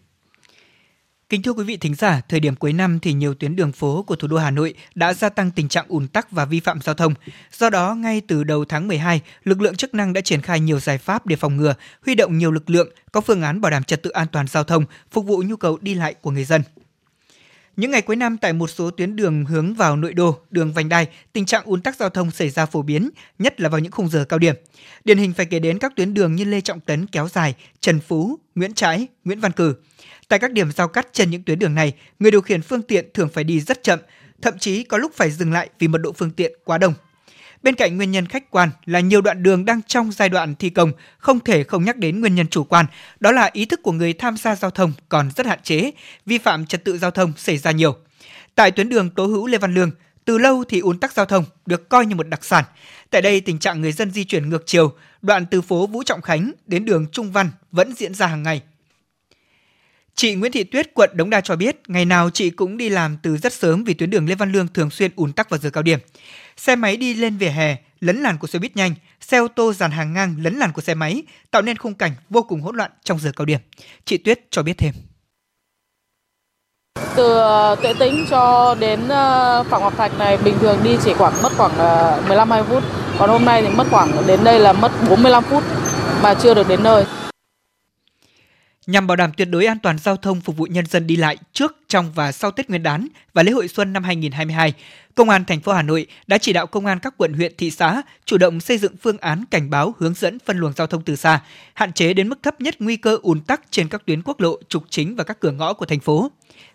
Kính 1.29 1.41
thưa 1.41 1.51
quý 1.51 1.63
vị 1.63 1.77
thính 1.77 1.95
giả, 1.95 2.21
thời 2.29 2.39
điểm 2.39 2.55
cuối 2.55 2.73
năm 2.73 2.99
thì 2.99 3.13
nhiều 3.13 3.33
tuyến 3.33 3.55
đường 3.55 3.71
phố 3.71 4.03
của 4.07 4.15
thủ 4.15 4.27
đô 4.27 4.37
Hà 4.37 4.51
Nội 4.51 4.73
đã 4.95 5.13
gia 5.13 5.29
tăng 5.29 5.51
tình 5.51 5.67
trạng 5.67 5.85
ùn 5.87 6.07
tắc 6.07 6.31
và 6.31 6.45
vi 6.45 6.59
phạm 6.59 6.81
giao 6.81 6.95
thông. 6.95 7.13
Do 7.51 7.69
đó, 7.69 7.95
ngay 7.95 8.21
từ 8.27 8.43
đầu 8.43 8.65
tháng 8.65 8.87
12, 8.87 9.21
lực 9.43 9.61
lượng 9.61 9.75
chức 9.75 9.93
năng 9.93 10.13
đã 10.13 10.21
triển 10.21 10.41
khai 10.41 10.59
nhiều 10.59 10.79
giải 10.79 10.97
pháp 10.97 11.25
để 11.25 11.35
phòng 11.35 11.57
ngừa, 11.57 11.73
huy 12.05 12.15
động 12.15 12.37
nhiều 12.37 12.51
lực 12.51 12.69
lượng, 12.69 12.89
có 13.11 13.21
phương 13.21 13.41
án 13.41 13.61
bảo 13.61 13.69
đảm 13.69 13.83
trật 13.83 14.03
tự 14.03 14.09
an 14.09 14.27
toàn 14.31 14.47
giao 14.47 14.63
thông, 14.63 14.85
phục 15.11 15.25
vụ 15.25 15.43
nhu 15.45 15.55
cầu 15.55 15.77
đi 15.81 15.93
lại 15.93 16.13
của 16.13 16.31
người 16.31 16.45
dân. 16.45 16.61
Những 17.77 17.91
ngày 17.91 18.01
cuối 18.01 18.15
năm 18.15 18.37
tại 18.37 18.53
một 18.53 18.67
số 18.69 18.91
tuyến 18.91 19.15
đường 19.15 19.45
hướng 19.45 19.73
vào 19.73 19.95
nội 19.95 20.13
đô, 20.13 20.39
đường 20.51 20.73
vành 20.73 20.89
đai, 20.89 21.07
tình 21.33 21.45
trạng 21.45 21.63
ùn 21.65 21.81
tắc 21.81 21.95
giao 21.95 22.09
thông 22.09 22.31
xảy 22.31 22.49
ra 22.49 22.65
phổ 22.65 22.81
biến, 22.81 23.09
nhất 23.39 23.61
là 23.61 23.69
vào 23.69 23.79
những 23.79 23.91
khung 23.91 24.09
giờ 24.09 24.25
cao 24.29 24.39
điểm. 24.39 24.55
Điển 25.03 25.17
hình 25.17 25.33
phải 25.33 25.45
kể 25.45 25.59
đến 25.59 25.79
các 25.79 25.95
tuyến 25.95 26.13
đường 26.13 26.35
như 26.35 26.43
Lê 26.43 26.61
Trọng 26.61 26.79
Tấn 26.79 27.05
kéo 27.07 27.27
dài, 27.27 27.55
Trần 27.79 27.99
Phú, 27.99 28.39
Nguyễn 28.55 28.73
Trãi, 28.73 29.07
Nguyễn 29.23 29.39
Văn 29.39 29.51
Cử. 29.51 29.75
Tại 30.27 30.39
các 30.39 30.51
điểm 30.51 30.71
giao 30.71 30.87
cắt 30.87 31.07
trên 31.11 31.29
những 31.29 31.43
tuyến 31.43 31.59
đường 31.59 31.75
này, 31.75 31.93
người 32.19 32.31
điều 32.31 32.41
khiển 32.41 32.61
phương 32.61 32.81
tiện 32.81 33.05
thường 33.13 33.29
phải 33.33 33.43
đi 33.43 33.59
rất 33.59 33.83
chậm, 33.83 33.99
thậm 34.41 34.57
chí 34.59 34.83
có 34.83 34.97
lúc 34.97 35.11
phải 35.15 35.31
dừng 35.31 35.51
lại 35.51 35.69
vì 35.79 35.87
mật 35.87 35.97
độ 35.97 36.11
phương 36.11 36.31
tiện 36.31 36.51
quá 36.65 36.77
đông. 36.77 36.93
Bên 37.63 37.75
cạnh 37.75 37.97
nguyên 37.97 38.11
nhân 38.11 38.25
khách 38.25 38.51
quan 38.51 38.69
là 38.85 38.99
nhiều 38.99 39.21
đoạn 39.21 39.43
đường 39.43 39.65
đang 39.65 39.81
trong 39.87 40.11
giai 40.11 40.29
đoạn 40.29 40.55
thi 40.55 40.69
công, 40.69 40.91
không 41.17 41.39
thể 41.39 41.63
không 41.63 41.85
nhắc 41.85 41.97
đến 41.97 42.19
nguyên 42.19 42.35
nhân 42.35 42.47
chủ 42.47 42.63
quan, 42.63 42.85
đó 43.19 43.31
là 43.31 43.49
ý 43.53 43.65
thức 43.65 43.79
của 43.83 43.91
người 43.91 44.13
tham 44.13 44.37
gia 44.37 44.55
giao 44.55 44.71
thông 44.71 44.91
còn 45.09 45.29
rất 45.35 45.45
hạn 45.45 45.59
chế, 45.63 45.91
vi 46.25 46.37
phạm 46.37 46.65
trật 46.65 46.83
tự 46.83 46.97
giao 46.97 47.11
thông 47.11 47.33
xảy 47.37 47.57
ra 47.57 47.71
nhiều. 47.71 47.95
Tại 48.55 48.71
tuyến 48.71 48.89
đường 48.89 49.09
Tố 49.09 49.25
Hữu 49.25 49.47
Lê 49.47 49.57
Văn 49.57 49.73
Lương, 49.73 49.91
từ 50.25 50.37
lâu 50.37 50.63
thì 50.69 50.79
ùn 50.79 50.99
tắc 50.99 51.13
giao 51.13 51.25
thông 51.25 51.45
được 51.65 51.89
coi 51.89 52.05
như 52.05 52.15
một 52.15 52.27
đặc 52.27 52.45
sản. 52.45 52.63
Tại 53.09 53.21
đây 53.21 53.41
tình 53.41 53.59
trạng 53.59 53.81
người 53.81 53.91
dân 53.91 54.11
di 54.11 54.23
chuyển 54.23 54.49
ngược 54.49 54.63
chiều, 54.65 54.93
đoạn 55.21 55.45
từ 55.45 55.61
phố 55.61 55.87
Vũ 55.87 56.03
Trọng 56.03 56.21
Khánh 56.21 56.51
đến 56.65 56.85
đường 56.85 57.05
Trung 57.11 57.31
Văn 57.31 57.49
vẫn 57.71 57.93
diễn 57.93 58.13
ra 58.13 58.27
hàng 58.27 58.43
ngày. 58.43 58.61
Chị 60.17 60.35
Nguyễn 60.35 60.51
Thị 60.51 60.63
Tuyết, 60.63 60.93
quận 60.93 61.09
Đống 61.13 61.29
Đa 61.29 61.41
cho 61.41 61.55
biết, 61.55 61.81
ngày 61.87 62.05
nào 62.05 62.29
chị 62.29 62.49
cũng 62.49 62.77
đi 62.77 62.89
làm 62.89 63.17
từ 63.23 63.37
rất 63.37 63.53
sớm 63.53 63.83
vì 63.83 63.93
tuyến 63.93 64.09
đường 64.09 64.29
Lê 64.29 64.35
Văn 64.35 64.51
Lương 64.51 64.67
thường 64.67 64.89
xuyên 64.89 65.11
ùn 65.15 65.33
tắc 65.33 65.49
vào 65.49 65.57
giờ 65.57 65.69
cao 65.69 65.83
điểm. 65.83 65.99
Xe 66.57 66.75
máy 66.75 66.97
đi 66.97 67.13
lên 67.13 67.37
vỉa 67.37 67.49
hè, 67.49 67.75
lấn 67.99 68.17
làn 68.17 68.37
của 68.37 68.47
xe 68.47 68.59
buýt 68.59 68.75
nhanh, 68.75 68.93
xe 69.21 69.37
ô 69.37 69.47
tô 69.47 69.73
dàn 69.73 69.91
hàng 69.91 70.13
ngang 70.13 70.35
lấn 70.41 70.55
làn 70.55 70.71
của 70.71 70.81
xe 70.81 70.93
máy, 70.93 71.23
tạo 71.51 71.61
nên 71.61 71.77
khung 71.77 71.93
cảnh 71.93 72.11
vô 72.29 72.43
cùng 72.43 72.61
hỗn 72.61 72.75
loạn 72.75 72.91
trong 73.03 73.19
giờ 73.19 73.31
cao 73.35 73.45
điểm. 73.45 73.59
Chị 74.05 74.17
Tuyết 74.17 74.39
cho 74.51 74.63
biết 74.63 74.77
thêm. 74.77 74.93
Từ 77.15 77.37
ờ, 77.37 77.75
Tuệ 77.81 77.93
Tĩnh 77.93 78.25
cho 78.29 78.75
đến 78.79 79.07
ờ, 79.07 79.63
Phạm 79.69 79.81
Ngọc 79.81 79.97
Thạch 79.97 80.17
này 80.19 80.37
bình 80.37 80.55
thường 80.59 80.79
đi 80.83 80.97
chỉ 81.03 81.13
khoảng 81.13 81.33
mất 81.43 81.51
khoảng 81.57 81.77
ờ, 81.77 82.21
15-20 82.27 82.63
phút. 82.63 82.83
Còn 83.17 83.29
hôm 83.29 83.45
nay 83.45 83.61
thì 83.61 83.69
mất 83.69 83.87
khoảng 83.91 84.27
đến 84.27 84.43
đây 84.43 84.59
là 84.59 84.73
mất 84.73 84.91
45 85.09 85.43
phút 85.43 85.63
mà 86.23 86.33
chưa 86.33 86.53
được 86.53 86.67
đến 86.67 86.83
nơi. 86.83 87.05
Nhằm 88.87 89.07
bảo 89.07 89.15
đảm 89.15 89.31
tuyệt 89.37 89.49
đối 89.51 89.65
an 89.65 89.77
toàn 89.83 89.97
giao 89.97 90.17
thông 90.17 90.41
phục 90.41 90.57
vụ 90.57 90.65
nhân 90.69 90.85
dân 90.85 91.07
đi 91.07 91.15
lại 91.15 91.37
trước, 91.53 91.77
trong 91.87 92.11
và 92.15 92.31
sau 92.31 92.51
Tết 92.51 92.69
Nguyên 92.69 92.83
đán 92.83 93.07
và 93.33 93.43
lễ 93.43 93.51
hội 93.51 93.67
xuân 93.67 93.93
năm 93.93 94.03
2022, 94.03 94.73
Công 95.15 95.29
an 95.29 95.45
thành 95.45 95.59
phố 95.59 95.73
Hà 95.73 95.81
Nội 95.81 96.07
đã 96.27 96.37
chỉ 96.37 96.53
đạo 96.53 96.67
công 96.67 96.85
an 96.85 96.99
các 96.99 97.13
quận 97.17 97.33
huyện 97.33 97.53
thị 97.57 97.71
xã 97.71 98.01
chủ 98.25 98.37
động 98.37 98.59
xây 98.59 98.77
dựng 98.77 98.95
phương 99.01 99.17
án 99.17 99.43
cảnh 99.51 99.69
báo 99.69 99.95
hướng 99.97 100.13
dẫn 100.13 100.39
phân 100.39 100.57
luồng 100.57 100.73
giao 100.73 100.87
thông 100.87 101.01
từ 101.01 101.15
xa, 101.15 101.41
hạn 101.73 101.93
chế 101.93 102.13
đến 102.13 102.29
mức 102.29 102.43
thấp 102.43 102.61
nhất 102.61 102.75
nguy 102.79 102.97
cơ 102.97 103.17
ùn 103.21 103.39
tắc 103.39 103.61
trên 103.71 103.87
các 103.87 104.05
tuyến 104.05 104.21
quốc 104.21 104.39
lộ, 104.39 104.57
trục 104.69 104.83
chính 104.89 105.15
và 105.15 105.23
các 105.23 105.39
cửa 105.39 105.51
ngõ 105.51 105.73
của 105.73 105.85
thành 105.85 105.99
phố. 105.99 106.31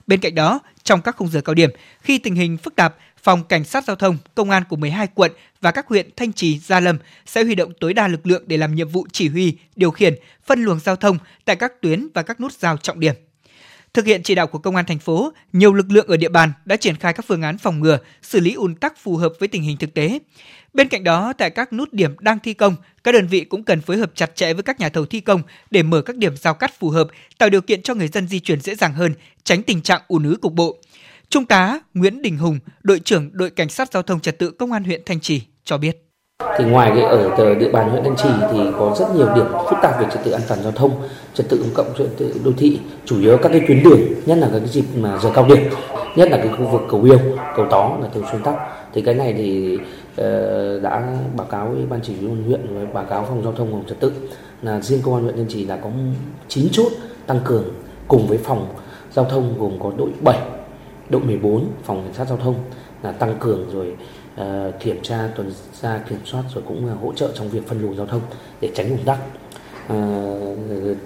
Bên 0.07 0.21
cạnh 0.21 0.35
đó, 0.35 0.61
trong 0.83 1.03
các 1.03 1.17
khung 1.17 1.29
giờ 1.29 1.41
cao 1.41 1.55
điểm, 1.55 1.71
khi 2.01 2.19
tình 2.19 2.35
hình 2.35 2.57
phức 2.57 2.77
tạp, 2.77 2.97
Phòng 3.23 3.45
Cảnh 3.45 3.65
sát 3.65 3.85
Giao 3.85 3.97
thông, 3.97 4.17
Công 4.35 4.51
an 4.51 4.63
của 4.69 4.77
12 4.77 5.07
quận 5.15 5.33
và 5.61 5.71
các 5.71 5.87
huyện 5.89 6.11
Thanh 6.17 6.33
Trì, 6.33 6.59
Gia 6.59 6.81
Lâm 6.81 6.99
sẽ 7.27 7.45
huy 7.45 7.55
động 7.55 7.73
tối 7.81 7.95
đa 7.95 8.09
lực 8.09 8.27
lượng 8.27 8.43
để 8.47 8.57
làm 8.57 8.75
nhiệm 8.75 8.89
vụ 8.89 9.07
chỉ 9.13 9.29
huy, 9.29 9.57
điều 9.77 9.91
khiển, 9.91 10.15
phân 10.47 10.63
luồng 10.63 10.81
giao 10.81 10.97
thông 10.97 11.19
tại 11.45 11.57
các 11.57 11.73
tuyến 11.81 12.09
và 12.15 12.23
các 12.23 12.41
nút 12.41 12.53
giao 12.53 12.77
trọng 12.77 13.01
điểm. 13.01 13.15
Thực 13.95 14.07
hiện 14.07 14.23
chỉ 14.23 14.35
đạo 14.35 14.47
của 14.47 14.59
công 14.59 14.77
an 14.77 14.85
thành 14.85 14.99
phố, 14.99 15.33
nhiều 15.53 15.73
lực 15.73 15.87
lượng 15.91 16.07
ở 16.07 16.17
địa 16.17 16.29
bàn 16.29 16.53
đã 16.65 16.77
triển 16.77 16.97
khai 16.97 17.13
các 17.13 17.27
phương 17.29 17.43
án 17.43 17.59
phòng 17.59 17.81
ngừa, 17.81 17.99
xử 18.23 18.41
lý 18.41 18.55
ùn 18.55 18.75
tắc 18.75 18.99
phù 18.99 19.17
hợp 19.17 19.33
với 19.39 19.49
tình 19.49 19.63
hình 19.63 19.77
thực 19.77 19.95
tế. 19.95 20.19
Bên 20.75 20.89
cạnh 20.89 21.05
đó, 21.05 21.33
tại 21.39 21.51
các 21.51 21.73
nút 21.73 21.93
điểm 21.93 22.15
đang 22.21 22.39
thi 22.39 22.55
công, 22.55 22.77
các 23.05 23.13
đơn 23.13 23.27
vị 23.27 23.41
cũng 23.45 23.65
cần 23.65 23.81
phối 23.81 23.97
hợp 23.97 24.13
chặt 24.15 24.37
chẽ 24.37 24.55
với 24.55 24.63
các 24.63 24.81
nhà 24.81 24.89
thầu 24.89 25.07
thi 25.07 25.21
công 25.21 25.43
để 25.71 25.83
mở 25.83 26.03
các 26.03 26.17
điểm 26.17 26.37
giao 26.37 26.55
cắt 26.55 26.73
phù 26.79 26.91
hợp, 26.91 27.09
tạo 27.39 27.49
điều 27.49 27.61
kiện 27.61 27.83
cho 27.83 27.95
người 27.95 28.09
dân 28.09 28.29
di 28.29 28.41
chuyển 28.41 28.61
dễ 28.61 28.75
dàng 28.75 28.95
hơn, 28.95 29.15
tránh 29.45 29.63
tình 29.63 29.83
trạng 29.83 30.01
ùn 30.09 30.25
ứ 30.25 30.37
cục 30.37 30.53
bộ. 30.53 30.79
Trung 31.33 31.45
tá 31.45 31.81
Nguyễn 31.95 32.23
Đình 32.23 32.39
Hùng, 32.39 32.59
đội 32.83 33.01
trưởng 33.05 33.31
đội 33.33 33.51
cảnh 33.51 33.69
sát 33.69 33.93
giao 33.93 34.03
thông 34.03 34.21
trật 34.21 34.39
tự 34.39 34.51
công 34.51 34.73
an 34.73 34.85
huyện 34.85 35.03
Thanh 35.07 35.21
Trì 35.21 35.43
cho 35.65 35.79
biết. 35.79 36.05
Thì 36.59 36.65
ngoài 36.65 36.93
cái 36.95 37.03
ở 37.03 37.55
địa 37.55 37.71
bàn 37.73 37.91
huyện 37.91 38.05
Thanh 38.05 38.17
Trì 38.17 38.29
thì 38.53 38.59
có 38.79 38.97
rất 38.99 39.07
nhiều 39.17 39.35
điểm 39.35 39.47
phức 39.71 39.79
tạp 39.83 40.01
về 40.01 40.07
trật 40.13 40.25
tự 40.25 40.31
an 40.31 40.43
toàn 40.49 40.63
giao 40.63 40.73
thông, 40.73 40.91
trật 41.35 41.49
tự 41.49 41.59
công 41.59 41.75
cộng, 41.75 41.95
trật 41.99 42.07
tự 42.19 42.41
đô 42.45 42.53
thị, 42.59 42.81
chủ 43.05 43.21
yếu 43.21 43.37
các 43.37 43.49
cái 43.49 43.63
tuyến 43.69 43.83
đường, 43.83 44.01
nhất 44.27 44.39
là 44.39 44.49
các 44.53 44.59
cái 44.59 44.69
dịp 44.69 44.85
mà 44.97 45.19
giờ 45.23 45.31
cao 45.35 45.47
điểm, 45.49 45.59
nhất 46.17 46.31
là 46.31 46.37
cái 46.37 46.49
khu 46.59 46.69
vực 46.69 46.83
cầu 46.91 47.03
yêu, 47.03 47.19
cầu 47.57 47.67
tó 47.71 47.99
là 48.03 48.09
thường 48.15 48.25
xuyên 48.33 48.43
tắc. 48.43 48.55
Thì 48.93 49.03
cái 49.03 49.15
này 49.15 49.35
thì 49.37 49.79
ờ, 50.17 50.81
đã 50.81 51.17
báo 51.37 51.47
cáo 51.47 51.69
với 51.69 51.87
ban 51.87 52.01
chỉ 52.03 52.13
huy 52.21 52.43
huyện 52.47 52.61
và 52.75 52.85
báo 52.95 53.05
cáo 53.05 53.27
phòng 53.29 53.43
giao 53.45 53.53
thông 53.53 53.71
phòng 53.71 53.85
trật 53.89 54.01
tự 54.01 54.13
là 54.63 54.81
riêng 54.81 55.01
công 55.03 55.15
an 55.15 55.23
huyện 55.23 55.37
Thanh 55.37 55.49
Trì 55.49 55.65
đã 55.65 55.77
có 55.77 55.91
9 56.49 56.69
chốt 56.73 56.93
tăng 57.27 57.41
cường 57.45 57.65
cùng 58.09 58.27
với 58.27 58.39
phòng 58.39 58.75
giao 59.13 59.25
thông 59.25 59.59
gồm 59.59 59.73
có 59.81 59.93
đội 59.99 60.11
7 60.25 60.39
đội 61.09 61.23
14 61.23 61.69
phòng 61.85 62.05
cảnh 62.05 62.15
sát 62.15 62.29
giao 62.29 62.39
thông 62.39 62.55
là 63.03 63.13
tăng 63.13 63.37
cường 63.41 63.71
rồi 63.73 63.97
uh, 64.41 64.81
kiểm 64.81 65.03
tra 65.03 65.29
tuần 65.37 65.53
tra 65.83 66.01
kiểm 66.09 66.19
soát 66.25 66.43
rồi 66.55 66.65
cũng 66.67 66.93
uh, 66.93 67.01
hỗ 67.03 67.13
trợ 67.13 67.33
trong 67.35 67.49
việc 67.49 67.69
phân 67.69 67.83
luồng 67.83 67.97
giao 67.97 68.07
thông 68.07 68.23
để 68.61 68.71
tránh 68.75 68.89
ủng 68.89 69.05
tắc 69.05 69.19
uh, 69.93 70.97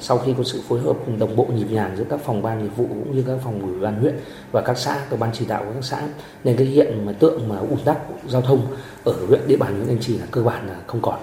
sau 0.00 0.18
khi 0.18 0.34
có 0.38 0.44
sự 0.44 0.62
phối 0.68 0.80
hợp 0.80 0.96
đồng 1.18 1.36
bộ 1.36 1.44
nhịp 1.44 1.70
nhàng 1.70 1.96
giữa 1.96 2.04
các 2.10 2.20
phòng 2.24 2.42
ban 2.42 2.62
nghiệp 2.62 2.70
vụ 2.76 2.86
cũng 2.88 3.16
như 3.16 3.24
các 3.26 3.38
phòng 3.44 3.62
ủy 3.62 3.80
ban 3.80 4.00
huyện 4.00 4.14
và 4.52 4.62
các 4.62 4.78
xã 4.78 5.06
các 5.10 5.18
ban 5.18 5.30
chỉ 5.32 5.46
đạo 5.46 5.64
của 5.64 5.72
các 5.74 5.84
xã 5.84 6.08
nên 6.44 6.56
cái 6.56 6.66
hiện 6.66 7.06
mà 7.06 7.12
tượng 7.12 7.48
mà 7.48 7.58
ủn 7.58 7.78
tắc 7.84 7.98
giao 8.28 8.42
thông 8.42 8.76
ở 9.04 9.26
huyện 9.26 9.40
địa 9.46 9.56
bàn 9.56 9.74
huyện 9.76 9.88
Anh 9.88 10.00
Trì 10.00 10.18
là 10.18 10.26
cơ 10.30 10.42
bản 10.42 10.68
là 10.68 10.76
không 10.86 11.02
còn. 11.02 11.20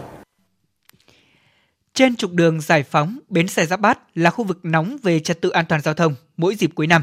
Trên 1.94 2.16
trục 2.16 2.32
đường 2.32 2.62
Giải 2.62 2.84
Phóng, 2.84 3.20
bến 3.30 3.48
xe 3.48 3.66
Giáp 3.66 3.80
Bát 3.80 4.00
là 4.16 4.30
khu 4.30 4.44
vực 4.44 4.60
nóng 4.64 4.98
về 5.04 5.20
trật 5.20 5.42
tự 5.42 5.50
an 5.50 5.66
toàn 5.70 5.82
giao 5.82 5.94
thông 5.94 6.16
mỗi 6.38 6.56
dịp 6.56 6.70
cuối 6.76 6.88
năm. 6.88 7.02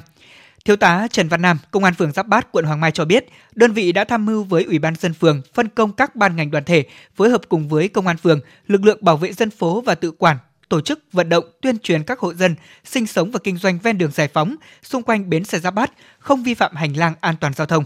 Thiếu 0.64 0.76
tá 0.76 1.08
Trần 1.10 1.28
Văn 1.28 1.42
Nam, 1.42 1.58
Công 1.70 1.84
an 1.84 1.94
phường 1.94 2.12
Giáp 2.12 2.26
Bát, 2.26 2.52
quận 2.52 2.64
Hoàng 2.64 2.80
Mai 2.80 2.90
cho 2.90 3.04
biết, 3.04 3.26
đơn 3.54 3.72
vị 3.72 3.92
đã 3.92 4.04
tham 4.04 4.26
mưu 4.26 4.44
với 4.44 4.64
Ủy 4.64 4.78
ban 4.78 4.94
dân 4.94 5.14
phường 5.14 5.42
phân 5.54 5.68
công 5.68 5.92
các 5.92 6.16
ban 6.16 6.36
ngành 6.36 6.50
đoàn 6.50 6.64
thể 6.64 6.84
phối 7.14 7.30
hợp 7.30 7.40
cùng 7.48 7.68
với 7.68 7.88
công 7.88 8.06
an 8.06 8.16
phường, 8.16 8.40
lực 8.66 8.84
lượng 8.84 8.98
bảo 9.00 9.16
vệ 9.16 9.32
dân 9.32 9.50
phố 9.50 9.80
và 9.80 9.94
tự 9.94 10.10
quản 10.10 10.36
tổ 10.68 10.80
chức 10.80 10.98
vận 11.12 11.28
động 11.28 11.44
tuyên 11.62 11.78
truyền 11.78 12.02
các 12.02 12.18
hộ 12.18 12.34
dân 12.34 12.54
sinh 12.84 13.06
sống 13.06 13.30
và 13.30 13.38
kinh 13.44 13.56
doanh 13.56 13.78
ven 13.82 13.98
đường 13.98 14.10
giải 14.10 14.28
phóng 14.28 14.56
xung 14.82 15.02
quanh 15.02 15.30
bến 15.30 15.44
xe 15.44 15.58
Giáp 15.58 15.74
Bát 15.74 15.92
không 16.18 16.42
vi 16.42 16.54
phạm 16.54 16.76
hành 16.76 16.96
lang 16.96 17.14
an 17.20 17.34
toàn 17.40 17.54
giao 17.54 17.66
thông. 17.66 17.84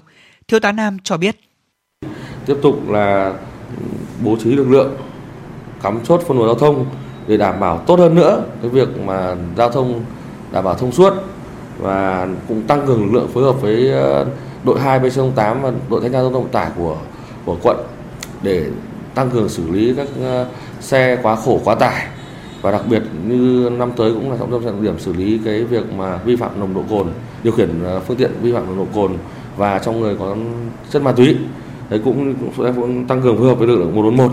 Thiếu 0.49 0.61
tá 0.61 0.73
Nam 0.73 0.97
cho 1.05 1.17
biết. 1.17 1.37
Tiếp 2.47 2.57
tục 2.63 2.89
là 2.89 3.35
bố 4.25 4.37
trí 4.45 4.51
lực 4.51 4.69
lượng 4.69 4.97
cắm 5.83 6.01
chốt 6.05 6.23
phân 6.29 6.37
luồng 6.37 6.47
giao 6.47 6.59
thông 6.59 6.87
để 7.27 7.37
đảm 7.37 7.61
bảo 7.61 7.85
tốt 7.87 7.99
hơn 7.99 8.15
nữa 8.15 8.45
cái 8.63 8.71
việc 8.71 8.89
mà 9.05 9.37
giao 9.57 9.71
thông 9.71 10.05
đảm 10.53 10.65
bảo 10.65 10.75
thông 10.75 10.93
suốt 10.93 11.15
và 11.79 12.29
cũng 12.49 12.63
tăng 12.63 12.87
cường 12.87 13.05
lực 13.05 13.13
lượng 13.13 13.29
phối 13.29 13.45
hợp 13.45 13.63
với 13.63 13.91
ờ, 13.91 14.27
đội 14.65 14.81
2 14.81 15.01
BC08 15.01 15.61
và 15.61 15.73
đội 15.91 16.01
thanh 16.01 16.13
tra 16.13 16.23
giao 16.23 16.33
thông 16.33 16.43
vận 16.43 16.53
tải 16.53 16.71
của 16.77 16.97
của 17.45 17.57
quận 17.63 17.77
để 18.43 18.67
tăng 19.15 19.31
cường 19.31 19.49
xử 19.49 19.71
lý 19.71 19.95
các 19.97 20.09
ờ, 20.23 20.47
xe 20.81 21.19
quá 21.23 21.37
khổ 21.37 21.61
quá 21.65 21.75
tải. 21.75 22.07
Và 22.63 22.71
đặc 22.71 22.83
biệt 22.91 23.03
như 23.29 23.71
năm 23.79 23.93
tới 23.97 24.13
cũng 24.13 24.31
là 24.31 24.37
trọng 24.37 24.51
tâm 24.51 24.65
trọng 24.65 24.83
điểm 24.83 24.99
xử 24.99 25.13
lý 25.13 25.41
cái 25.45 25.65
việc 25.65 25.93
mà 25.93 26.17
vi 26.17 26.37
phạm 26.37 26.61
nồng 26.61 26.75
độ 26.75 26.83
cồn 26.91 27.07
điều 27.43 27.53
khiển 27.53 27.85
ờ, 27.85 28.01
phương 28.01 28.17
tiện 28.17 28.31
vi 28.43 28.53
phạm 28.53 28.67
nồng 28.67 28.79
độ 28.79 28.87
cồn 28.95 29.13
và 29.57 29.79
trong 29.79 30.01
người 30.01 30.17
có 30.19 30.37
chất 30.91 31.03
ma 31.03 31.13
túy. 31.13 31.37
Đấy 31.91 32.01
cũng, 32.05 32.35
cũng 32.35 32.53
sẽ 32.59 32.73
tăng 33.09 33.23
cường 33.23 33.39
phối 33.39 33.47
hợp 33.47 33.55
với 33.55 33.69
lực 33.69 33.77
lượng 33.77 33.95
141 33.95 34.33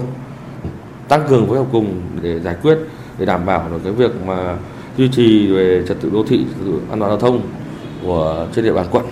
tăng 1.08 1.24
cường 1.30 1.48
phối 1.48 1.58
hợp 1.58 1.66
cùng 1.72 2.02
để 2.22 2.40
giải 2.40 2.56
quyết 2.64 2.78
để 3.18 3.26
đảm 3.26 3.46
bảo 3.46 3.70
được 3.72 3.80
cái 3.84 3.94
việc 3.94 4.12
mà 4.26 4.58
duy 4.98 5.10
trì 5.16 5.48
về 5.48 5.84
trật 5.88 5.98
tự 6.02 6.10
đô 6.10 6.26
thị, 6.30 6.38
trật 6.38 6.66
tự 6.66 6.82
an 6.90 7.00
toàn 7.00 7.12
giao 7.12 7.20
thông 7.20 7.42
của 8.04 8.48
trên 8.56 8.66
địa 8.66 8.74
bàn 8.74 8.88
quận. 8.92 9.06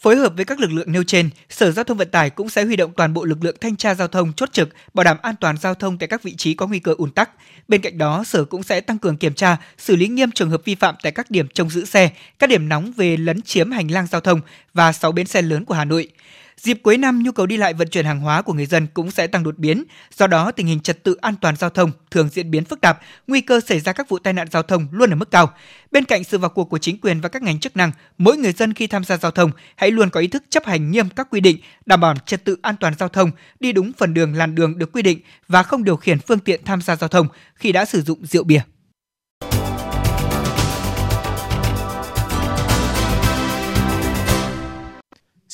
Phối 0.00 0.16
hợp 0.16 0.32
với 0.36 0.44
các 0.44 0.60
lực 0.60 0.72
lượng 0.72 0.92
nêu 0.92 1.04
trên, 1.04 1.30
Sở 1.50 1.70
Giao 1.70 1.84
thông 1.84 1.96
Vận 1.96 2.10
tải 2.10 2.30
cũng 2.30 2.48
sẽ 2.48 2.64
huy 2.64 2.76
động 2.76 2.92
toàn 2.96 3.14
bộ 3.14 3.24
lực 3.24 3.44
lượng 3.44 3.56
thanh 3.60 3.76
tra 3.76 3.94
giao 3.94 4.08
thông 4.08 4.32
chốt 4.32 4.52
trực, 4.52 4.68
bảo 4.94 5.04
đảm 5.04 5.16
an 5.22 5.34
toàn 5.40 5.56
giao 5.56 5.74
thông 5.74 5.98
tại 5.98 6.08
các 6.08 6.22
vị 6.22 6.34
trí 6.36 6.54
có 6.54 6.66
nguy 6.66 6.78
cơ 6.78 6.94
ùn 6.98 7.10
tắc. 7.10 7.30
Bên 7.68 7.80
cạnh 7.80 7.98
đó, 7.98 8.24
Sở 8.24 8.44
cũng 8.44 8.62
sẽ 8.62 8.80
tăng 8.80 8.98
cường 8.98 9.16
kiểm 9.16 9.34
tra, 9.34 9.56
xử 9.78 9.96
lý 9.96 10.08
nghiêm 10.08 10.30
trường 10.30 10.50
hợp 10.50 10.64
vi 10.64 10.74
phạm 10.74 10.94
tại 11.02 11.12
các 11.12 11.30
điểm 11.30 11.46
trông 11.54 11.70
giữ 11.70 11.84
xe, 11.84 12.10
các 12.38 12.50
điểm 12.50 12.68
nóng 12.68 12.92
về 12.96 13.16
lấn 13.16 13.42
chiếm 13.42 13.70
hành 13.70 13.90
lang 13.90 14.06
giao 14.06 14.20
thông 14.20 14.40
và 14.74 14.92
6 14.92 15.12
bến 15.12 15.26
xe 15.26 15.42
lớn 15.42 15.64
của 15.64 15.74
Hà 15.74 15.84
Nội. 15.84 16.08
Dịp 16.56 16.80
cuối 16.82 16.98
năm, 16.98 17.22
nhu 17.22 17.32
cầu 17.32 17.46
đi 17.46 17.56
lại 17.56 17.74
vận 17.74 17.88
chuyển 17.88 18.04
hàng 18.04 18.20
hóa 18.20 18.42
của 18.42 18.52
người 18.52 18.66
dân 18.66 18.86
cũng 18.94 19.10
sẽ 19.10 19.26
tăng 19.26 19.42
đột 19.42 19.58
biến. 19.58 19.84
Do 20.16 20.26
đó, 20.26 20.50
tình 20.50 20.66
hình 20.66 20.80
trật 20.80 21.04
tự 21.04 21.14
an 21.14 21.34
toàn 21.40 21.56
giao 21.56 21.70
thông 21.70 21.90
thường 22.10 22.28
diễn 22.32 22.50
biến 22.50 22.64
phức 22.64 22.80
tạp, 22.80 23.00
nguy 23.26 23.40
cơ 23.40 23.60
xảy 23.60 23.80
ra 23.80 23.92
các 23.92 24.08
vụ 24.08 24.18
tai 24.18 24.32
nạn 24.32 24.48
giao 24.50 24.62
thông 24.62 24.86
luôn 24.90 25.10
ở 25.10 25.16
mức 25.16 25.30
cao. 25.30 25.52
Bên 25.90 26.04
cạnh 26.04 26.24
sự 26.24 26.38
vào 26.38 26.50
cuộc 26.50 26.64
của 26.64 26.78
chính 26.78 27.00
quyền 27.00 27.20
và 27.20 27.28
các 27.28 27.42
ngành 27.42 27.60
chức 27.60 27.76
năng, 27.76 27.90
mỗi 28.18 28.36
người 28.36 28.52
dân 28.52 28.74
khi 28.74 28.86
tham 28.86 29.04
gia 29.04 29.16
giao 29.16 29.30
thông 29.30 29.50
hãy 29.76 29.90
luôn 29.90 30.10
có 30.10 30.20
ý 30.20 30.26
thức 30.26 30.44
chấp 30.50 30.66
hành 30.66 30.90
nghiêm 30.90 31.08
các 31.08 31.28
quy 31.30 31.40
định, 31.40 31.58
đảm 31.86 32.00
bảo 32.00 32.14
trật 32.26 32.44
tự 32.44 32.56
an 32.62 32.74
toàn 32.80 32.94
giao 32.98 33.08
thông, 33.08 33.30
đi 33.60 33.72
đúng 33.72 33.92
phần 33.92 34.14
đường 34.14 34.34
làn 34.34 34.54
đường 34.54 34.78
được 34.78 34.92
quy 34.92 35.02
định 35.02 35.18
và 35.48 35.62
không 35.62 35.84
điều 35.84 35.96
khiển 35.96 36.18
phương 36.18 36.38
tiện 36.38 36.64
tham 36.64 36.80
gia 36.80 36.96
giao 36.96 37.08
thông 37.08 37.28
khi 37.54 37.72
đã 37.72 37.84
sử 37.84 38.02
dụng 38.02 38.26
rượu 38.26 38.44
bia. 38.44 38.60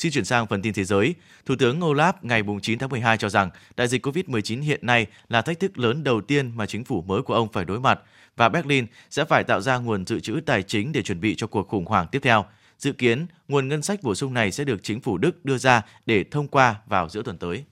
Xin 0.01 0.11
chuyển 0.11 0.25
sang 0.25 0.47
phần 0.47 0.61
tin 0.61 0.73
thế 0.73 0.83
giới. 0.83 1.15
Thủ 1.45 1.55
tướng 1.59 1.79
Olaf 1.79 2.13
ngày 2.21 2.43
9 2.61 2.79
tháng 2.79 2.89
12 2.89 3.17
cho 3.17 3.29
rằng 3.29 3.49
đại 3.77 3.87
dịch 3.87 4.05
COVID-19 4.05 4.61
hiện 4.61 4.79
nay 4.85 5.07
là 5.29 5.41
thách 5.41 5.59
thức 5.59 5.77
lớn 5.77 6.03
đầu 6.03 6.21
tiên 6.21 6.51
mà 6.55 6.65
chính 6.65 6.83
phủ 6.83 7.01
mới 7.01 7.21
của 7.21 7.33
ông 7.33 7.47
phải 7.51 7.65
đối 7.65 7.79
mặt 7.79 7.99
và 8.37 8.49
Berlin 8.49 8.85
sẽ 9.09 9.25
phải 9.25 9.43
tạo 9.43 9.61
ra 9.61 9.77
nguồn 9.77 10.05
dự 10.05 10.19
trữ 10.19 10.39
tài 10.45 10.63
chính 10.63 10.91
để 10.91 11.01
chuẩn 11.01 11.21
bị 11.21 11.35
cho 11.35 11.47
cuộc 11.47 11.67
khủng 11.67 11.85
hoảng 11.85 12.07
tiếp 12.11 12.19
theo. 12.23 12.45
Dự 12.77 12.91
kiến, 12.91 13.25
nguồn 13.47 13.67
ngân 13.67 13.81
sách 13.81 14.03
bổ 14.03 14.15
sung 14.15 14.33
này 14.33 14.51
sẽ 14.51 14.63
được 14.63 14.83
chính 14.83 15.01
phủ 15.01 15.17
Đức 15.17 15.45
đưa 15.45 15.57
ra 15.57 15.81
để 16.05 16.23
thông 16.31 16.47
qua 16.47 16.75
vào 16.87 17.09
giữa 17.09 17.23
tuần 17.23 17.37
tới. 17.37 17.63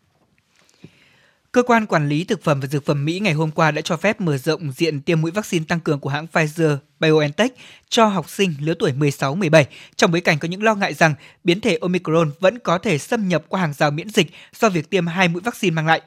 Cơ 1.52 1.64
quan 1.64 1.86
quản 1.86 2.10
lý 2.10 2.24
thực 2.24 2.44
phẩm 2.44 2.60
và 2.60 2.68
dược 2.68 2.86
phẩm 2.86 3.06
Mỹ 3.06 3.20
ngày 3.20 3.34
hôm 3.34 3.52
qua 3.52 3.72
đã 3.72 3.82
cho 3.82 3.98
phép 3.98 4.22
mở 4.22 4.38
rộng 4.38 4.72
diện 4.72 5.02
tiêm 5.02 5.22
mũi 5.22 5.32
vaccine 5.32 5.66
tăng 5.68 5.80
cường 5.80 6.00
của 6.00 6.10
hãng 6.10 6.28
Pfizer 6.34 6.78
BioNTech 7.00 7.54
cho 7.90 8.06
học 8.06 8.30
sinh 8.30 8.54
lứa 8.60 8.74
tuổi 8.80 8.92
16-17 8.92 9.64
trong 9.96 10.12
bối 10.12 10.22
cảnh 10.22 10.40
có 10.40 10.48
những 10.48 10.64
lo 10.64 10.76
ngại 10.76 10.94
rằng 10.94 11.14
biến 11.44 11.62
thể 11.62 11.78
Omicron 11.82 12.32
vẫn 12.40 12.60
có 12.60 12.78
thể 12.78 12.98
xâm 12.98 13.28
nhập 13.28 13.44
qua 13.48 13.62
hàng 13.62 13.74
rào 13.74 13.92
miễn 13.92 14.10
dịch 14.10 14.28
do 14.60 14.70
việc 14.70 14.90
tiêm 14.90 15.08
hai 15.08 15.28
mũi 15.28 15.42
vaccine 15.42 15.74
mang 15.74 15.88
lại. 15.88 16.02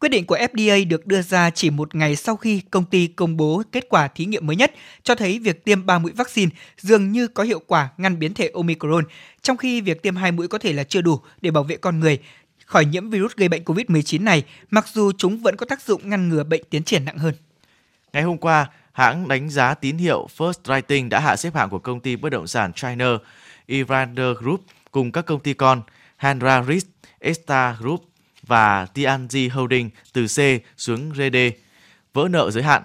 Quyết 0.00 0.08
định 0.08 0.26
của 0.26 0.36
FDA 0.36 0.88
được 0.88 1.06
đưa 1.06 1.22
ra 1.22 1.50
chỉ 1.50 1.70
một 1.70 1.94
ngày 1.94 2.16
sau 2.16 2.36
khi 2.36 2.60
công 2.70 2.84
ty 2.84 3.06
công 3.06 3.36
bố 3.36 3.62
kết 3.72 3.86
quả 3.88 4.08
thí 4.08 4.24
nghiệm 4.24 4.46
mới 4.46 4.56
nhất 4.56 4.74
cho 5.02 5.14
thấy 5.14 5.38
việc 5.38 5.64
tiêm 5.64 5.86
3 5.86 5.98
mũi 5.98 6.12
vaccine 6.12 6.50
dường 6.78 7.12
như 7.12 7.28
có 7.28 7.42
hiệu 7.42 7.60
quả 7.66 7.88
ngăn 7.96 8.18
biến 8.18 8.34
thể 8.34 8.50
Omicron, 8.54 9.04
trong 9.42 9.56
khi 9.56 9.80
việc 9.80 10.02
tiêm 10.02 10.16
hai 10.16 10.32
mũi 10.32 10.48
có 10.48 10.58
thể 10.58 10.72
là 10.72 10.84
chưa 10.84 11.00
đủ 11.00 11.20
để 11.40 11.50
bảo 11.50 11.64
vệ 11.64 11.76
con 11.76 12.00
người 12.00 12.18
khỏi 12.66 12.84
nhiễm 12.84 13.10
virus 13.10 13.32
gây 13.36 13.48
bệnh 13.48 13.64
COVID-19 13.64 14.24
này, 14.24 14.42
mặc 14.70 14.88
dù 14.92 15.12
chúng 15.18 15.42
vẫn 15.42 15.56
có 15.56 15.66
tác 15.66 15.82
dụng 15.82 16.10
ngăn 16.10 16.28
ngừa 16.28 16.44
bệnh 16.44 16.62
tiến 16.70 16.82
triển 16.82 17.04
nặng 17.04 17.18
hơn. 17.18 17.34
Ngày 18.12 18.22
hôm 18.22 18.38
qua, 18.38 18.70
hãng 18.92 19.28
đánh 19.28 19.50
giá 19.50 19.74
tín 19.74 19.98
hiệu 19.98 20.28
First 20.36 20.52
Rating 20.64 21.08
đã 21.08 21.20
hạ 21.20 21.36
xếp 21.36 21.54
hạng 21.54 21.70
của 21.70 21.78
công 21.78 22.00
ty 22.00 22.16
bất 22.16 22.28
động 22.28 22.46
sản 22.46 22.72
China 22.72 23.06
Evander 23.66 24.36
Group 24.38 24.60
cùng 24.90 25.12
các 25.12 25.26
công 25.26 25.40
ty 25.40 25.54
con 25.54 25.82
Hanra 26.16 26.62
Risk, 26.62 26.86
Esta 27.18 27.76
Group 27.80 28.04
và 28.42 28.86
Tianji 28.94 29.50
Holding 29.52 29.90
từ 30.12 30.26
C 30.26 30.38
xuống 30.76 31.12
RD, 31.14 31.36
vỡ 32.14 32.28
nợ 32.30 32.50
giới 32.50 32.62
hạn. 32.62 32.82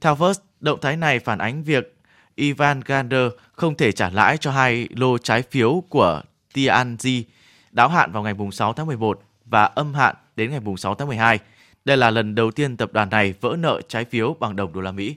Theo 0.00 0.16
First, 0.16 0.40
động 0.60 0.78
thái 0.82 0.96
này 0.96 1.18
phản 1.18 1.38
ánh 1.38 1.64
việc 1.64 1.96
Ivan 2.34 2.80
Gander 2.84 3.32
không 3.52 3.76
thể 3.76 3.92
trả 3.92 4.10
lãi 4.10 4.36
cho 4.36 4.50
hai 4.50 4.88
lô 4.96 5.18
trái 5.18 5.42
phiếu 5.50 5.84
của 5.88 6.22
Tianji 6.54 7.22
đáo 7.70 7.88
hạn 7.88 8.12
vào 8.12 8.22
ngày 8.22 8.34
6 8.52 8.72
tháng 8.72 8.86
11 8.86 9.22
và 9.44 9.64
âm 9.64 9.94
hạn 9.94 10.14
đến 10.36 10.50
ngày 10.50 10.60
6 10.76 10.94
tháng 10.94 11.08
12. 11.08 11.38
Đây 11.84 11.96
là 11.96 12.10
lần 12.10 12.34
đầu 12.34 12.50
tiên 12.50 12.76
tập 12.76 12.92
đoàn 12.92 13.10
này 13.10 13.34
vỡ 13.40 13.56
nợ 13.58 13.80
trái 13.88 14.04
phiếu 14.04 14.36
bằng 14.40 14.56
đồng 14.56 14.72
đô 14.72 14.80
la 14.80 14.92
Mỹ. 14.92 15.16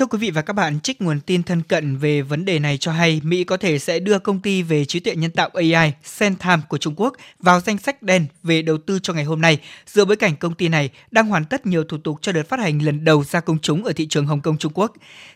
Thưa 0.00 0.06
quý 0.06 0.18
vị 0.18 0.30
và 0.30 0.42
các 0.42 0.52
bạn, 0.52 0.80
trích 0.80 1.02
nguồn 1.02 1.20
tin 1.20 1.42
thân 1.42 1.62
cận 1.62 1.96
về 1.96 2.22
vấn 2.22 2.44
đề 2.44 2.58
này 2.58 2.78
cho 2.78 2.92
hay 2.92 3.20
Mỹ 3.24 3.44
có 3.44 3.56
thể 3.56 3.78
sẽ 3.78 3.98
đưa 3.98 4.18
công 4.18 4.40
ty 4.40 4.62
về 4.62 4.84
trí 4.84 5.00
tuệ 5.00 5.16
nhân 5.16 5.30
tạo 5.30 5.50
AI 5.54 5.92
Centam 6.18 6.60
của 6.68 6.78
Trung 6.78 6.94
Quốc 6.96 7.16
vào 7.38 7.60
danh 7.60 7.78
sách 7.78 8.02
đen 8.02 8.26
về 8.42 8.62
đầu 8.62 8.78
tư 8.78 8.98
cho 8.98 9.12
ngày 9.12 9.24
hôm 9.24 9.40
nay, 9.40 9.58
dựa 9.86 10.04
bối 10.04 10.16
cảnh 10.16 10.36
công 10.36 10.54
ty 10.54 10.68
này 10.68 10.90
đang 11.10 11.26
hoàn 11.26 11.44
tất 11.44 11.66
nhiều 11.66 11.84
thủ 11.84 11.98
tục 11.98 12.18
cho 12.22 12.32
đợt 12.32 12.48
phát 12.48 12.60
hành 12.60 12.82
lần 12.82 13.04
đầu 13.04 13.24
ra 13.24 13.40
công 13.40 13.58
chúng 13.58 13.84
ở 13.84 13.92
thị 13.92 14.06
trường 14.06 14.26
Hồng 14.26 14.40
Kông 14.40 14.58
Trung 14.58 14.72
Quốc. 14.74 14.92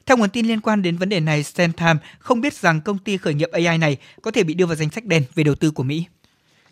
Theo 0.06 0.16
nguồn 0.16 0.30
tin 0.30 0.46
liên 0.46 0.60
quan 0.60 0.82
đến 0.82 0.96
vấn 0.96 1.08
đề 1.08 1.20
này, 1.20 1.44
Centam 1.54 1.98
không 2.18 2.40
biết 2.40 2.54
rằng 2.54 2.80
công 2.80 2.98
ty 2.98 3.16
khởi 3.16 3.34
nghiệp 3.34 3.50
AI 3.52 3.78
này 3.78 3.96
có 4.22 4.30
thể 4.30 4.42
bị 4.42 4.54
đưa 4.54 4.66
vào 4.66 4.76
danh 4.76 4.90
sách 4.90 5.04
đen 5.04 5.22
về 5.34 5.44
đầu 5.44 5.54
tư 5.54 5.70
của 5.70 5.82
Mỹ. 5.82 6.04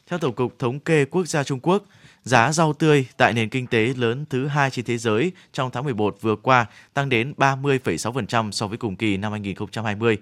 Theo 0.06 0.18
Tổng 0.18 0.34
cục 0.34 0.58
Thống 0.58 0.80
kê 0.80 1.04
Quốc 1.04 1.28
gia 1.28 1.44
Trung 1.44 1.60
Quốc, 1.62 1.84
Giá 2.22 2.52
rau 2.52 2.72
tươi 2.72 3.06
tại 3.16 3.32
nền 3.32 3.48
kinh 3.48 3.66
tế 3.66 3.94
lớn 3.96 4.24
thứ 4.30 4.46
hai 4.46 4.70
trên 4.70 4.84
thế 4.84 4.98
giới 4.98 5.32
trong 5.52 5.70
tháng 5.70 5.84
11 5.84 6.16
vừa 6.20 6.36
qua 6.36 6.66
tăng 6.94 7.08
đến 7.08 7.34
30,6% 7.36 8.50
so 8.50 8.66
với 8.66 8.78
cùng 8.78 8.96
kỳ 8.96 9.16
năm 9.16 9.32
2020. 9.32 10.18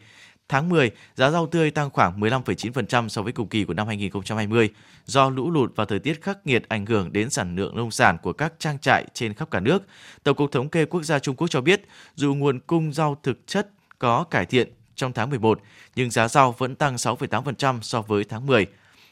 Tháng 0.48 0.68
10, 0.68 0.90
giá 1.14 1.30
rau 1.30 1.46
tươi 1.46 1.70
tăng 1.70 1.90
khoảng 1.90 2.20
15,9% 2.20 3.08
so 3.08 3.22
với 3.22 3.32
cùng 3.32 3.48
kỳ 3.48 3.64
của 3.64 3.74
năm 3.74 3.86
2020 3.86 4.68
do 5.06 5.30
lũ 5.30 5.50
lụt 5.50 5.76
và 5.76 5.84
thời 5.84 5.98
tiết 5.98 6.22
khắc 6.22 6.46
nghiệt 6.46 6.68
ảnh 6.68 6.86
hưởng 6.86 7.12
đến 7.12 7.30
sản 7.30 7.56
lượng 7.56 7.76
nông 7.76 7.90
sản 7.90 8.18
của 8.22 8.32
các 8.32 8.52
trang 8.58 8.78
trại 8.78 9.04
trên 9.14 9.34
khắp 9.34 9.50
cả 9.50 9.60
nước. 9.60 9.82
Tổng 10.22 10.36
cục 10.36 10.52
Thống 10.52 10.68
kê 10.68 10.84
Quốc 10.84 11.02
gia 11.02 11.18
Trung 11.18 11.36
Quốc 11.36 11.48
cho 11.48 11.60
biết, 11.60 11.82
dù 12.14 12.34
nguồn 12.34 12.60
cung 12.60 12.92
rau 12.92 13.16
thực 13.22 13.46
chất 13.46 13.68
có 13.98 14.24
cải 14.24 14.46
thiện 14.46 14.72
trong 14.94 15.12
tháng 15.12 15.30
11, 15.30 15.60
nhưng 15.96 16.10
giá 16.10 16.28
rau 16.28 16.52
vẫn 16.52 16.74
tăng 16.74 16.96
6,8% 16.96 17.80
so 17.82 18.02
với 18.02 18.24
tháng 18.24 18.46
10. 18.46 18.66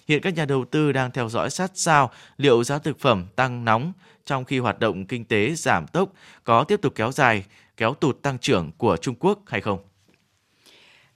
Hiện 0.09 0.21
các 0.23 0.35
nhà 0.35 0.45
đầu 0.45 0.65
tư 0.65 0.93
đang 0.93 1.11
theo 1.11 1.29
dõi 1.29 1.51
sát 1.51 1.71
sao 1.75 2.11
liệu 2.37 2.65
giá 2.65 2.79
thực 2.79 3.01
phẩm 3.01 3.27
tăng 3.37 3.65
nóng 3.65 3.93
trong 4.27 4.45
khi 4.45 4.59
hoạt 4.59 4.79
động 4.79 5.07
kinh 5.07 5.25
tế 5.25 5.55
giảm 5.55 5.87
tốc 5.87 6.13
có 6.45 6.65
tiếp 6.65 6.81
tục 6.83 6.93
kéo 6.97 7.13
dài, 7.13 7.45
kéo 7.77 7.95
tụt 7.95 8.23
tăng 8.23 8.39
trưởng 8.39 8.73
của 8.79 8.97
Trung 8.97 9.15
Quốc 9.19 9.39
hay 9.47 9.61
không. 9.61 9.79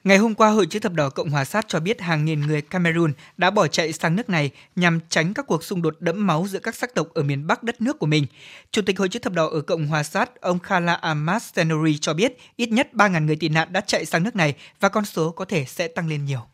Ngày 0.05 0.19
hôm 0.19 0.35
qua, 0.35 0.51
Hội 0.51 0.67
chữ 0.67 0.79
thập 0.79 0.93
đỏ 0.93 1.11
Cộng 1.11 1.31
hòa 1.31 1.45
Sát 1.45 1.65
cho 1.69 1.81
biết 1.81 2.01
hàng 2.01 2.25
nghìn 2.25 2.41
người 2.41 2.63
Cameroon 2.63 3.13
đã 3.37 3.51
bỏ 3.51 3.67
chạy 3.67 3.93
sang 3.93 4.17
nước 4.17 4.31
này 4.31 4.51
nhằm 4.77 5.01
tránh 5.09 5.35
các 5.35 5.47
cuộc 5.47 5.65
xung 5.65 5.83
đột 5.83 5.97
đẫm 6.01 6.27
máu 6.27 6.47
giữa 6.49 6.59
các 6.59 6.75
sắc 6.75 6.95
tộc 6.95 7.09
ở 7.15 7.23
miền 7.23 7.47
Bắc 7.47 7.63
đất 7.63 7.81
nước 7.81 7.99
của 7.99 8.07
mình. 8.07 8.27
Chủ 8.71 8.83
tịch 8.83 8.99
Hội 8.99 9.09
chữ 9.09 9.19
thập 9.19 9.33
đỏ 9.33 9.49
ở 9.49 9.61
Cộng 9.61 9.87
hòa 9.87 10.03
Sát, 10.03 10.41
ông 10.41 10.59
Khala 10.59 10.95
Ahmad 10.95 11.43
Senori 11.43 11.99
cho 11.99 12.15
biết 12.15 12.37
ít 12.57 12.71
nhất 12.71 12.89
3.000 12.93 13.25
người 13.25 13.37
tị 13.37 13.49
nạn 13.49 13.73
đã 13.73 13.81
chạy 13.81 14.05
sang 14.05 14.23
nước 14.23 14.37
này 14.37 14.55
và 14.81 14.89
con 14.89 15.05
số 15.05 15.31
có 15.31 15.45
thể 15.45 15.65
sẽ 15.65 15.89
tăng 15.89 16.09
lên 16.09 16.25
nhiều. 16.25 16.47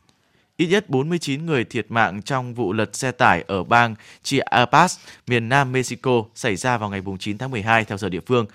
Ít 0.59 0.66
nhất 0.66 0.90
49 0.90 1.47
người 1.47 1.64
thiệt 1.64 1.87
mạng 1.88 2.23
trong 2.23 2.55
vụ 2.55 2.73
lật 2.73 2.97
xe 2.97 3.12
tải 3.12 3.44
ở 3.47 3.64
bang 3.64 3.94
Chiapas, 4.23 4.99
miền 5.27 5.49
nam 5.49 5.73
Mexico 5.73 6.25
xảy 6.35 6.57
ra 6.57 6.79
vào 6.79 6.90
ngày 6.90 7.03
9 7.18 7.38
tháng 7.38 7.51
12 7.51 7.85
theo 7.85 7.99
giờ 7.99 8.09
địa 8.09 8.21
phương. 8.27 8.47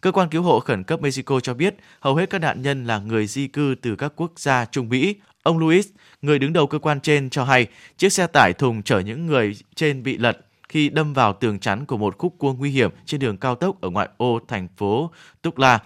Cơ 0.00 0.12
quan 0.12 0.28
cứu 0.28 0.42
hộ 0.42 0.60
khẩn 0.60 0.84
cấp 0.84 1.00
Mexico 1.02 1.40
cho 1.40 1.54
biết 1.54 1.74
hầu 2.00 2.14
hết 2.14 2.30
các 2.30 2.38
nạn 2.38 2.62
nhân 2.62 2.84
là 2.84 2.98
người 2.98 3.26
di 3.26 3.46
cư 3.46 3.74
từ 3.82 3.96
các 3.96 4.12
quốc 4.16 4.32
gia 4.36 4.64
Trung 4.64 4.88
Mỹ. 4.88 5.16
Ông 5.42 5.58
Luis, 5.58 5.88
người 6.22 6.38
đứng 6.38 6.52
đầu 6.52 6.66
cơ 6.66 6.78
quan 6.78 7.00
trên 7.00 7.30
cho 7.30 7.44
hay 7.44 7.66
chiếc 7.96 8.12
xe 8.12 8.26
tải 8.26 8.52
thùng 8.52 8.82
chở 8.82 8.98
những 8.98 9.26
người 9.26 9.56
trên 9.74 10.02
bị 10.02 10.16
lật 10.18 10.38
khi 10.68 10.88
đâm 10.88 11.14
vào 11.14 11.32
tường 11.32 11.58
chắn 11.58 11.86
của 11.86 11.96
một 11.96 12.18
khúc 12.18 12.34
cua 12.38 12.52
nguy 12.52 12.70
hiểm 12.70 12.90
trên 13.06 13.20
đường 13.20 13.36
cao 13.36 13.54
tốc 13.54 13.80
ở 13.80 13.90
ngoại 13.90 14.08
ô 14.16 14.40
thành 14.48 14.68
phố 14.76 15.10
Tukla. 15.42 15.78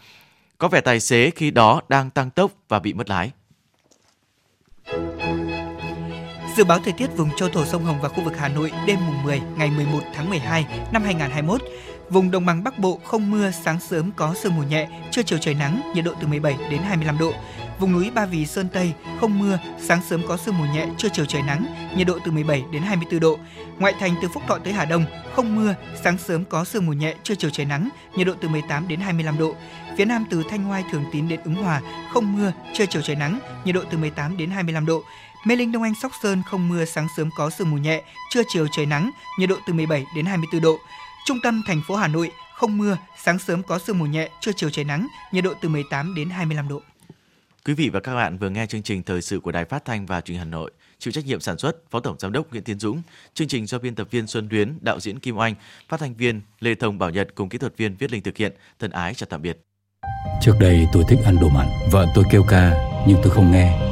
Có 0.58 0.68
vẻ 0.68 0.80
tài 0.80 1.00
xế 1.00 1.30
khi 1.30 1.50
đó 1.50 1.80
đang 1.88 2.10
tăng 2.10 2.30
tốc 2.30 2.52
và 2.68 2.78
bị 2.78 2.92
mất 2.92 3.10
lái. 3.10 3.30
Dự 6.56 6.64
báo 6.64 6.78
thời 6.78 6.92
tiết 6.92 7.16
vùng 7.16 7.30
châu 7.36 7.48
thổ 7.48 7.64
sông 7.64 7.84
Hồng 7.84 7.98
và 8.02 8.08
khu 8.08 8.24
vực 8.24 8.38
Hà 8.38 8.48
Nội 8.48 8.72
đêm 8.86 8.98
mùng 9.06 9.22
10 9.22 9.40
ngày 9.56 9.70
11 9.70 10.00
tháng 10.14 10.30
12 10.30 10.66
năm 10.92 11.02
2021. 11.02 11.62
Vùng 12.10 12.30
đồng 12.30 12.46
bằng 12.46 12.64
Bắc 12.64 12.78
Bộ 12.78 13.00
không 13.04 13.30
mưa, 13.30 13.50
sáng 13.50 13.80
sớm 13.80 14.10
có 14.16 14.34
sương 14.34 14.56
mù 14.56 14.62
nhẹ, 14.62 14.88
trưa 15.10 15.22
chiều 15.22 15.38
trời 15.38 15.54
nắng, 15.54 15.92
nhiệt 15.94 16.04
độ 16.04 16.12
từ 16.20 16.26
17 16.26 16.56
đến 16.70 16.82
25 16.82 17.18
độ. 17.18 17.32
Vùng 17.78 17.92
núi 17.92 18.10
Ba 18.10 18.26
Vì 18.26 18.46
Sơn 18.46 18.68
Tây 18.72 18.92
không 19.20 19.38
mưa, 19.38 19.58
sáng 19.80 20.00
sớm 20.08 20.22
có 20.28 20.36
sương 20.36 20.58
mù 20.58 20.64
nhẹ, 20.64 20.86
trưa 20.96 21.08
chiều 21.12 21.24
trời 21.24 21.42
nắng, 21.42 21.66
nhiệt 21.96 22.06
độ 22.06 22.18
từ 22.24 22.32
17 22.32 22.64
đến 22.72 22.82
24 22.82 23.20
độ. 23.20 23.38
Ngoại 23.78 23.94
thành 24.00 24.14
từ 24.22 24.28
Phúc 24.28 24.42
Thọ 24.48 24.58
tới 24.58 24.72
Hà 24.72 24.84
Đông 24.84 25.04
không 25.34 25.56
mưa, 25.56 25.74
sáng 26.04 26.18
sớm 26.18 26.44
có 26.44 26.64
sương 26.64 26.86
mù 26.86 26.92
nhẹ, 26.92 27.14
trưa 27.22 27.34
chiều 27.34 27.50
trời 27.50 27.66
nắng, 27.66 27.88
nhiệt 28.16 28.26
độ 28.26 28.32
từ 28.40 28.48
18 28.48 28.88
đến 28.88 29.00
25 29.00 29.38
độ. 29.38 29.54
Phía 29.96 30.04
Nam 30.04 30.24
từ 30.30 30.42
Thanh 30.50 30.64
Hoai, 30.64 30.84
Thường 30.92 31.04
Tín 31.12 31.28
đến 31.28 31.40
Ứng 31.44 31.54
Hòa 31.54 31.80
không 32.12 32.36
mưa, 32.36 32.52
trưa 32.74 32.86
chiều 32.86 33.02
trời 33.02 33.16
nắng, 33.16 33.38
nhiệt 33.64 33.74
độ 33.74 33.80
từ 33.90 33.98
18 33.98 34.36
đến 34.36 34.50
25 34.50 34.86
độ. 34.86 35.02
Mê 35.44 35.56
Linh 35.56 35.72
Đông 35.72 35.82
Anh 35.82 35.94
Sóc 35.94 36.12
Sơn 36.22 36.42
không 36.46 36.68
mưa, 36.68 36.84
sáng 36.84 37.06
sớm 37.16 37.30
có 37.36 37.50
sương 37.50 37.70
mù 37.70 37.76
nhẹ, 37.76 38.02
trưa 38.30 38.42
chiều 38.48 38.66
trời 38.72 38.86
nắng, 38.86 39.10
nhiệt 39.38 39.48
độ 39.48 39.56
từ 39.66 39.72
17 39.72 40.04
đến 40.16 40.26
24 40.26 40.60
độ. 40.60 40.78
Trung 41.24 41.38
tâm 41.42 41.62
thành 41.66 41.82
phố 41.86 41.96
Hà 41.96 42.08
Nội 42.08 42.30
không 42.54 42.78
mưa, 42.78 42.96
sáng 43.24 43.38
sớm 43.38 43.62
có 43.62 43.78
sương 43.78 43.98
mù 43.98 44.06
nhẹ, 44.06 44.30
trưa 44.40 44.52
chiều 44.56 44.70
trời 44.70 44.84
nắng, 44.84 45.06
nhiệt 45.32 45.44
độ 45.44 45.54
từ 45.60 45.68
18 45.68 46.14
đến 46.14 46.30
25 46.30 46.68
độ. 46.68 46.82
Quý 47.64 47.74
vị 47.74 47.88
và 47.88 48.00
các 48.00 48.14
bạn 48.14 48.38
vừa 48.38 48.50
nghe 48.50 48.66
chương 48.66 48.82
trình 48.82 49.02
thời 49.02 49.22
sự 49.22 49.40
của 49.40 49.52
Đài 49.52 49.64
Phát 49.64 49.84
thanh 49.84 50.06
và 50.06 50.20
Truyền 50.20 50.34
hình 50.34 50.46
Hà 50.46 50.50
Nội. 50.50 50.70
Chịu 50.98 51.12
trách 51.12 51.26
nhiệm 51.26 51.40
sản 51.40 51.58
xuất 51.58 51.90
Phó 51.90 52.00
Tổng 52.00 52.16
giám 52.18 52.32
đốc 52.32 52.50
Nguyễn 52.50 52.64
Tiến 52.64 52.78
Dũng, 52.78 53.02
chương 53.34 53.48
trình 53.48 53.66
do 53.66 53.78
biên 53.78 53.94
tập 53.94 54.08
viên 54.10 54.26
Xuân 54.26 54.48
Luyến, 54.50 54.78
đạo 54.80 55.00
diễn 55.00 55.18
Kim 55.18 55.36
Oanh, 55.36 55.54
phát 55.88 56.00
thanh 56.00 56.14
viên 56.14 56.40
Lê 56.60 56.74
Thông 56.74 56.98
Bảo 56.98 57.10
Nhật 57.10 57.28
cùng 57.34 57.48
kỹ 57.48 57.58
thuật 57.58 57.76
viên 57.76 57.96
Viết 57.96 58.12
Linh 58.12 58.22
thực 58.22 58.36
hiện. 58.36 58.52
Thân 58.78 58.90
ái 58.90 59.14
chào 59.14 59.26
tạm 59.30 59.42
biệt. 59.42 59.58
Trước 60.42 60.54
đây 60.60 60.86
tôi 60.92 61.04
thích 61.08 61.18
ăn 61.24 61.36
đồ 61.40 61.48
mặn, 61.48 61.66
vợ 61.90 62.06
tôi 62.14 62.24
kêu 62.30 62.44
ca 62.48 62.72
nhưng 63.06 63.18
tôi 63.22 63.30
không 63.30 63.52
nghe 63.52 63.91